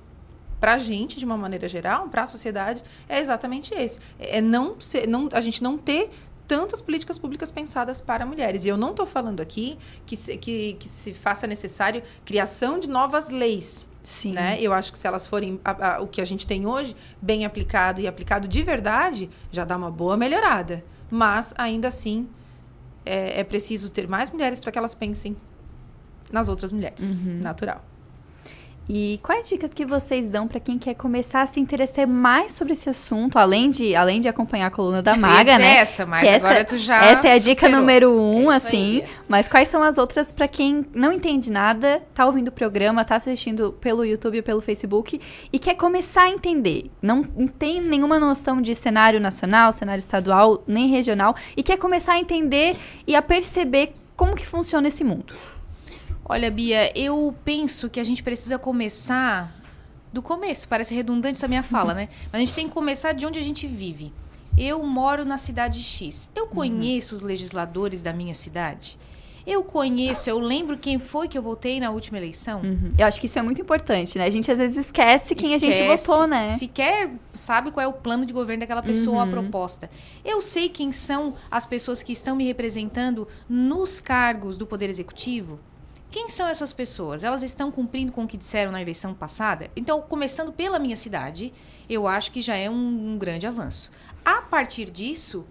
para 0.60 0.74
a 0.74 0.78
gente, 0.78 1.18
de 1.18 1.24
uma 1.24 1.38
maneira 1.38 1.66
geral, 1.66 2.10
para 2.10 2.24
a 2.24 2.26
sociedade, 2.26 2.82
é 3.08 3.18
exatamente 3.18 3.72
esse. 3.74 3.98
É 4.18 4.42
não, 4.42 4.78
ser, 4.78 5.08
não 5.08 5.30
a 5.32 5.40
gente 5.40 5.62
não 5.62 5.78
ter 5.78 6.10
tantas 6.46 6.80
políticas 6.80 7.18
públicas 7.18 7.50
pensadas 7.52 8.00
para 8.00 8.24
mulheres. 8.26 8.64
E 8.64 8.68
eu 8.68 8.76
não 8.76 8.90
estou 8.90 9.06
falando 9.06 9.40
aqui 9.40 9.78
que 10.04 10.16
se, 10.16 10.36
que, 10.36 10.74
que 10.74 10.88
se 10.88 11.12
faça 11.12 11.46
necessário 11.46 12.02
criação 12.24 12.78
de 12.78 12.88
novas 12.88 13.28
leis. 13.30 13.84
Sim. 14.02 14.32
Né? 14.32 14.56
Eu 14.60 14.72
acho 14.72 14.92
que 14.92 14.98
se 14.98 15.06
elas 15.06 15.26
forem 15.26 15.60
a- 15.64 15.96
a- 15.96 16.00
o 16.00 16.06
que 16.06 16.20
a 16.20 16.24
gente 16.24 16.46
tem 16.46 16.64
hoje, 16.64 16.94
bem 17.20 17.44
aplicado 17.44 18.00
e 18.00 18.06
aplicado 18.06 18.46
de 18.46 18.62
verdade, 18.62 19.28
já 19.50 19.64
dá 19.64 19.76
uma 19.76 19.90
boa 19.90 20.16
melhorada. 20.16 20.84
Mas, 21.10 21.52
ainda 21.58 21.88
assim, 21.88 22.28
é, 23.04 23.40
é 23.40 23.44
preciso 23.44 23.90
ter 23.90 24.06
mais 24.08 24.30
mulheres 24.30 24.60
para 24.60 24.70
que 24.70 24.78
elas 24.78 24.94
pensem 24.94 25.36
nas 26.30 26.48
outras 26.48 26.70
mulheres. 26.72 27.14
Natural. 27.40 27.84
E 28.88 29.18
quais 29.22 29.48
dicas 29.48 29.72
que 29.74 29.84
vocês 29.84 30.30
dão 30.30 30.46
para 30.46 30.60
quem 30.60 30.78
quer 30.78 30.94
começar 30.94 31.42
a 31.42 31.46
se 31.46 31.58
interessar 31.58 32.06
mais 32.06 32.52
sobre 32.52 32.72
esse 32.72 32.88
assunto, 32.88 33.36
além 33.36 33.68
de, 33.68 33.96
além 33.96 34.20
de 34.20 34.28
acompanhar 34.28 34.68
a 34.68 34.70
coluna 34.70 35.02
da 35.02 35.16
Maga, 35.16 35.58
né? 35.58 35.78
essa, 35.78 36.06
mas 36.06 36.28
agora 36.32 36.64
tu 36.64 36.78
já 36.78 37.04
Essa 37.04 37.28
é 37.28 37.32
a 37.32 37.38
dica 37.38 37.66
superou. 37.66 37.80
número 37.80 38.10
um, 38.12 38.52
É 38.52 38.56
isso 38.56 38.66
aí, 38.66 38.72
assim. 38.76 38.92
Bia. 39.00 39.08
mas 39.28 39.48
quais 39.48 39.68
são 39.68 39.82
as 39.82 39.98
outras 39.98 40.30
para 40.30 40.46
quem 40.46 40.86
não 40.94 41.12
entende 41.12 41.50
nada, 41.50 42.00
tá 42.14 42.24
ouvindo 42.24 42.48
o 42.48 42.52
programa, 42.52 43.04
tá 43.04 43.16
assistindo 43.16 43.72
pelo 43.80 44.04
YouTube 44.04 44.38
ou 44.38 44.42
pelo 44.44 44.60
Facebook 44.60 45.20
e 45.52 45.58
quer 45.58 45.74
começar 45.74 46.22
a 46.22 46.30
entender? 46.30 46.88
Não 47.02 47.24
tem 47.58 47.80
nenhuma 47.80 48.20
noção 48.20 48.62
de 48.62 48.74
cenário 48.74 49.20
nacional, 49.20 49.72
cenário 49.72 50.00
estadual, 50.00 50.62
nem 50.66 50.88
regional 50.88 51.34
e 51.56 51.62
quer 51.62 51.76
começar 51.76 52.12
a 52.12 52.18
entender 52.20 52.76
e 53.04 53.16
a 53.16 53.22
perceber 53.22 53.94
como 54.16 54.34
que 54.34 54.46
funciona 54.46 54.88
esse 54.88 55.02
mundo. 55.04 55.34
Olha, 56.28 56.50
Bia, 56.50 56.90
eu 56.98 57.34
penso 57.44 57.88
que 57.88 58.00
a 58.00 58.04
gente 58.04 58.22
precisa 58.22 58.58
começar 58.58 59.54
do 60.12 60.20
começo. 60.20 60.68
Parece 60.68 60.94
redundante 60.94 61.36
essa 61.36 61.46
minha 61.48 61.62
fala, 61.62 61.94
né? 61.94 62.08
Mas 62.32 62.34
a 62.34 62.38
gente 62.38 62.54
tem 62.54 62.66
que 62.68 62.74
começar 62.74 63.12
de 63.12 63.24
onde 63.24 63.38
a 63.38 63.42
gente 63.42 63.66
vive. 63.66 64.12
Eu 64.58 64.82
moro 64.84 65.24
na 65.24 65.36
cidade 65.36 65.82
X. 65.82 66.30
Eu 66.34 66.46
conheço 66.46 67.14
os 67.14 67.20
legisladores 67.22 68.02
da 68.02 68.12
minha 68.12 68.34
cidade? 68.34 68.98
Eu 69.46 69.62
conheço, 69.62 70.28
eu 70.28 70.40
lembro 70.40 70.76
quem 70.76 70.98
foi 70.98 71.28
que 71.28 71.38
eu 71.38 71.42
votei 71.42 71.78
na 71.78 71.90
última 71.90 72.18
eleição? 72.18 72.62
Eu 72.98 73.06
acho 73.06 73.20
que 73.20 73.26
isso 73.26 73.38
é 73.38 73.42
muito 73.42 73.60
importante, 73.60 74.18
né? 74.18 74.24
A 74.24 74.30
gente 74.30 74.50
às 74.50 74.58
vezes 74.58 74.76
esquece 74.86 75.36
quem 75.36 75.54
a 75.54 75.58
gente 75.58 75.70
Esquece. 75.78 76.04
votou, 76.08 76.26
né? 76.26 76.48
Sequer 76.48 77.10
sabe 77.32 77.70
qual 77.70 77.84
é 77.84 77.86
o 77.86 77.92
plano 77.92 78.26
de 78.26 78.32
governo 78.32 78.60
daquela 78.62 78.82
pessoa 78.82 79.18
ou 79.18 79.22
Uhum. 79.22 79.28
a 79.28 79.30
proposta. 79.30 79.88
Eu 80.24 80.42
sei 80.42 80.68
quem 80.68 80.90
são 80.90 81.34
as 81.48 81.64
pessoas 81.64 82.02
que 82.02 82.10
estão 82.12 82.34
me 82.34 82.44
representando 82.44 83.28
nos 83.48 84.00
cargos 84.00 84.56
do 84.56 84.66
Poder 84.66 84.90
Executivo. 84.90 85.60
Quem 86.16 86.30
são 86.30 86.48
essas 86.48 86.72
pessoas? 86.72 87.24
Elas 87.24 87.42
estão 87.42 87.70
cumprindo 87.70 88.10
com 88.10 88.24
o 88.24 88.26
que 88.26 88.38
disseram 88.38 88.72
na 88.72 88.80
eleição 88.80 89.12
passada? 89.12 89.70
Então, 89.76 90.00
começando 90.00 90.50
pela 90.50 90.78
minha 90.78 90.96
cidade, 90.96 91.52
eu 91.90 92.06
acho 92.06 92.32
que 92.32 92.40
já 92.40 92.56
é 92.56 92.70
um, 92.70 93.12
um 93.12 93.18
grande 93.18 93.46
avanço. 93.46 93.90
A 94.24 94.40
partir 94.40 94.90
disso, 94.90 95.44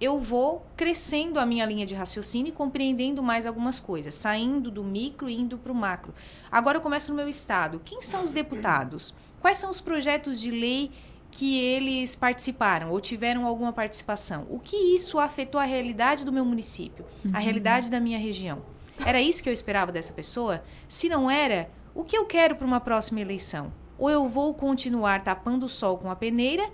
eu 0.00 0.20
vou 0.20 0.64
crescendo 0.76 1.40
a 1.40 1.44
minha 1.44 1.66
linha 1.66 1.84
de 1.84 1.96
raciocínio 1.96 2.50
e 2.50 2.52
compreendendo 2.52 3.24
mais 3.24 3.44
algumas 3.44 3.80
coisas, 3.80 4.14
saindo 4.14 4.70
do 4.70 4.84
micro 4.84 5.28
e 5.28 5.34
indo 5.34 5.58
para 5.58 5.72
o 5.72 5.74
macro. 5.74 6.14
Agora 6.48 6.78
eu 6.78 6.80
começo 6.80 7.10
no 7.10 7.16
meu 7.16 7.28
estado. 7.28 7.82
Quem 7.84 8.00
são 8.00 8.22
os 8.22 8.30
deputados? 8.30 9.12
Quais 9.40 9.58
são 9.58 9.68
os 9.68 9.80
projetos 9.80 10.40
de 10.40 10.52
lei 10.52 10.92
que 11.28 11.58
eles 11.58 12.14
participaram 12.14 12.92
ou 12.92 13.00
tiveram 13.00 13.44
alguma 13.44 13.72
participação? 13.72 14.46
O 14.48 14.60
que 14.60 14.76
isso 14.76 15.18
afetou 15.18 15.60
a 15.60 15.64
realidade 15.64 16.24
do 16.24 16.30
meu 16.30 16.44
município, 16.44 17.04
a 17.32 17.40
realidade 17.40 17.90
da 17.90 17.98
minha 17.98 18.16
região? 18.16 18.73
Era 18.98 19.20
isso 19.20 19.42
que 19.42 19.48
eu 19.48 19.52
esperava 19.52 19.90
dessa 19.90 20.12
pessoa? 20.12 20.62
Se 20.88 21.08
não 21.08 21.30
era, 21.30 21.70
o 21.94 22.04
que 22.04 22.16
eu 22.16 22.26
quero 22.26 22.56
para 22.56 22.66
uma 22.66 22.80
próxima 22.80 23.20
eleição? 23.20 23.72
Ou 23.98 24.10
eu 24.10 24.28
vou 24.28 24.52
continuar 24.54 25.22
tapando 25.22 25.66
o 25.66 25.68
sol 25.68 25.98
com 25.98 26.10
a 26.10 26.16
peneira 26.16 26.68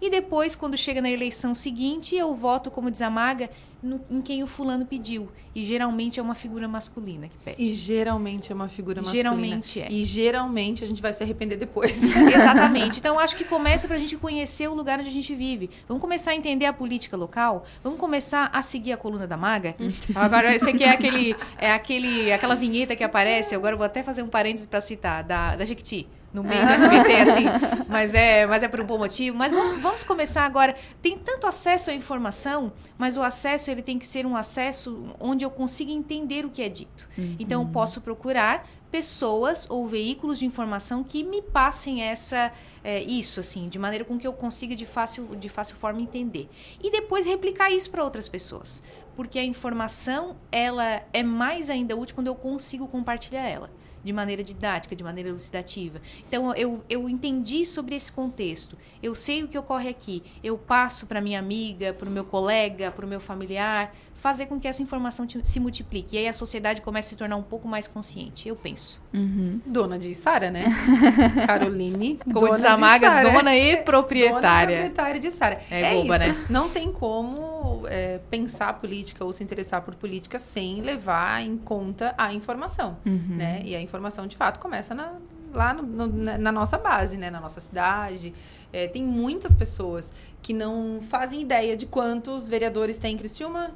e 0.00 0.10
depois, 0.10 0.54
quando 0.54 0.76
chega 0.76 1.00
na 1.00 1.10
eleição 1.10 1.54
seguinte, 1.54 2.14
eu 2.16 2.34
voto, 2.34 2.70
como 2.70 2.90
diz 2.90 3.00
a 3.02 3.10
Maga, 3.10 3.48
no- 3.82 4.00
em 4.10 4.20
quem 4.20 4.42
o 4.42 4.46
fulano 4.46 4.84
pediu. 4.86 5.28
E 5.54 5.62
geralmente 5.62 6.18
é 6.20 6.22
uma 6.22 6.34
figura 6.34 6.66
masculina 6.68 7.28
que 7.28 7.36
pede. 7.38 7.62
E 7.62 7.74
geralmente 7.74 8.50
é 8.52 8.54
uma 8.54 8.68
figura 8.68 9.00
masculina. 9.00 9.30
Geralmente 9.30 9.80
é. 9.80 9.88
E 9.90 10.02
geralmente 10.04 10.82
a 10.84 10.86
gente 10.86 11.00
vai 11.00 11.12
se 11.12 11.22
arrepender 11.22 11.56
depois. 11.56 12.02
Exatamente. 12.36 12.98
Então, 12.98 13.18
acho 13.18 13.36
que 13.36 13.44
começa 13.44 13.86
pra 13.88 13.98
gente 13.98 14.16
conhecer 14.16 14.68
o 14.68 14.74
lugar 14.74 14.98
onde 14.98 15.08
a 15.08 15.12
gente 15.12 15.34
vive. 15.34 15.70
Vamos 15.88 16.00
começar 16.00 16.32
a 16.32 16.34
entender 16.34 16.66
a 16.66 16.72
política 16.72 17.16
local. 17.16 17.64
Vamos 17.82 17.98
começar 17.98 18.50
a 18.52 18.62
seguir 18.62 18.92
a 18.92 18.96
coluna 18.96 19.26
da 19.26 19.36
Maga. 19.36 19.74
Agora, 20.14 20.54
esse 20.54 20.68
aqui 20.70 20.84
é 20.84 20.90
aquele, 20.92 21.34
é 21.58 21.72
aquele, 21.72 22.32
aquela 22.32 22.54
vinheta 22.54 22.94
que 22.96 23.04
aparece. 23.04 23.54
Agora 23.54 23.74
eu 23.74 23.78
vou 23.78 23.86
até 23.86 24.02
fazer 24.02 24.22
um 24.22 24.28
parênteses 24.28 24.66
pra 24.66 24.80
citar, 24.80 25.22
da, 25.22 25.56
da 25.56 25.64
Jequiti. 25.64 26.06
No 26.36 26.44
meio 26.44 26.66
do 26.66 26.72
SBT, 26.72 27.12
assim. 27.14 27.44
Mas 27.88 28.12
é, 28.12 28.46
mas 28.46 28.62
é 28.62 28.68
por 28.68 28.78
um 28.78 28.84
bom 28.84 28.98
motivo. 28.98 29.34
Mas 29.38 29.54
vamos, 29.54 29.80
vamos 29.80 30.04
começar 30.04 30.44
agora. 30.44 30.74
Tem 31.00 31.16
tanto 31.16 31.46
acesso 31.46 31.90
à 31.90 31.94
informação, 31.94 32.70
mas 32.98 33.16
o 33.16 33.22
acesso 33.22 33.70
ele 33.70 33.80
tem 33.80 33.98
que 33.98 34.06
ser 34.06 34.26
um 34.26 34.36
acesso 34.36 35.14
onde 35.18 35.46
eu 35.46 35.50
consiga 35.50 35.90
entender 35.90 36.44
o 36.44 36.50
que 36.50 36.60
é 36.60 36.68
dito. 36.68 37.08
Então, 37.38 37.62
eu 37.62 37.68
posso 37.68 38.02
procurar 38.02 38.66
pessoas 38.90 39.66
ou 39.70 39.86
veículos 39.86 40.38
de 40.38 40.44
informação 40.44 41.02
que 41.02 41.24
me 41.24 41.40
passem 41.40 42.02
essa 42.02 42.52
é, 42.84 43.02
isso 43.02 43.40
assim 43.40 43.68
de 43.68 43.78
maneira 43.78 44.04
com 44.04 44.16
que 44.16 44.26
eu 44.26 44.32
consiga 44.32 44.76
de 44.76 44.86
fácil 44.86 45.34
de 45.36 45.48
fácil 45.48 45.76
forma 45.76 46.00
entender 46.00 46.48
e 46.82 46.90
depois 46.90 47.26
replicar 47.26 47.70
isso 47.70 47.90
para 47.90 48.04
outras 48.04 48.28
pessoas 48.28 48.82
porque 49.16 49.40
a 49.40 49.44
informação 49.44 50.36
ela 50.52 51.02
é 51.12 51.22
mais 51.22 51.68
ainda 51.68 51.96
útil 51.96 52.14
quando 52.14 52.28
eu 52.28 52.34
consigo 52.36 52.86
compartilhar 52.86 53.46
ela 53.46 53.70
de 54.06 54.12
maneira 54.12 54.44
didática, 54.44 54.94
de 54.94 55.02
maneira 55.02 55.28
elucidativa. 55.30 56.00
Então, 56.28 56.54
eu, 56.54 56.84
eu 56.88 57.08
entendi 57.08 57.66
sobre 57.66 57.96
esse 57.96 58.12
contexto. 58.12 58.78
Eu 59.02 59.16
sei 59.16 59.42
o 59.42 59.48
que 59.48 59.58
ocorre 59.58 59.88
aqui. 59.88 60.22
Eu 60.44 60.56
passo 60.56 61.06
para 61.06 61.20
minha 61.20 61.40
amiga, 61.40 61.92
para 61.92 62.08
o 62.08 62.12
meu 62.12 62.24
colega, 62.24 62.88
para 62.92 63.04
o 63.04 63.08
meu 63.08 63.18
familiar. 63.18 63.92
Fazer 64.16 64.46
com 64.46 64.58
que 64.58 64.66
essa 64.66 64.82
informação 64.82 65.26
se 65.42 65.60
multiplique. 65.60 66.16
E 66.16 66.18
aí 66.18 66.26
a 66.26 66.32
sociedade 66.32 66.80
comece 66.80 67.08
a 67.08 67.10
se 67.10 67.16
tornar 67.16 67.36
um 67.36 67.42
pouco 67.42 67.68
mais 67.68 67.86
consciente, 67.86 68.48
eu 68.48 68.56
penso. 68.56 69.00
Uhum. 69.12 69.60
Dona 69.64 69.98
de 69.98 70.14
Sara, 70.14 70.50
né? 70.50 70.64
Caroline. 71.46 72.18
Como 72.32 72.48
diz 72.48 72.64
a 72.64 72.76
Maga, 72.78 73.22
dona 73.22 73.54
e 73.54 73.76
proprietária. 73.78 74.78
Dona 74.78 74.88
proprietária 74.88 75.20
de 75.20 75.30
Sara. 75.30 75.60
É, 75.70 75.82
é 75.82 75.94
boba, 75.94 76.16
isso. 76.16 76.28
né? 76.28 76.46
Não 76.48 76.68
tem 76.70 76.90
como 76.90 77.82
é, 77.88 78.18
pensar 78.30 78.72
política 78.80 79.24
ou 79.24 79.32
se 79.32 79.44
interessar 79.44 79.82
por 79.82 79.94
política 79.94 80.38
sem 80.38 80.80
levar 80.80 81.42
em 81.42 81.56
conta 81.56 82.14
a 82.16 82.32
informação, 82.32 82.96
uhum. 83.04 83.36
né? 83.36 83.60
E 83.64 83.76
a 83.76 83.80
informação, 83.80 84.26
de 84.26 84.36
fato, 84.36 84.58
começa 84.58 84.94
na, 84.94 85.12
lá 85.52 85.74
no, 85.74 85.82
no, 85.82 86.06
na 86.38 86.50
nossa 86.50 86.78
base, 86.78 87.18
né? 87.18 87.30
Na 87.30 87.40
nossa 87.40 87.60
cidade. 87.60 88.32
É, 88.72 88.88
tem 88.88 89.02
muitas 89.02 89.54
pessoas 89.54 90.12
que 90.40 90.54
não 90.54 91.00
fazem 91.02 91.40
ideia 91.42 91.76
de 91.76 91.86
quantos 91.86 92.48
vereadores 92.48 92.98
tem 92.98 93.14
em 93.14 93.16
Criciúma, 93.16 93.74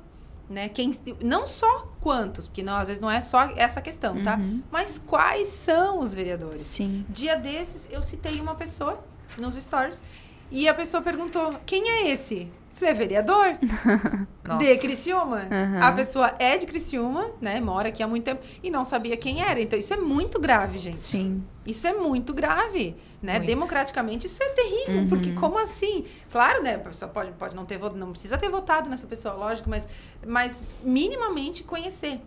né? 0.51 0.69
Quem, 0.69 0.91
não 1.23 1.47
só 1.47 1.89
quantos, 2.01 2.49
porque 2.49 2.63
não, 2.63 2.77
às 2.77 2.89
vezes 2.89 3.01
não 3.01 3.11
é 3.11 3.21
só 3.21 3.43
essa 3.57 3.81
questão, 3.81 4.21
tá? 4.23 4.37
Uhum. 4.37 4.63
Mas 4.71 4.99
quais 4.99 5.49
são 5.49 6.01
os 6.01 6.13
vereadores? 6.13 6.63
Sim. 6.63 7.07
Dia 7.09 7.37
desses, 7.37 7.89
eu 7.91 8.03
citei 8.03 8.41
uma 8.41 8.57
pessoa 8.57 9.03
nos 9.41 9.55
stories 9.55 10.03
e 10.51 10.69
a 10.69 10.75
pessoa 10.75 11.03
perguntou: 11.03 11.55
quem 11.65 11.89
é 11.89 12.09
esse? 12.09 12.51
Falei, 12.81 12.95
é 12.95 12.97
vereador 12.97 13.59
de 14.59 14.79
Criciúma. 14.79 15.43
Uhum. 15.51 15.83
A 15.83 15.93
pessoa 15.93 16.35
é 16.39 16.57
de 16.57 16.65
Criciúma, 16.65 17.31
né? 17.39 17.61
Mora 17.61 17.91
aqui 17.91 18.03
há 18.03 18.09
muito 18.09 18.25
tempo 18.25 18.43
e 18.63 18.71
não 18.71 18.87
sabia 18.87 19.19
quem 19.19 19.43
era. 19.43 19.61
Então, 19.61 19.79
isso 19.79 19.93
é 19.93 19.99
muito 19.99 20.41
grave, 20.41 20.79
gente. 20.79 20.97
Sim. 20.97 21.43
Isso 21.67 21.87
é 21.87 21.93
muito 21.93 22.33
grave, 22.33 22.97
né? 23.21 23.35
Muito. 23.35 23.47
Democraticamente, 23.47 24.27
isso 24.27 24.43
é 24.43 24.49
terrível. 24.49 25.03
Uhum. 25.03 25.09
Porque 25.09 25.33
como 25.33 25.59
assim? 25.59 26.07
Claro, 26.33 26.63
né? 26.63 26.77
A 26.77 26.79
pessoa 26.79 27.11
pode, 27.11 27.33
pode 27.33 27.55
não 27.55 27.67
ter 27.67 27.77
votado, 27.77 28.01
não 28.01 28.13
precisa 28.13 28.39
ter 28.39 28.49
votado 28.49 28.89
nessa 28.89 29.07
pessoa, 29.07 29.35
lógico, 29.35 29.69
mas, 29.69 29.87
mas 30.27 30.63
minimamente 30.83 31.63
conhecer 31.63 32.19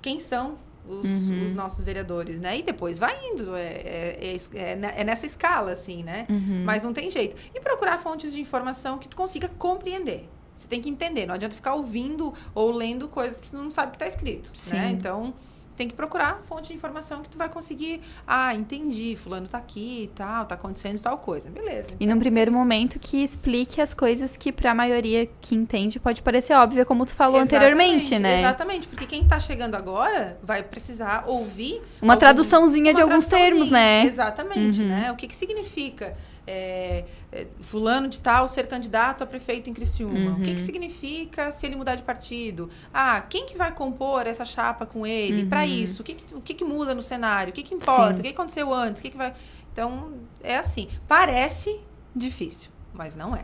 quem 0.00 0.20
são 0.20 0.58
os, 0.88 1.28
Uhum. 1.28 1.44
os 1.44 1.54
nossos 1.54 1.84
vereadores, 1.84 2.38
né? 2.40 2.58
E 2.58 2.62
depois 2.62 2.98
vai 2.98 3.16
indo. 3.30 3.54
É, 3.54 3.62
é, 3.62 4.36
é, 4.54 5.00
é 5.00 5.04
nessa 5.04 5.26
escala, 5.26 5.72
assim, 5.72 6.02
né? 6.02 6.26
Uhum. 6.28 6.62
Mas 6.64 6.84
não 6.84 6.92
tem 6.92 7.10
jeito. 7.10 7.36
E 7.54 7.60
procurar 7.60 7.98
fontes 7.98 8.32
de 8.32 8.40
informação 8.40 8.98
que 8.98 9.08
tu 9.08 9.16
consiga 9.16 9.48
compreender. 9.48 10.28
Você 10.56 10.66
tem 10.68 10.80
que 10.80 10.88
entender. 10.88 11.26
Não 11.26 11.34
adianta 11.34 11.54
ficar 11.54 11.74
ouvindo 11.74 12.32
ou 12.54 12.70
lendo 12.70 13.08
coisas 13.08 13.40
que 13.40 13.46
você 13.48 13.56
não 13.56 13.70
sabe 13.70 13.88
o 13.88 13.90
que 13.90 13.96
está 13.96 14.06
escrito. 14.06 14.48
Né? 14.48 14.52
Sim. 14.88 14.92
Então, 14.94 15.34
tem 15.76 15.86
que 15.88 15.94
procurar 15.94 16.40
fonte 16.48 16.68
de 16.68 16.74
informação 16.74 17.22
que 17.22 17.28
tu 17.28 17.36
vai 17.38 17.48
conseguir. 17.48 18.00
Ah, 18.26 18.54
entendi. 18.54 19.14
Fulano 19.16 19.46
tá 19.46 19.58
aqui 19.58 20.04
e 20.04 20.08
tal, 20.08 20.44
tá 20.46 20.54
acontecendo 20.54 21.00
tal 21.00 21.18
coisa. 21.18 21.50
Beleza. 21.50 21.90
E 22.00 22.06
num 22.06 22.18
primeiro 22.18 22.50
momento 22.50 22.98
que 22.98 23.22
explique 23.22 23.80
as 23.80 23.92
coisas 23.94 24.36
que 24.36 24.50
pra 24.50 24.74
maioria 24.74 25.28
que 25.40 25.54
entende 25.54 26.00
pode 26.00 26.22
parecer 26.22 26.54
óbvia, 26.54 26.84
como 26.84 27.04
tu 27.04 27.12
falou 27.14 27.38
anteriormente, 27.40 28.06
Exatamente, 28.14 28.18
né? 28.22 28.40
Exatamente, 28.40 28.88
porque 28.88 29.06
quem 29.06 29.24
tá 29.26 29.38
chegando 29.38 29.74
agora 29.74 30.38
vai 30.42 30.62
precisar 30.62 31.24
ouvir 31.26 31.82
Uma 32.00 32.14
algum- 32.14 32.20
traduçãozinha 32.20 32.94
de 32.94 33.02
uma 33.02 33.10
alguns 33.12 33.26
termos, 33.26 33.70
né? 33.70 34.04
Exatamente, 34.04 34.80
Uhum. 34.82 34.88
né? 34.88 35.12
O 35.12 35.16
que 35.16 35.26
que 35.28 35.36
significa 35.36 36.16
é, 36.46 37.04
é, 37.32 37.46
fulano 37.60 38.08
de 38.08 38.18
tal 38.20 38.46
ser 38.48 38.66
candidato 38.68 39.22
a 39.24 39.26
prefeito 39.26 39.68
em 39.68 39.74
Criciúma? 39.74 40.32
O 40.32 40.40
que 40.42 40.50
Uhum. 40.50 40.54
que 40.54 40.60
significa 40.60 41.50
se 41.52 41.66
ele 41.66 41.76
mudar 41.76 41.94
de 41.96 42.02
partido? 42.02 42.70
Ah, 42.94 43.20
quem 43.28 43.46
que 43.46 43.56
vai 43.56 43.72
compor 43.72 44.26
essa 44.26 44.44
chapa 44.44 44.86
com 44.86 45.06
ele? 45.06 45.44
Pra 45.46 45.60
Uhum. 45.60 45.66
isso, 45.66 46.02
o 46.02 46.04
que 46.04 46.14
que, 46.14 46.34
o 46.34 46.40
que 46.40 46.54
que 46.54 46.64
muda 46.64 46.94
no 46.94 47.02
cenário? 47.02 47.50
O 47.50 47.54
que 47.54 47.62
que 47.62 47.74
importa? 47.74 48.14
Sim. 48.14 48.20
O 48.20 48.22
que 48.22 48.28
aconteceu 48.30 48.72
antes? 48.72 49.00
O 49.00 49.02
que 49.04 49.10
que 49.10 49.16
vai... 49.16 49.32
Então, 49.72 50.12
é 50.42 50.56
assim. 50.56 50.88
Parece 51.06 51.78
difícil, 52.14 52.70
mas 52.94 53.14
não 53.14 53.36
é. 53.36 53.42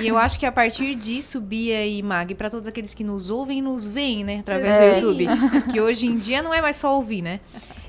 E 0.00 0.08
eu 0.08 0.16
acho 0.16 0.38
que 0.40 0.46
a 0.46 0.52
partir 0.52 0.94
disso, 0.94 1.38
Bia 1.40 1.84
e 1.86 2.02
Mag, 2.02 2.34
para 2.34 2.48
todos 2.48 2.66
aqueles 2.66 2.94
que 2.94 3.04
nos 3.04 3.28
ouvem 3.28 3.58
e 3.58 3.62
nos 3.62 3.86
veem, 3.86 4.24
né, 4.24 4.38
através 4.38 4.72
É. 4.72 5.00
do 5.00 5.06
YouTube, 5.10 5.26
que 5.70 5.78
hoje 5.80 6.06
em 6.06 6.16
dia 6.16 6.40
não 6.42 6.54
é 6.54 6.62
mais 6.62 6.76
só 6.76 6.94
ouvir, 6.96 7.20
né? 7.20 7.40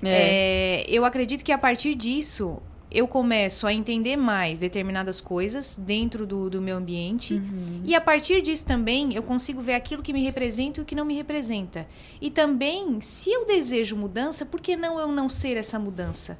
É, 0.03 0.85
eu 0.89 1.05
acredito 1.05 1.43
que 1.43 1.51
a 1.51 1.57
partir 1.57 1.95
disso 1.95 2.61
eu 2.89 3.07
começo 3.07 3.67
a 3.67 3.73
entender 3.73 4.15
mais 4.15 4.59
determinadas 4.59 5.19
coisas 5.19 5.77
dentro 5.77 6.25
do, 6.25 6.49
do 6.49 6.61
meu 6.61 6.77
ambiente. 6.77 7.33
Uhum. 7.33 7.81
E 7.83 7.93
a 7.93 7.99
partir 7.99 8.41
disso 8.41 8.65
também 8.65 9.13
eu 9.13 9.21
consigo 9.21 9.61
ver 9.61 9.73
aquilo 9.73 10.01
que 10.01 10.13
me 10.13 10.23
representa 10.23 10.79
e 10.79 10.83
o 10.83 10.85
que 10.85 10.95
não 10.95 11.03
me 11.03 11.15
representa. 11.15 11.85
E 12.21 12.31
também, 12.31 13.01
se 13.01 13.29
eu 13.29 13.45
desejo 13.45 13.97
mudança, 13.97 14.45
por 14.45 14.61
que 14.61 14.77
não 14.77 14.97
eu 14.97 15.09
não 15.09 15.27
ser 15.27 15.57
essa 15.57 15.77
mudança 15.77 16.39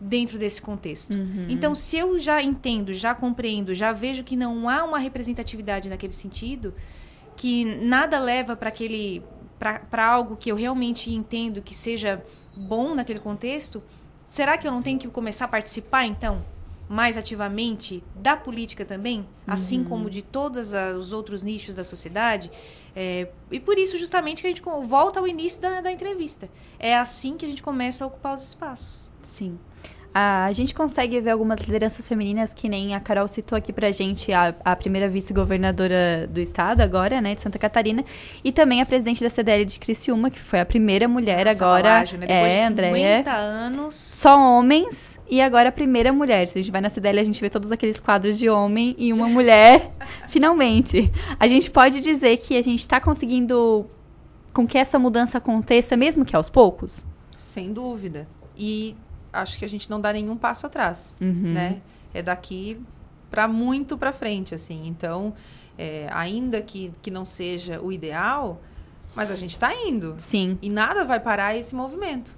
dentro 0.00 0.38
desse 0.38 0.60
contexto? 0.60 1.14
Uhum. 1.14 1.46
Então, 1.48 1.72
se 1.74 1.96
eu 1.96 2.18
já 2.18 2.42
entendo, 2.42 2.92
já 2.92 3.14
compreendo, 3.14 3.72
já 3.72 3.92
vejo 3.92 4.24
que 4.24 4.34
não 4.34 4.68
há 4.68 4.82
uma 4.82 4.98
representatividade 4.98 5.88
naquele 5.88 6.12
sentido, 6.12 6.74
que 7.36 7.64
nada 7.64 8.18
leva 8.18 8.56
para 8.56 8.68
aquele 8.68 9.22
para 9.58 10.04
algo 10.04 10.36
que 10.36 10.52
eu 10.52 10.56
realmente 10.56 11.10
entendo 11.10 11.62
que 11.62 11.74
seja 11.74 12.22
bom 12.54 12.94
naquele 12.94 13.18
contexto, 13.18 13.82
será 14.26 14.58
que 14.58 14.66
eu 14.66 14.72
não 14.72 14.82
tenho 14.82 14.98
que 14.98 15.08
começar 15.08 15.46
a 15.46 15.48
participar 15.48 16.04
então 16.04 16.44
mais 16.88 17.16
ativamente 17.16 18.02
da 18.14 18.36
política 18.36 18.84
também, 18.84 19.26
assim 19.46 19.82
como 19.82 20.08
de 20.08 20.22
todos 20.22 20.72
os 20.96 21.12
outros 21.12 21.42
nichos 21.42 21.74
da 21.74 21.82
sociedade? 21.82 22.50
É, 22.94 23.28
e 23.50 23.58
por 23.58 23.78
isso 23.78 23.98
justamente 23.98 24.40
que 24.40 24.46
a 24.46 24.50
gente 24.50 24.62
volta 24.84 25.18
ao 25.20 25.26
início 25.26 25.60
da, 25.60 25.80
da 25.80 25.90
entrevista. 25.92 26.48
É 26.78 26.96
assim 26.96 27.36
que 27.36 27.44
a 27.44 27.48
gente 27.48 27.62
começa 27.62 28.04
a 28.04 28.06
ocupar 28.06 28.34
os 28.34 28.42
espaços. 28.42 29.10
Sim. 29.20 29.58
A 30.18 30.50
gente 30.52 30.74
consegue 30.74 31.20
ver 31.20 31.28
algumas 31.28 31.60
lideranças 31.60 32.08
femininas, 32.08 32.54
que 32.54 32.70
nem 32.70 32.94
a 32.94 33.00
Carol 33.00 33.28
citou 33.28 33.58
aqui 33.58 33.70
pra 33.70 33.92
gente, 33.92 34.32
a, 34.32 34.54
a 34.64 34.74
primeira 34.74 35.10
vice-governadora 35.10 36.26
do 36.26 36.40
estado 36.40 36.80
agora, 36.80 37.20
né, 37.20 37.34
de 37.34 37.42
Santa 37.42 37.58
Catarina, 37.58 38.02
e 38.42 38.50
também 38.50 38.80
a 38.80 38.86
presidente 38.86 39.22
da 39.22 39.28
CDL 39.28 39.66
de 39.66 39.78
Criciúma, 39.78 40.30
que 40.30 40.38
foi 40.38 40.58
a 40.58 40.64
primeira 40.64 41.06
mulher 41.06 41.44
Nossa, 41.44 41.62
agora. 41.62 41.82
Balágio, 41.82 42.18
né? 42.18 42.26
Depois 42.28 42.50
é, 42.50 42.56
de 42.56 42.62
Andréia. 42.62 43.18
50 43.18 43.30
anos. 43.30 43.94
Só 43.94 44.40
homens 44.40 45.20
e 45.28 45.38
agora 45.38 45.68
a 45.68 45.72
primeira 45.72 46.10
mulher. 46.14 46.48
Se 46.48 46.58
a 46.58 46.62
gente 46.62 46.72
vai 46.72 46.80
na 46.80 46.88
CDL, 46.88 47.20
a 47.20 47.24
gente 47.24 47.38
vê 47.38 47.50
todos 47.50 47.70
aqueles 47.70 48.00
quadros 48.00 48.38
de 48.38 48.48
homem 48.48 48.96
e 48.96 49.12
uma 49.12 49.28
mulher, 49.28 49.92
finalmente. 50.28 51.12
A 51.38 51.46
gente 51.46 51.70
pode 51.70 52.00
dizer 52.00 52.38
que 52.38 52.56
a 52.56 52.62
gente 52.62 52.80
está 52.80 52.98
conseguindo 52.98 53.84
com 54.54 54.66
que 54.66 54.78
essa 54.78 54.98
mudança 54.98 55.36
aconteça, 55.36 55.94
mesmo 55.94 56.24
que 56.24 56.34
aos 56.34 56.48
poucos? 56.48 57.04
Sem 57.36 57.70
dúvida. 57.70 58.26
E 58.56 58.96
acho 59.40 59.58
que 59.58 59.64
a 59.64 59.68
gente 59.68 59.88
não 59.90 60.00
dá 60.00 60.12
nenhum 60.12 60.36
passo 60.36 60.66
atrás, 60.66 61.16
Uhum. 61.20 61.52
né? 61.52 61.80
É 62.14 62.22
daqui 62.22 62.80
para 63.30 63.46
muito 63.48 63.96
para 63.98 64.12
frente, 64.12 64.54
assim. 64.54 64.86
Então, 64.86 65.34
é, 65.78 66.08
ainda 66.12 66.60
que, 66.62 66.92
que 67.02 67.10
não 67.10 67.24
seja 67.24 67.80
o 67.80 67.92
ideal, 67.92 68.60
mas 69.14 69.30
a 69.30 69.34
gente 69.34 69.50
está 69.52 69.74
indo. 69.74 70.14
Sim. 70.18 70.58
E 70.62 70.68
nada 70.70 71.04
vai 71.04 71.20
parar 71.20 71.54
esse 71.56 71.74
movimento. 71.74 72.36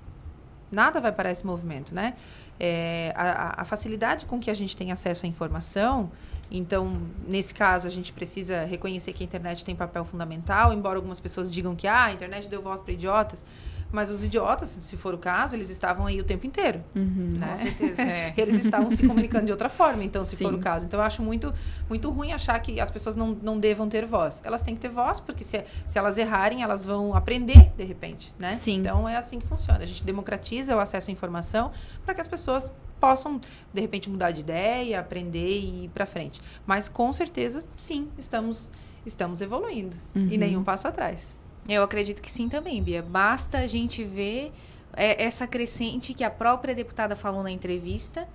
Nada 0.71 1.01
vai 1.01 1.13
parar 1.13 1.31
esse 1.31 1.47
movimento, 1.47 1.95
né? 1.95 2.15
É, 2.61 3.13
a, 3.17 3.63
a- 3.63 3.65
facilidade 3.65 4.27
com 4.27 4.41
que 4.41 4.51
a 4.51 4.55
gente 4.55 4.77
tem 4.77 4.91
acesso 4.91 5.25
à 5.25 5.29
informação, 5.29 6.11
então, 6.51 7.01
nesse 7.27 7.55
caso, 7.55 7.87
a 7.87 7.91
gente 7.91 8.13
precisa 8.13 8.65
reconhecer 8.65 9.13
que 9.13 9.23
a 9.23 9.27
internet 9.27 9.65
tem 9.65 9.77
papel 9.77 10.05
fundamental, 10.05 10.73
embora 10.73 10.97
algumas 10.97 11.21
pessoas 11.21 11.51
digam 11.51 11.77
que 11.77 11.87
ah, 11.87 12.05
a 12.07 12.13
internet 12.13 12.49
deu 12.49 12.61
voz 12.63 12.81
para 12.81 12.93
idiotas, 12.93 13.45
mas 13.91 14.11
os 14.11 14.25
idiotas, 14.25 14.69
se 14.69 14.97
for 14.97 15.15
o 15.15 15.19
caso, 15.19 15.57
eles 15.57 15.71
estavam 15.71 16.07
aí 16.07 16.21
o 16.21 16.25
tempo 16.25 16.47
inteiro. 16.47 16.85
Uhum. 16.95 17.37
Né? 17.39 17.49
Com 17.49 17.57
certeza. 17.57 18.03
É. 18.03 18.35
Eles 18.37 18.65
estavam 18.65 18.91
se 18.91 19.07
comunicando 19.07 19.47
de 19.47 19.53
outra 19.53 19.69
forma, 19.69 20.05
então, 20.05 20.25
se 20.25 20.37
Sim. 20.37 20.45
for 20.45 20.55
o 20.55 20.59
caso. 20.59 20.85
Então, 20.87 21.01
eu 21.01 21.05
acho 21.05 21.23
muito, 21.23 21.53
muito 21.89 22.11
ruim 22.11 22.33
achar 22.33 22.59
que 22.61 22.81
as 22.81 22.91
pessoas 22.91 23.17
não, 23.17 23.37
não 23.43 23.59
devam 23.59 23.89
ter 23.89 24.05
voz. 24.05 24.43
Elas 24.45 24.61
têm 24.61 24.75
que 24.75 24.81
ter 24.81 24.91
voz, 24.91 25.21
porque 25.21 25.43
se, 25.43 25.65
se 25.87 25.99
elas 25.99 26.19
errarem, 26.19 26.63
elas 26.63 26.85
vão 26.85 27.15
aprender, 27.15 27.73
de 27.77 27.85
repente, 27.85 28.35
né? 28.39 28.53
Sim. 28.53 28.77
Então, 28.77 29.09
é 29.09 29.17
assim 29.17 29.39
que 29.39 29.47
funciona. 29.47 29.81
A 29.81 29.87
gente 29.87 30.05
democratiza 30.05 30.77
o 30.77 30.81
acesso 30.81 31.11
à 31.11 31.13
informação 31.13 31.73
para 32.05 32.15
que 32.15 32.21
as 32.21 32.29
pessoas 32.29 32.75
possam, 33.01 33.41
de 33.73 33.81
repente, 33.81 34.11
mudar 34.11 34.33
de 34.33 34.41
ideia, 34.41 35.01
aprender 35.01 35.61
e 35.61 35.85
ir 35.85 35.89
para 35.89 36.05
frente. 36.05 36.41
Mas, 36.67 36.89
com 36.89 37.11
certeza, 37.13 37.65
sim, 37.77 38.09
estamos, 38.19 38.71
estamos 39.07 39.41
evoluindo. 39.41 39.97
Uhum. 40.15 40.29
E 40.31 40.37
nenhum 40.37 40.63
passo 40.63 40.87
atrás. 40.89 41.38
Eu 41.69 41.83
acredito 41.83 42.23
que 42.23 42.31
sim 42.31 42.49
também, 42.49 42.83
Bia. 42.83 43.03
Basta 43.03 43.59
a 43.59 43.67
gente 43.67 44.03
ver 44.03 44.53
é, 44.97 45.23
essa 45.23 45.47
crescente 45.47 46.15
que 46.15 46.25
a 46.25 46.31
própria 46.31 46.75
deputada 46.75 47.15
falou 47.15 47.43
na 47.43 47.51
entrevista, 47.51 48.27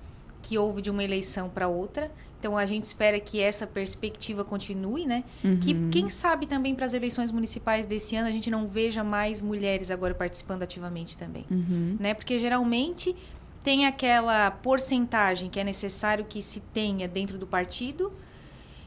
que 0.41 0.57
houve 0.57 0.81
de 0.81 0.89
uma 0.91 1.03
eleição 1.03 1.49
para 1.49 1.67
outra. 1.67 2.11
Então 2.39 2.57
a 2.57 2.65
gente 2.65 2.83
espera 2.83 3.17
que 3.21 3.39
essa 3.39 3.65
perspectiva 3.65 4.43
continue, 4.43 5.05
né? 5.07 5.23
Que 5.61 5.73
quem 5.89 6.09
sabe 6.09 6.45
também 6.45 6.75
para 6.75 6.85
as 6.85 6.93
eleições 6.93 7.31
municipais 7.31 7.85
desse 7.85 8.17
ano 8.17 8.27
a 8.27 8.31
gente 8.31 8.51
não 8.51 8.67
veja 8.67 9.01
mais 9.01 9.41
mulheres 9.41 9.89
agora 9.89 10.13
participando 10.13 10.61
ativamente 10.61 11.17
também, 11.17 11.45
Uhum. 11.49 11.95
né? 11.97 12.13
Porque 12.13 12.37
geralmente 12.37 13.15
tem 13.63 13.85
aquela 13.85 14.51
porcentagem 14.51 15.49
que 15.49 15.57
é 15.57 15.63
necessário 15.63 16.25
que 16.25 16.41
se 16.41 16.59
tenha 16.59 17.07
dentro 17.07 17.37
do 17.37 17.47
partido 17.47 18.11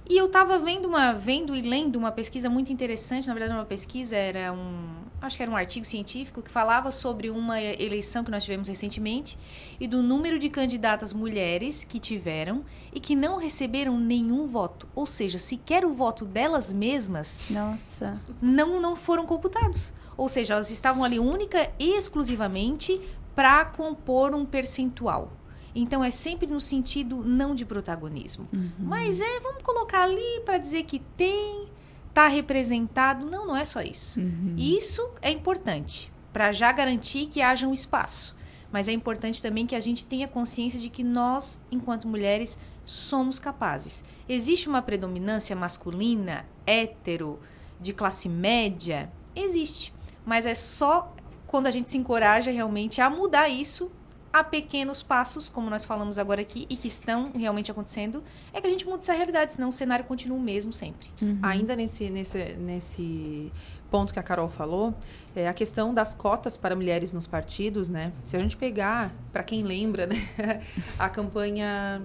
E 0.09 0.17
eu 0.17 0.27
estava 0.27 0.59
vendo 0.59 0.87
uma, 0.87 1.13
vendo 1.13 1.55
e 1.55 1.61
lendo 1.61 1.97
uma 1.97 2.13
pesquisa 2.13 2.49
muito 2.49 2.73
interessante, 2.73 3.27
na 3.27 3.35
verdade 3.35 3.53
não 3.53 3.61
uma 3.61 3.67
pesquisa, 3.67 4.15
era 4.15 4.53
um, 4.53 5.05
acho 5.21 5.37
que 5.37 5.43
era 5.43 5.51
um 5.51 5.57
artigo 5.57 5.85
científico 5.85 6.41
que 6.41 6.51
falava 6.51 6.93
sobre 6.93 7.29
uma 7.29 7.61
eleição 7.61 8.23
que 8.23 8.31
nós 8.31 8.45
tivemos 8.45 8.69
recentemente 8.69 9.37
e 9.81 9.89
do 9.89 10.03
número 10.03 10.39
de 10.39 10.49
candidatas 10.49 11.13
mulheres 11.13 11.83
que 11.83 11.99
tiveram 11.99 12.65
e 12.95 13.01
que 13.01 13.17
não 13.17 13.37
receberam 13.37 13.99
nenhum 13.99 14.47
voto, 14.47 14.89
ou 14.95 15.07
seja, 15.07 15.39
sequer 15.39 15.85
o 15.85 15.93
voto 15.93 16.25
delas 16.25 16.73
mesmas, 16.73 17.47
Nossa. 17.51 18.17
não 18.41 18.81
não 18.81 18.95
foram 18.95 19.27
computados. 19.27 19.93
Ou 20.17 20.29
seja, 20.29 20.55
elas 20.55 20.71
estavam 20.71 21.03
ali 21.03 21.19
única 21.19 21.69
e 21.79 21.97
exclusivamente 21.97 23.01
para 23.35 23.65
compor 23.65 24.35
um 24.35 24.47
percentual. 24.47 25.33
Então 25.79 26.03
é 26.03 26.11
sempre 26.11 26.47
no 26.47 26.59
sentido 26.59 27.22
não 27.22 27.55
de 27.55 27.66
protagonismo. 27.66 28.49
Uhum. 28.51 28.70
Mas 28.79 29.20
é, 29.20 29.41
vamos 29.41 29.62
colocar 29.62 30.05
ali 30.05 30.41
para 30.43 30.57
dizer 30.57 30.85
que 30.85 31.01
tem, 31.16 31.68
tá 32.14 32.29
representado. 32.29 33.27
Não, 33.27 33.47
não 33.47 33.57
é 33.57 33.62
só 33.62 33.83
isso. 33.83 34.18
Uhum. 34.18 34.55
Isso 34.57 35.07
é 35.20 35.31
importante 35.31 36.11
para 36.33 36.51
já 36.51 36.72
garantir 36.72 37.27
que 37.27 37.43
haja 37.43 37.68
um 37.68 37.74
espaço. 37.74 38.35
Mas 38.72 38.89
é 38.89 38.93
importante 38.93 39.43
também 39.43 39.66
que 39.66 39.77
a 39.77 39.81
gente 39.81 40.07
tenha 40.07 40.27
consciência 40.27 40.81
de 40.81 40.89
que 40.89 41.05
nós, 41.05 41.61
enquanto 41.70 42.09
mulheres, 42.09 42.59
somos 42.85 43.39
capazes. 43.39 44.03
Existe 44.27 44.68
uma 44.68 44.81
predominância 44.81 45.55
masculina, 45.55 46.47
hétero, 46.66 47.39
de 47.79 47.93
classe 47.93 48.31
média? 48.31 49.11
Existe. 49.35 49.93
Mas 50.24 50.47
é 50.47 50.55
só 50.55 51.14
quando 51.47 51.66
a 51.66 51.70
gente 51.70 51.91
se 51.91 51.99
encoraja 51.99 52.51
realmente 52.51 53.01
a 53.01 53.11
mudar 53.11 53.49
isso 53.49 53.91
a 54.39 54.45
pequenos 54.45 55.03
passos, 55.03 55.49
como 55.49 55.70
nós 55.70 55.84
falamos 55.84 56.18
agora 56.18 56.43
aqui, 56.43 56.66
e 56.68 56.76
que 56.76 56.89
estão 56.89 57.32
realmente 57.34 57.70
acontecendo, 57.70 58.22
é 58.53 58.61
que 58.61 58.66
a 58.66 58.70
gente 58.70 58.84
muda 58.84 58.99
essa 58.99 59.14
realidade, 59.14 59.53
senão 59.53 59.68
o 59.68 59.72
cenário 59.72 60.05
continua 60.05 60.37
o 60.37 60.41
mesmo 60.41 60.72
sempre. 60.72 61.09
Uhum. 61.22 61.39
Ainda 61.43 61.74
nesse, 61.74 62.11
nesse, 62.11 62.55
nesse 62.55 63.51
ponto 63.91 64.12
que 64.12 64.18
a 64.18 64.22
Carol 64.22 64.51
falou, 64.51 64.95
é 65.34 65.49
a 65.49 65.55
questão 65.55 65.95
das 65.95 66.12
cotas 66.12 66.57
para 66.57 66.76
mulheres 66.76 67.12
nos 67.12 67.26
partidos, 67.26 67.89
né? 67.89 68.12
Se 68.24 68.37
a 68.37 68.39
gente 68.39 68.57
pegar, 68.57 69.11
para 69.32 69.43
quem 69.43 69.62
lembra, 69.62 70.07
né, 70.07 70.16
a 70.99 71.09
campanha 71.09 72.03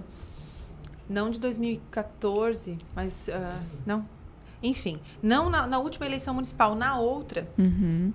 não 1.08 1.30
de 1.30 1.38
2014, 1.38 2.78
mas 2.94 3.28
uh, 3.28 3.62
não, 3.84 4.08
enfim, 4.62 4.98
não 5.22 5.50
na, 5.50 5.66
na, 5.66 5.78
última 5.78 6.06
eleição 6.06 6.32
municipal, 6.32 6.74
na 6.74 6.98
outra, 6.98 7.46
uhum. 7.58 8.12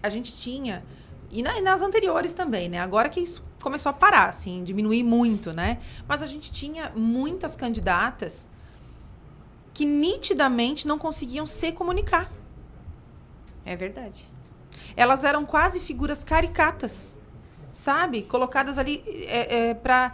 a 0.00 0.08
gente 0.08 0.32
tinha 0.32 0.84
e, 1.30 1.42
na, 1.42 1.58
e, 1.58 1.60
nas 1.60 1.82
anteriores 1.82 2.34
também, 2.34 2.68
né? 2.68 2.78
Agora 2.78 3.08
que 3.08 3.20
isso 3.20 3.42
começou 3.66 3.90
a 3.90 3.92
parar, 3.92 4.28
assim, 4.28 4.62
diminuir 4.62 5.02
muito, 5.02 5.52
né? 5.52 5.78
Mas 6.06 6.22
a 6.22 6.26
gente 6.26 6.52
tinha 6.52 6.92
muitas 6.94 7.56
candidatas 7.56 8.48
que 9.74 9.84
nitidamente 9.84 10.86
não 10.86 10.96
conseguiam 10.96 11.44
se 11.44 11.72
comunicar. 11.72 12.30
É 13.64 13.74
verdade. 13.74 14.28
Elas 14.96 15.24
eram 15.24 15.44
quase 15.44 15.80
figuras 15.80 16.22
caricatas, 16.22 17.10
sabe? 17.72 18.22
Colocadas 18.22 18.78
ali 18.78 19.02
é, 19.26 19.70
é, 19.70 19.74
para 19.74 20.12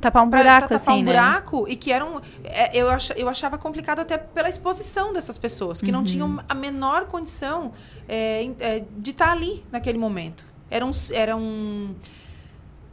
tapar 0.00 0.24
um 0.24 0.28
buraco, 0.28 0.68
pra, 0.68 0.68
pra 0.68 0.78
tapar 0.78 0.94
assim, 0.94 1.00
um 1.00 1.04
né? 1.04 1.12
buraco 1.12 1.66
e 1.68 1.76
que 1.76 1.92
eram 1.92 2.20
é, 2.42 2.76
eu, 2.76 2.90
ach, 2.90 3.10
eu 3.16 3.28
achava 3.28 3.56
complicado 3.56 4.00
até 4.00 4.18
pela 4.18 4.48
exposição 4.48 5.12
dessas 5.12 5.38
pessoas 5.38 5.80
que 5.80 5.86
Uhum. 5.86 5.92
não 5.92 6.04
tinham 6.04 6.40
a 6.48 6.54
menor 6.54 7.06
condição 7.06 7.72
é, 8.08 8.50
é, 8.58 8.84
de 8.96 9.10
estar 9.12 9.30
ali 9.30 9.64
naquele 9.70 9.98
momento 9.98 10.44
eram 10.70 10.90
eram 11.12 11.40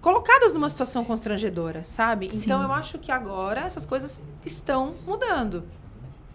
colocadas 0.05 0.53
numa 0.53 0.69
situação 0.69 1.03
constrangedora 1.03 1.83
sabe 1.83 2.29
Sim. 2.29 2.37
então 2.45 2.61
eu 2.61 2.71
acho 2.71 2.99
que 2.99 3.11
agora 3.11 3.61
essas 3.61 3.85
coisas 3.85 4.21
estão 4.45 4.93
mudando 5.07 5.57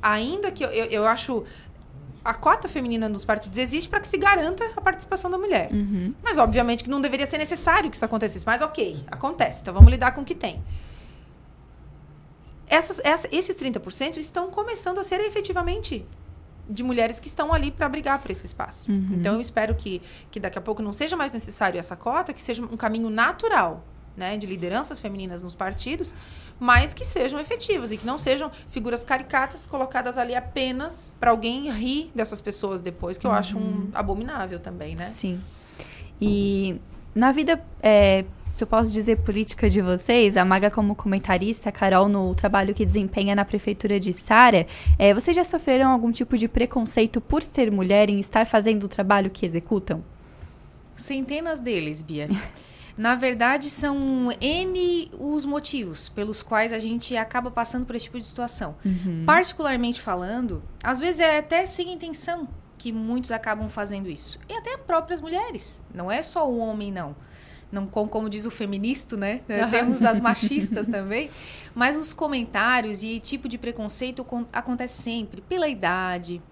ainda 0.03 0.51
que 0.51 0.65
eu, 0.65 0.71
eu, 0.71 0.87
eu 0.87 1.07
acho 1.07 1.45
a 2.25 2.35
cota 2.35 2.69
feminina 2.69 3.09
nos 3.09 3.25
partidos 3.25 3.57
existe 3.59 3.89
para 3.89 4.01
que 4.01 4.09
se 4.09 4.19
garanta 4.19 4.65
a 4.77 4.81
participação 4.81 5.31
da 5.31 5.39
mulher 5.39 5.73
Uhum. 5.73 6.13
mas, 6.23 6.37
obviamente, 6.37 6.83
que 6.85 6.91
não 6.91 7.01
deveria 7.01 7.27
ser 7.27 7.39
necessário 7.39 7.89
que 7.91 7.97
isso 7.97 8.05
acontecesse. 8.05 8.45
Mas, 8.45 8.61
ok, 8.61 9.05
acontece. 9.11 9.63
Então, 9.63 9.73
vamos 9.73 9.91
lidar 9.91 10.11
com 10.13 10.21
o 10.21 10.25
que 10.25 10.35
tem. 10.35 10.63
Essas, 12.69 13.01
essa- 13.05 13.29
esses 13.33 13.55
30% 13.57 14.17
estão 14.19 14.51
começando 14.51 14.99
a 14.99 15.05
ser 15.05 15.21
efetivamente 15.21 16.05
de 16.71 16.83
mulheres 16.83 17.19
que 17.19 17.27
estão 17.27 17.53
ali 17.53 17.71
para 17.71 17.89
brigar 17.89 18.21
por 18.23 18.31
esse 18.31 18.47
espaço. 18.47 18.91
Uhum. 18.91 19.09
Então, 19.13 19.35
eu 19.35 19.41
espero 19.41 19.75
que, 19.75 20.01
que 20.31 20.39
daqui 20.39 20.57
a 20.57 20.61
pouco 20.61 20.81
não 20.81 20.93
seja 20.93 21.17
mais 21.17 21.33
necessário 21.33 21.79
essa 21.79 21.97
cota, 21.97 22.33
que 22.33 22.41
seja 22.41 22.63
um 22.63 22.77
caminho 22.77 23.11
natural 23.11 23.85
né, 24.17 24.37
de 24.37 24.47
lideranças 24.47 25.01
femininas 25.01 25.43
nos 25.43 25.55
partidos, 25.55 26.15
mas 26.59 26.93
que 26.93 27.05
sejam 27.05 27.41
efetivas 27.41 27.91
e 27.91 27.97
que 27.97 28.07
não 28.07 28.19
sejam 28.19 28.51
figuras 28.69 29.03
caricatas 29.03 29.67
colocadas 29.67 30.19
ali 30.19 30.35
apenas 30.35 31.13
para 31.19 31.31
alguém 31.31 31.71
rir 31.71 32.11
dessas 32.15 32.41
pessoas 32.41 32.83
depois, 32.83 33.17
que 33.17 33.27
eu 33.27 33.33
acho 33.33 33.59
um 33.59 33.91
abominável 33.95 34.61
também, 34.61 34.95
né? 34.95 35.07
Sim. 35.07 35.41
E 36.21 36.79
na 37.15 37.33
vida, 37.33 37.65
é, 37.83 38.25
se 38.55 38.65
eu 38.65 38.69
posso 38.69 38.91
dizer 38.93 39.17
política 39.19 39.71
de 39.71 39.81
vocês, 39.81 40.37
a 40.37 40.45
Maga 40.45 40.71
como 40.71 40.95
comentarista, 40.95 41.69
a 41.69 41.73
Carol 41.73 42.09
no 42.09 42.35
trabalho 42.35 42.75
que 42.75 42.85
desempenha 42.85 43.35
na 43.35 43.45
prefeitura 43.45 43.99
de 43.99 44.13
Sara, 44.13 44.67
é, 44.99 45.15
vocês 45.15 45.35
já 45.35 45.45
sofreram 45.45 45.91
algum 45.91 46.13
tipo 46.13 46.37
de 46.37 46.49
preconceito 46.49 47.21
por 47.21 47.43
ser 47.43 47.71
mulher 47.71 48.11
em 48.11 48.21
estar 48.21 48.47
fazendo 48.47 48.85
o 48.85 48.89
trabalho 48.89 49.31
que 49.31 49.47
executam? 49.47 50.05
Centenas 50.95 51.61
deles, 51.61 52.03
Bia. 52.03 52.29
Na 52.97 53.15
verdade, 53.15 53.71
são 53.71 54.31
N 54.41 55.11
os 55.19 55.47
motivos 55.47 56.11
pelos 56.11 56.43
quais 56.43 56.71
a 56.71 56.79
gente 56.79 57.17
acaba 57.17 57.51
passando 57.51 57.87
por 57.87 57.97
esse 57.97 58.05
tipo 58.05 58.19
de 58.19 58.27
situação. 58.27 58.77
Particularmente 59.25 59.99
falando, 59.99 60.63
às 60.85 60.99
vezes 60.99 61.21
é 61.21 61.39
até 61.39 61.65
sem 61.65 61.93
intenção 61.95 62.47
que 62.77 62.93
muitos 62.93 63.31
acabam 63.31 63.69
fazendo 63.71 64.09
isso. 64.09 64.39
E 64.49 64.55
até 64.55 64.77
próprias 64.77 65.21
mulheres. 65.21 65.83
Não 65.95 66.11
é 66.11 66.23
só 66.23 66.47
o 66.51 66.59
homem, 66.59 66.91
não. 66.93 67.15
Não 67.71 67.87
como, 67.87 68.29
diz 68.29 68.45
o 68.47 68.51
feminista, 68.51 69.17
né? 69.17 69.43
Temos 69.71 70.03
as 70.05 70.21
machistas 70.21 70.87
também. 70.89 71.31
Mas 71.75 71.97
os 71.97 72.13
comentários 72.13 73.03
e 73.03 73.21
tipo 73.21 73.49
de 73.49 73.57
preconceito 73.59 74.25
con- 74.25 74.47
acontece 74.53 75.03
sempre 75.03 75.41
pela 75.41 75.69
idade, 75.69 76.43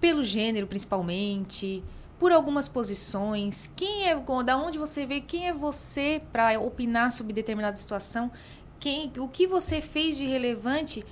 pelo 0.00 0.22
gênero 0.22 0.66
principalmente, 0.66 1.82
por 2.18 2.30
algumas 2.30 2.68
posições. 2.68 3.70
Quem 3.74 4.08
é, 4.08 4.14
da 4.44 4.56
onde 4.58 4.78
você 4.78 5.06
vê 5.06 5.20
quem 5.20 5.48
é 5.48 5.52
você 5.52 6.20
para 6.32 6.58
opinar 6.60 7.10
sobre 7.12 7.32
determinada 7.32 7.76
situação? 7.76 8.30
Quem, 8.78 9.10
o 9.18 9.28
que 9.28 9.46
você 9.46 9.80
fez 9.80 10.16
de 10.16 10.26
relevante 10.26 11.02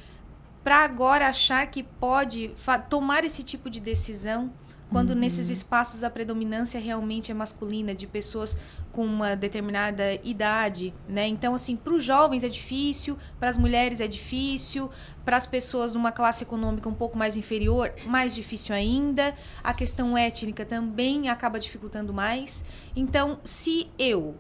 para 0.63 0.85
agora 0.85 1.27
achar 1.29 1.67
que 1.69 1.83
pode 1.83 2.53
tomar 2.91 3.25
esse 3.25 3.43
tipo 3.43 3.71
de 3.71 3.81
decisão? 3.81 4.53
Quando 4.93 5.15
nesses 5.15 5.49
espaços 5.49 6.05
a 6.05 6.11
predominância 6.11 6.79
realmente 6.79 7.31
é 7.31 7.35
masculina, 7.35 7.95
de 7.95 8.07
pessoas 8.07 8.59
com 8.93 9.03
uma 9.07 9.35
determinada 9.35 10.21
idade, 10.23 10.93
né? 11.09 11.27
Então, 11.27 11.55
assim, 11.55 11.77
para 11.77 11.95
os 11.95 12.05
jovens 12.05 12.45
é 12.45 12.49
difícil, 12.51 13.17
para 13.41 13.49
as 13.49 13.57
mulheres 13.57 14.03
é 14.03 14.07
difícil, 14.07 14.91
para 15.25 15.39
as 15.39 15.47
pessoas 15.47 15.95
numa 15.95 16.13
classe 16.13 16.45
econômica 16.45 16.91
um 16.91 16.95
pouco 16.95 17.17
mais 17.17 17.39
inferior, 17.39 17.91
mais 18.05 18.35
difícil 18.35 18.75
ainda. 18.75 19.35
A 19.65 19.73
questão 19.73 20.17
étnica 20.17 20.63
também 20.63 21.31
acaba 21.31 21.59
dificultando 21.59 22.13
mais. 22.13 22.63
Então, 22.95 23.41
se 23.43 23.91
eu 23.99 24.37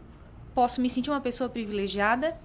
posso 0.55 0.82
me 0.82 0.90
sentir 0.90 1.09
uma 1.09 1.20
pessoa 1.22 1.48
privilegiada 1.48 2.38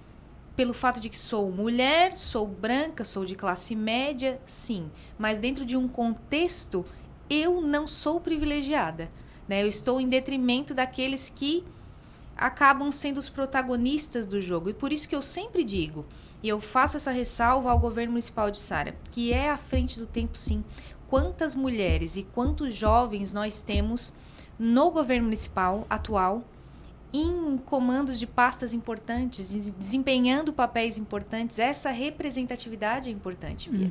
pelo 0.56 0.72
fato 0.72 0.98
de 0.98 1.10
que 1.10 1.18
sou 1.18 1.52
mulher, 1.52 2.16
sou 2.16 2.46
branca, 2.46 3.04
sou 3.04 3.24
de 3.24 3.36
classe 3.36 3.76
média, 3.76 4.40
sim, 4.44 4.90
mas 5.18 5.38
dentro 5.38 5.64
de 5.64 5.76
um 5.76 5.86
contexto 5.86 6.84
eu 7.28 7.60
não 7.60 7.86
sou 7.86 8.20
privilegiada, 8.20 9.10
né? 9.46 9.62
Eu 9.62 9.68
estou 9.68 10.00
em 10.00 10.08
detrimento 10.08 10.74
daqueles 10.74 11.30
que 11.30 11.64
acabam 12.36 12.92
sendo 12.92 13.18
os 13.18 13.28
protagonistas 13.28 14.26
do 14.26 14.40
jogo. 14.40 14.70
E 14.70 14.74
por 14.74 14.92
isso 14.92 15.08
que 15.08 15.16
eu 15.16 15.22
sempre 15.22 15.64
digo, 15.64 16.06
e 16.42 16.48
eu 16.48 16.60
faço 16.60 16.96
essa 16.96 17.10
ressalva 17.10 17.70
ao 17.70 17.78
governo 17.78 18.12
municipal 18.12 18.50
de 18.50 18.60
Sara, 18.60 18.96
que 19.10 19.32
é 19.32 19.50
à 19.50 19.56
frente 19.56 19.98
do 19.98 20.06
tempo 20.06 20.38
sim. 20.38 20.64
Quantas 21.08 21.54
mulheres 21.54 22.16
e 22.16 22.22
quantos 22.22 22.74
jovens 22.74 23.32
nós 23.32 23.60
temos 23.60 24.12
no 24.58 24.90
governo 24.90 25.24
municipal 25.24 25.86
atual 25.90 26.44
em 27.12 27.56
comandos 27.64 28.18
de 28.18 28.26
pastas 28.26 28.74
importantes, 28.74 29.52
em- 29.54 29.74
desempenhando 29.78 30.52
papéis 30.52 30.98
importantes, 30.98 31.58
essa 31.58 31.90
representatividade 31.90 33.08
é 33.08 33.12
importante, 33.12 33.70
Bia. 33.70 33.90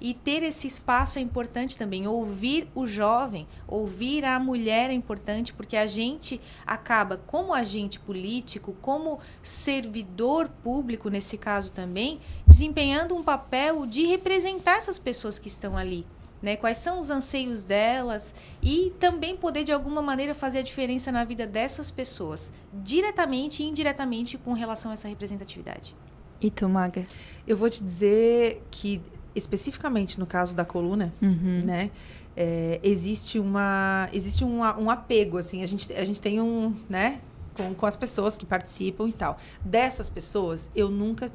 E 0.00 0.14
ter 0.14 0.42
esse 0.42 0.66
espaço 0.66 1.18
é 1.18 1.22
importante 1.22 1.76
também. 1.76 2.06
Ouvir 2.06 2.68
o 2.74 2.86
jovem, 2.86 3.46
ouvir 3.66 4.24
a 4.24 4.38
mulher 4.38 4.90
é 4.90 4.92
importante, 4.92 5.52
porque 5.52 5.76
a 5.76 5.86
gente 5.86 6.40
acaba, 6.66 7.16
como 7.26 7.52
agente 7.52 7.98
político, 7.98 8.74
como 8.80 9.18
servidor 9.42 10.48
público, 10.62 11.08
nesse 11.08 11.36
caso 11.36 11.72
também, 11.72 12.20
desempenhando 12.46 13.14
um 13.16 13.22
papel 13.22 13.86
de 13.86 14.06
representar 14.06 14.76
essas 14.76 14.98
pessoas 14.98 15.38
que 15.38 15.48
estão 15.48 15.76
ali. 15.76 16.06
Né? 16.42 16.56
Quais 16.56 16.76
são 16.78 16.98
os 16.98 17.08
anseios 17.10 17.62
delas 17.64 18.34
e 18.60 18.92
também 18.98 19.36
poder 19.36 19.62
de 19.62 19.70
alguma 19.72 20.02
maneira 20.02 20.34
fazer 20.34 20.58
a 20.58 20.62
diferença 20.62 21.12
na 21.12 21.22
vida 21.24 21.46
dessas 21.46 21.90
pessoas, 21.90 22.52
diretamente 22.72 23.62
e 23.62 23.66
indiretamente 23.66 24.36
com 24.36 24.52
relação 24.52 24.90
a 24.90 24.94
essa 24.94 25.06
representatividade. 25.06 25.94
E 26.40 26.50
tu, 26.50 26.68
Maga? 26.68 27.04
Eu 27.46 27.56
vou 27.56 27.70
te 27.70 27.82
dizer 27.84 28.60
que 28.72 29.00
especificamente 29.36 30.18
no 30.18 30.26
caso 30.26 30.54
da 30.56 30.64
coluna, 30.64 31.12
Uhum. 31.22 31.60
né? 31.64 31.90
é, 32.36 32.80
existe 32.82 33.38
uma 33.38 34.08
existe 34.12 34.42
um, 34.42 34.60
um 34.60 34.88
apego 34.90 35.36
assim 35.36 35.62
a 35.62 35.66
gente 35.66 35.92
a 35.92 36.02
gente 36.04 36.18
tem 36.20 36.40
um 36.40 36.74
né 36.88 37.20
com, 37.54 37.74
com 37.74 37.84
as 37.84 37.94
pessoas 37.94 38.38
que 38.38 38.46
participam 38.46 39.06
e 39.06 39.12
tal 39.12 39.36
dessas 39.62 40.08
pessoas 40.08 40.70
eu 40.74 40.90
nunca 40.90 41.30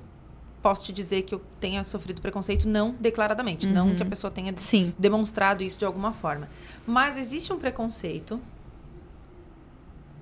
posso 0.68 0.84
te 0.84 0.92
dizer 0.92 1.22
que 1.22 1.34
eu 1.34 1.42
tenha 1.62 1.82
sofrido 1.84 2.22
preconceito 2.22 2.68
não 2.68 2.94
declaradamente 3.00 3.70
não 3.70 3.96
que 3.96 4.04
a 4.04 4.06
pessoa 4.06 4.30
tenha 4.30 4.52
Sim. 4.58 4.94
demonstrado 5.00 5.64
isso 5.64 5.80
de 5.80 5.86
alguma 5.86 6.12
forma 6.12 6.50
mas 6.86 7.18
existe 7.18 7.54
um 7.54 7.58
preconceito 7.58 8.40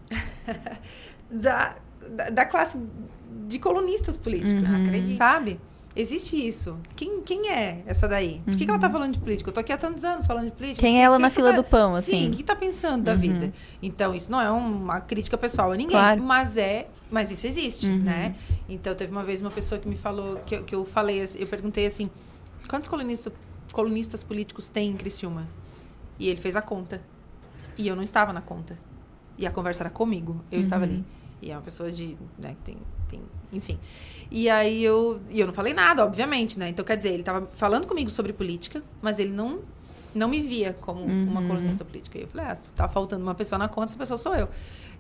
da, 1.29 1.75
da, 2.09 2.29
da 2.29 2.45
classe 2.45 2.79
de 3.47 3.59
colunistas 3.59 4.15
políticos 4.17 4.69
Uhum. 4.69 4.83
Acredito. 4.83 5.15
sabe 5.17 5.59
Existe 5.97 6.35
isso. 6.35 6.77
Quem, 6.93 7.21
quem 7.21 7.49
é 7.49 7.81
essa 7.85 8.05
daí? 8.05 8.41
Por 8.43 8.53
que, 8.57 8.65
que 8.65 8.69
ela 8.69 8.77
tá 8.77 8.89
falando 8.89 9.13
de 9.13 9.19
política? 9.19 9.49
Eu 9.49 9.53
tô 9.53 9.61
aqui 9.61 9.71
há 9.71 9.77
tantos 9.77 10.03
anos 10.03 10.25
falando 10.27 10.47
de 10.47 10.51
política. 10.51 10.81
Quem 10.81 10.99
é 10.99 11.03
ela 11.05 11.17
na 11.17 11.29
que 11.29 11.35
fila 11.35 11.51
tá- 11.51 11.55
do 11.55 11.63
pão, 11.63 11.91
Sim, 11.93 11.97
assim? 11.99 12.27
o 12.27 12.31
que 12.31 12.43
tá 12.43 12.53
pensando 12.53 13.01
da 13.03 13.15
vida? 13.15 13.53
Então, 13.81 14.13
isso 14.13 14.29
não 14.29 14.41
é 14.41 14.51
uma 14.51 14.99
crítica 14.99 15.37
pessoal 15.37 15.71
a 15.71 15.75
ninguém. 15.77 15.91
Claro. 15.95 16.21
Mas 16.21 16.57
é. 16.57 16.89
Mas 17.15 17.31
isso 17.31 17.47
existe, 17.47 17.87
Uhum. 17.87 17.99
né? 18.03 18.35
Então, 18.67 18.93
teve 18.93 19.09
uma 19.09 19.23
vez 19.23 19.39
uma 19.39 19.49
pessoa 19.49 19.79
que 19.79 19.87
me 19.87 19.95
falou, 19.95 20.35
que, 20.45 20.53
eu- 20.55 20.63
que 20.65 20.75
eu 20.75 20.83
falei, 20.83 21.21
assim, 21.21 21.39
eu 21.39 21.47
perguntei 21.47 21.85
assim: 21.85 22.09
quantos 22.69 22.89
colunistas, 22.89 23.31
colunistas 23.71 24.21
políticos 24.21 24.67
tem 24.67 24.89
em 24.91 24.97
Criciúma? 24.97 25.47
E 26.19 26.27
ele 26.27 26.41
fez 26.41 26.57
a 26.57 26.61
conta. 26.61 27.01
E 27.77 27.87
eu 27.87 27.95
não 27.95 28.03
estava 28.03 28.33
na 28.33 28.41
conta. 28.41 28.77
E 29.37 29.47
a 29.47 29.51
conversa 29.51 29.83
era 29.83 29.89
comigo. 29.89 30.43
Eu 30.51 30.59
estava 30.59 30.83
ali. 30.83 31.05
E 31.41 31.51
é 31.51 31.55
uma 31.55 31.61
pessoa 31.61 31.89
de. 31.89 32.17
Né, 32.37 32.53
tem, 32.65 32.75
tem. 33.07 33.21
Enfim. 33.53 33.79
E 34.29 34.49
aí 34.49 34.83
eu. 34.83 35.21
E 35.29 35.39
eu 35.39 35.45
não 35.47 35.53
falei 35.53 35.73
nada, 35.73 36.03
obviamente, 36.05 36.59
né? 36.59 36.67
Então, 36.67 36.83
quer 36.83 36.97
dizer, 36.97 37.09
ele 37.11 37.21
estava 37.21 37.47
falando 37.53 37.87
comigo 37.87 38.09
sobre 38.09 38.33
política, 38.33 38.83
mas 39.01 39.19
ele 39.19 39.31
não. 39.31 39.61
Não 40.15 40.27
me 40.29 40.41
via 40.41 40.73
como 40.73 41.03
uma 41.03 41.45
colunista 41.45 41.83
política. 41.83 42.17
E 42.17 42.21
eu 42.21 42.27
falei, 42.27 42.47
ah, 42.47 42.57
tá 42.75 42.87
faltando 42.87 43.23
uma 43.23 43.35
pessoa 43.35 43.59
na 43.59 43.67
conta, 43.67 43.91
essa 43.91 43.97
pessoa 43.97 44.17
sou 44.17 44.35
eu. 44.35 44.47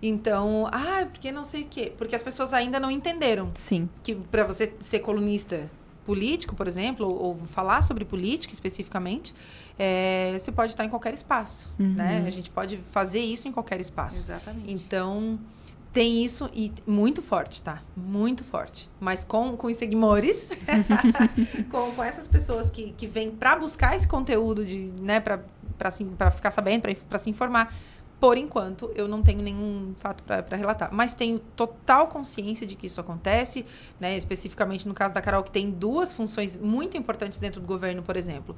Então, 0.01 0.67
ah, 0.71 1.07
porque 1.11 1.31
não 1.31 1.43
sei 1.43 1.63
o 1.63 1.65
quê. 1.65 1.93
Porque 1.97 2.15
as 2.15 2.21
pessoas 2.21 2.53
ainda 2.53 2.79
não 2.79 2.91
entenderam 2.91 3.49
Sim. 3.55 3.89
que 4.03 4.13
para 4.13 4.43
você 4.43 4.73
ser 4.79 4.99
colunista 4.99 5.69
político, 6.05 6.55
por 6.55 6.67
exemplo, 6.67 7.07
ou, 7.07 7.27
ou 7.27 7.35
falar 7.37 7.81
sobre 7.81 8.05
política 8.05 8.53
especificamente, 8.53 9.33
é, 9.77 10.37
você 10.37 10.51
pode 10.51 10.73
estar 10.73 10.85
em 10.85 10.89
qualquer 10.89 11.13
espaço, 11.13 11.71
né? 11.79 12.23
A 12.27 12.29
gente 12.29 12.49
pode 12.49 12.77
fazer 12.91 13.19
isso 13.19 13.47
em 13.47 13.51
qualquer 13.51 13.79
espaço. 13.81 14.19
Exatamente. 14.19 14.71
Então, 14.71 15.39
tem 15.95 16.25
isso 16.25 16.49
e 16.53 16.73
muito 16.85 17.21
forte, 17.21 17.61
tá? 17.61 17.81
Muito 17.95 18.43
forte. 18.43 18.91
Mas 18.99 19.23
com, 19.23 19.55
com 19.55 19.67
os 19.67 19.77
seguidores, 19.77 20.49
com, 21.71 21.93
com 21.93 22.03
essas 22.03 22.27
pessoas 22.27 22.69
que, 22.69 22.91
que 22.91 23.07
vêm 23.07 23.31
para 23.31 23.55
buscar 23.55 23.95
esse 23.95 24.05
conteúdo, 24.05 24.65
de, 24.65 24.91
né, 24.99 25.21
para 25.21 25.39
ficar 26.31 26.51
sabendo, 26.51 26.83
para 27.07 27.17
se 27.17 27.29
informar. 27.29 27.73
Por 28.19 28.37
enquanto, 28.37 28.91
eu 28.93 29.07
não 29.07 29.23
tenho 29.23 29.41
nenhum 29.41 29.93
fato 29.95 30.21
para 30.23 30.57
relatar. 30.57 30.93
Mas 30.93 31.13
tenho 31.13 31.39
total 31.39 32.07
consciência 32.07 32.67
de 32.67 32.75
que 32.75 32.87
isso 32.87 32.99
acontece, 32.99 33.65
né? 33.97 34.17
especificamente 34.17 34.85
no 34.89 34.93
caso 34.93 35.13
da 35.13 35.21
Carol, 35.21 35.43
que 35.43 35.51
tem 35.51 35.71
duas 35.71 36.13
funções 36.13 36.57
muito 36.57 36.97
importantes 36.97 37.39
dentro 37.39 37.61
do 37.61 37.67
governo, 37.67 38.03
por 38.03 38.17
exemplo. 38.17 38.53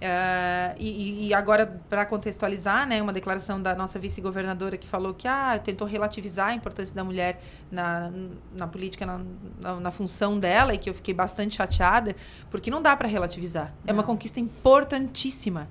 Ah, 0.00 0.74
e, 0.78 1.26
e 1.26 1.34
agora, 1.34 1.66
para 1.88 2.06
contextualizar, 2.06 2.86
né, 2.86 3.02
uma 3.02 3.12
declaração 3.12 3.60
da 3.60 3.74
nossa 3.74 3.98
vice-governadora 3.98 4.76
que 4.76 4.86
falou 4.86 5.12
que 5.12 5.26
ah, 5.26 5.58
tentou 5.58 5.86
relativizar 5.86 6.48
a 6.48 6.54
importância 6.54 6.94
da 6.94 7.02
mulher 7.02 7.40
na, 7.70 8.10
na 8.56 8.66
política, 8.66 9.04
na, 9.04 9.20
na, 9.60 9.80
na 9.80 9.90
função 9.90 10.38
dela, 10.38 10.72
e 10.72 10.78
que 10.78 10.88
eu 10.88 10.94
fiquei 10.94 11.12
bastante 11.12 11.56
chateada, 11.56 12.14
porque 12.50 12.70
não 12.70 12.80
dá 12.80 12.96
para 12.96 13.08
relativizar. 13.08 13.74
É 13.86 13.92
uma 13.92 14.02
conquista 14.02 14.38
importantíssima. 14.38 15.68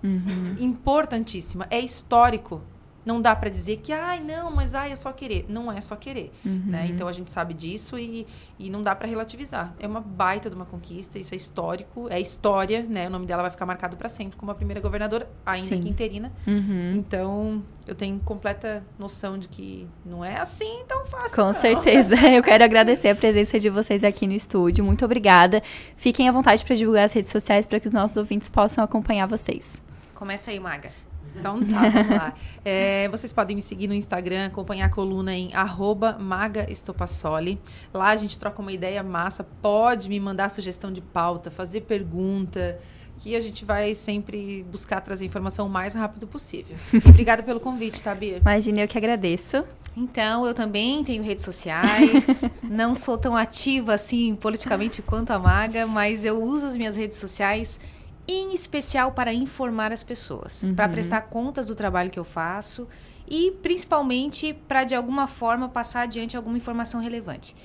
Importantíssima. 0.60 1.66
É 1.70 1.80
histórico. 1.80 2.62
Não 3.08 3.22
dá 3.22 3.34
para 3.34 3.50
dizer 3.50 3.78
que, 3.78 3.94
ai, 3.94 4.20
não, 4.20 4.52
mas 4.52 4.76
ai, 4.76 4.92
é 4.92 4.96
só 4.98 5.14
querer. 5.14 5.46
Não 5.48 5.72
é 5.72 5.80
só 5.80 5.96
querer. 5.96 6.30
Né? 6.44 6.88
Então 6.90 7.08
a 7.08 7.14
gente 7.14 7.32
sabe 7.32 7.54
disso 7.54 7.98
e, 7.98 8.28
e 8.60 8.70
não 8.70 8.82
dá 8.82 8.94
para 8.94 9.08
relativizar. 9.08 9.74
É 9.80 9.88
uma 9.88 10.02
baita 10.02 10.50
de 10.50 10.58
uma 10.58 10.66
conquista, 10.66 11.18
isso 11.18 11.34
é 11.34 11.38
histórico, 11.38 12.08
é 12.10 12.20
história, 12.20 12.84
né? 12.84 13.08
O 13.08 13.10
nome 13.10 13.26
dela 13.26 13.44
vai 13.44 13.50
ficar 13.50 13.66
marcado 13.66 13.96
para 13.96 14.10
sempre 14.10 14.38
como 14.38 14.52
a 14.52 14.56
primeira 14.56 14.82
governadora, 14.82 15.30
ainda 15.46 15.68
Sim. 15.68 15.80
que 15.84 15.90
interina. 15.90 16.34
Uhum. 16.46 16.96
Então 16.98 17.64
eu 17.88 17.96
tenho 17.96 18.20
completa 18.20 18.84
noção 19.00 19.38
de 19.38 19.48
que 19.48 19.88
não 20.06 20.26
é 20.26 20.36
assim 20.36 20.84
tão 20.86 21.06
fácil. 21.06 21.34
Com 21.38 21.46
não. 21.46 21.54
certeza. 21.54 22.18
Eu 22.28 22.44
quero 22.44 22.62
agradecer 22.62 23.08
a 23.08 23.16
presença 23.16 23.58
de 23.58 23.70
vocês 23.70 24.04
aqui 24.04 24.28
no 24.28 24.34
estúdio. 24.34 24.84
Muito 24.84 25.06
obrigada. 25.06 25.64
Fiquem 25.96 26.28
à 26.28 26.32
vontade 26.34 26.66
para 26.66 26.76
divulgar 26.76 27.06
as 27.06 27.14
redes 27.14 27.32
sociais 27.32 27.66
para 27.66 27.80
que 27.80 27.88
os 27.88 27.94
nossos 27.94 28.18
ouvintes 28.18 28.50
possam 28.50 28.84
acompanhar 28.84 29.28
vocês. 29.28 29.82
Começa 30.14 30.52
aí, 30.52 30.60
Maga. 30.60 31.07
Então 31.40 31.60
tá, 31.66 31.90
vamos 31.90 32.10
lá. 32.10 32.34
É, 32.64 33.08
vocês 33.10 33.32
podem 33.32 33.56
me 33.56 33.62
seguir 33.62 33.88
no 33.88 33.94
Instagram, 33.94 34.48
acompanhar 34.48 34.86
a 34.86 34.90
coluna 34.90 35.34
em 35.36 35.54
arroba 35.54 36.18
magaestopassoli. 36.20 37.60
Lá 37.94 38.10
a 38.10 38.16
gente 38.16 38.38
troca 38.38 38.62
uma 38.62 38.72
ideia 38.72 39.02
massa. 39.04 39.44
Pode 39.44 40.10
me 40.10 40.20
mandar 40.20 40.50
sugestão 40.50 40.92
de 40.92 41.02
pauta, 41.02 41.50
fazer 41.50 41.82
pergunta, 41.82 42.80
que 43.18 43.36
a 43.36 43.42
gente 43.42 43.66
vai 43.66 43.96
sempre 43.96 44.64
buscar 44.72 45.02
trazer 45.02 45.26
informação 45.26 45.68
o 45.68 45.70
mais 45.70 45.94
rápido 45.94 46.28
possível. 46.28 46.76
E 46.94 47.10
obrigada 47.10 47.42
pelo 47.42 47.60
convite, 47.60 48.02
tá, 48.02 48.14
Bia? 48.14 48.38
Imagina, 48.38 48.82
eu 48.82 48.88
que 48.88 48.98
agradeço. 48.98 49.64
Então, 49.96 50.46
eu 50.46 50.54
também 50.54 51.04
tenho 51.04 51.24
redes 51.24 51.44
sociais. 51.44 52.44
não 52.62 52.94
sou 52.94 53.18
tão 53.18 53.36
ativa 53.36 53.94
assim 53.94 54.36
politicamente 54.36 55.02
quanto 55.02 55.32
a 55.32 55.40
Maga, 55.40 55.88
mas 55.88 56.26
eu 56.26 56.42
uso 56.42 56.68
as 56.68 56.78
minhas 56.78 56.96
redes 56.96 57.18
sociais 57.18 57.80
em 58.28 58.54
especial 58.54 59.14
para 59.14 59.34
informar 59.34 59.92
as 59.92 60.04
pessoas, 60.04 60.64
para 60.76 60.90
prestar 60.90 61.22
contas 61.22 61.68
do 61.68 61.76
trabalho 61.76 62.12
que 62.12 62.20
eu 62.20 62.26
faço 62.26 62.88
e 63.28 63.52
principalmente 63.62 64.54
para 64.68 64.84
de 64.84 64.96
alguma 64.96 65.28
forma 65.28 65.70
passar 65.70 66.02
adiante 66.02 66.36
alguma 66.36 66.58
informação 66.58 67.02
relevante. 67.02 67.56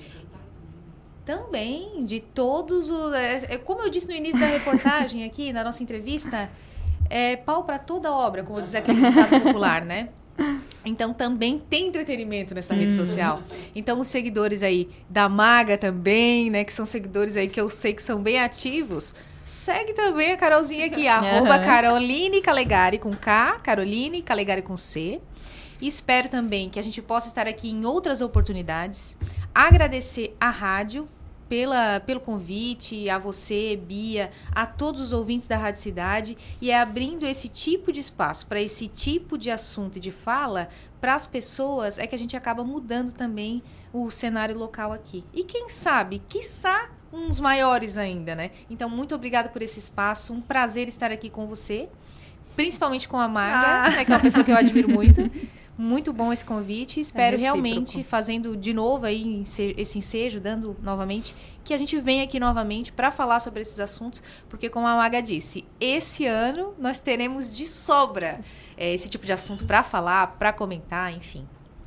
Também 1.25 2.05
de 2.05 2.19
todos 2.19 2.89
os, 2.89 3.13
é, 3.13 3.55
é, 3.55 3.57
como 3.57 3.81
eu 3.81 3.89
disse 3.89 4.07
no 4.07 4.13
início 4.13 4.39
da 4.39 4.47
reportagem 4.47 5.23
aqui 5.25 5.53
na 5.53 5.63
nossa 5.63 5.81
entrevista, 5.81 6.49
é 7.09 7.35
pau 7.35 7.63
para 7.63 7.79
toda 7.79 8.11
obra, 8.11 8.43
como 8.43 8.61
diz 8.61 8.75
aquele 8.75 9.01
ditado 9.01 9.41
popular, 9.41 9.85
né? 9.85 10.09
Então 10.85 11.13
também 11.13 11.61
tem 11.69 11.87
entretenimento 11.87 12.53
nessa 12.53 12.73
rede 12.73 12.93
social. 12.93 13.41
Então 13.73 13.99
os 13.99 14.07
seguidores 14.07 14.63
aí 14.63 14.89
da 15.09 15.29
Maga 15.29 15.77
também, 15.77 16.49
né, 16.49 16.63
que 16.63 16.73
são 16.73 16.85
seguidores 16.85 17.37
aí 17.37 17.47
que 17.47 17.61
eu 17.61 17.69
sei 17.69 17.93
que 17.93 18.03
são 18.03 18.21
bem 18.21 18.39
ativos, 18.39 19.15
segue 19.45 19.93
também 19.93 20.31
a 20.31 20.37
Carolzinha 20.37 20.85
aqui, 20.85 21.07
arroba. 21.09 21.59
Caroline 21.59 22.41
Calegari 22.41 22.97
com 22.99 23.15
K, 23.15 23.57
Caroline 23.61 24.21
Calegari 24.21 24.61
com 24.61 24.77
C. 24.77 25.21
Espero 25.81 26.29
também 26.29 26.69
que 26.69 26.79
a 26.79 26.83
gente 26.83 27.01
possa 27.01 27.27
estar 27.27 27.47
aqui 27.47 27.69
em 27.69 27.85
outras 27.85 28.21
oportunidades. 28.21 29.17
Agradecer 29.53 30.35
à 30.39 30.49
rádio 30.49 31.07
pela, 31.49 31.99
pelo 31.99 32.19
convite, 32.19 33.09
a 33.09 33.19
você, 33.19 33.75
Bia, 33.75 34.31
a 34.51 34.65
todos 34.65 35.01
os 35.01 35.13
ouvintes 35.13 35.47
da 35.47 35.57
Rádio 35.57 35.81
Cidade 35.81 36.37
e 36.61 36.71
é 36.71 36.79
abrindo 36.79 37.25
esse 37.25 37.49
tipo 37.49 37.91
de 37.91 37.99
espaço 37.99 38.47
para 38.47 38.61
esse 38.61 38.87
tipo 38.87 39.37
de 39.37 39.51
assunto 39.51 39.97
e 39.97 39.99
de 39.99 40.09
fala 40.09 40.69
para 40.99 41.13
as 41.13 41.27
pessoas 41.27 41.99
é 41.99 42.07
que 42.07 42.15
a 42.15 42.17
gente 42.17 42.35
acaba 42.35 42.63
mudando 42.63 43.11
também 43.11 43.61
o 43.91 44.09
cenário 44.09 44.57
local 44.57 44.91
aqui. 44.91 45.23
E 45.33 45.43
quem 45.43 45.69
sabe, 45.69 46.21
quiçá 46.27 46.89
uns 47.13 47.39
maiores 47.39 47.97
ainda, 47.97 48.35
né? 48.35 48.49
Então, 48.69 48.89
muito 48.89 49.13
obrigada 49.13 49.47
por 49.49 49.61
esse 49.61 49.77
espaço, 49.79 50.33
um 50.33 50.41
prazer 50.41 50.89
estar 50.89 51.11
aqui 51.11 51.29
com 51.29 51.45
você, 51.45 51.87
principalmente 52.55 53.07
com 53.07 53.17
a 53.17 53.27
Maga, 53.27 53.67
Ah. 53.85 53.89
né, 53.91 54.03
que 54.05 54.11
é 54.11 54.15
uma 54.15 54.21
pessoa 54.21 54.43
que 54.43 54.51
eu 54.51 54.57
admiro 54.57 54.89
muito. 54.89 55.21
Muito 55.75 56.13
bom 56.13 56.31
esse 56.31 56.45
convite. 56.45 56.99
Espero 56.99 57.31
recíproco. 57.35 57.41
realmente, 57.63 58.03
fazendo 58.03 58.55
de 58.55 58.71
novo 58.71 59.07
aí 59.07 59.41
esse 59.75 59.97
ensejo, 59.97 60.39
dando 60.39 60.77
novamente, 60.83 61.35
que 61.63 61.73
a 61.73 61.77
gente 61.79 61.99
venha 61.99 62.23
aqui 62.25 62.39
novamente 62.39 62.91
para 62.91 63.09
falar 63.09 63.39
sobre 63.39 63.61
esses 63.61 63.79
assuntos, 63.79 64.21
porque 64.47 64.69
como 64.69 64.85
a 64.85 64.95
Maga 64.95 65.19
disse, 65.19 65.65
esse 65.81 66.27
ano 66.27 66.75
nós 66.77 66.99
teremos 66.99 67.57
de 67.57 67.65
sobra 67.65 68.39
eh, 68.77 68.93
esse 68.93 69.09
tipo 69.09 69.25
de 69.25 69.31
assunto 69.33 69.65
para 69.65 69.81
falar, 69.81 70.27
para 70.37 70.53
comentar, 70.53 71.11
enfim. 71.11 71.43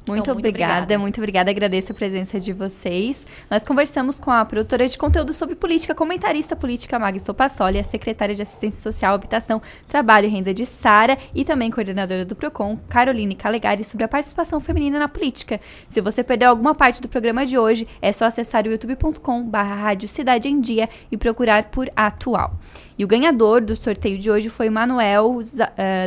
Muito, 0.07 0.20
Então, 0.20 0.34
muito 0.34 0.48
obrigada, 0.48 0.72
obrigada. 0.72 0.98
muito 0.98 1.18
obrigada. 1.18 1.50
Agradeço 1.50 1.90
a 1.90 1.94
presença 1.94 2.38
de 2.38 2.52
vocês. 2.52 3.26
Nós 3.50 3.64
conversamos 3.64 4.20
com 4.20 4.30
a 4.30 4.44
produtora 4.44 4.88
de 4.88 4.96
conteúdo 4.96 5.34
sobre 5.34 5.57
política, 5.57 5.94
comentarista 5.94 6.54
política 6.54 6.98
Maga 6.98 7.16
Estopassoli, 7.16 7.78
a 7.78 7.84
secretária 7.84 8.34
de 8.34 8.42
Assistência 8.42 8.80
Social, 8.80 9.14
Habitação, 9.14 9.61
Trabalho 9.88 10.26
e 10.26 10.28
Renda 10.28 10.54
de 10.54 10.64
Sara 10.64 11.18
e 11.34 11.44
também 11.44 11.70
coordenadora 11.70 12.24
do 12.24 12.36
Procon, 12.36 12.78
Caroline 12.88 13.34
Calegari, 13.34 13.82
sobre 13.82 14.04
a 14.04 14.09
participação 14.09 14.61
feminina 14.61 14.98
na 14.98 15.09
política. 15.09 15.61
Se 15.88 16.00
você 16.00 16.22
perdeu 16.22 16.50
alguma 16.50 16.74
parte 16.74 17.02
do 17.02 17.09
programa 17.09 17.44
de 17.44 17.59
hoje, 17.59 17.88
é 18.00 18.12
só 18.12 18.26
acessar 18.26 18.64
o 18.64 18.70
youtube.com/barra 18.70 19.96
Cidade 20.07 20.48
em 20.48 20.61
Dia 20.61 20.88
e 21.11 21.16
procurar 21.16 21.64
por 21.64 21.90
Atual. 21.96 22.54
E 22.99 23.05
o 23.05 23.07
ganhador 23.07 23.61
do 23.61 23.76
sorteio 23.76 24.18
de 24.18 24.30
hoje 24.30 24.49
foi 24.49 24.70
Manuel 24.70 25.38
uh, 25.38 25.42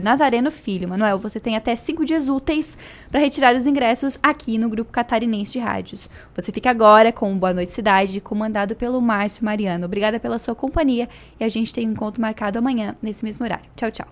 Nazareno 0.03 0.49
Filho. 0.49 0.89
Manuel, 0.89 1.19
você 1.19 1.39
tem 1.39 1.55
até 1.55 1.75
cinco 1.75 2.03
dias 2.03 2.27
úteis 2.27 2.77
para 3.11 3.19
retirar 3.19 3.55
os 3.55 3.67
ingressos 3.67 4.17
aqui 4.23 4.57
no 4.57 4.69
Grupo 4.69 4.91
Catarinense 4.91 5.53
de 5.53 5.59
Rádios. 5.59 6.09
Você 6.35 6.51
fica 6.51 6.71
agora 6.71 7.11
com 7.11 7.31
o 7.31 7.35
Boa 7.35 7.53
Noite 7.53 7.71
Cidade, 7.71 8.19
comandado 8.19 8.75
pelo 8.75 8.99
Márcio 8.99 9.45
Mariano. 9.45 9.85
Obrigada 9.85 10.19
pela 10.19 10.39
sua 10.39 10.55
companhia 10.55 11.07
e 11.39 11.43
a 11.43 11.49
gente 11.49 11.71
tem 11.71 11.87
um 11.87 11.91
encontro 11.91 12.21
marcado 12.21 12.57
amanhã, 12.57 12.95
nesse 13.01 13.23
mesmo 13.23 13.45
horário. 13.45 13.65
Tchau, 13.75 13.91
tchau. 13.91 14.07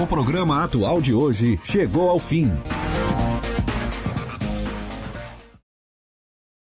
O 0.00 0.06
programa 0.06 0.62
atual 0.62 1.00
de 1.02 1.12
hoje 1.12 1.58
chegou 1.64 2.08
ao 2.08 2.20
fim. 2.20 2.52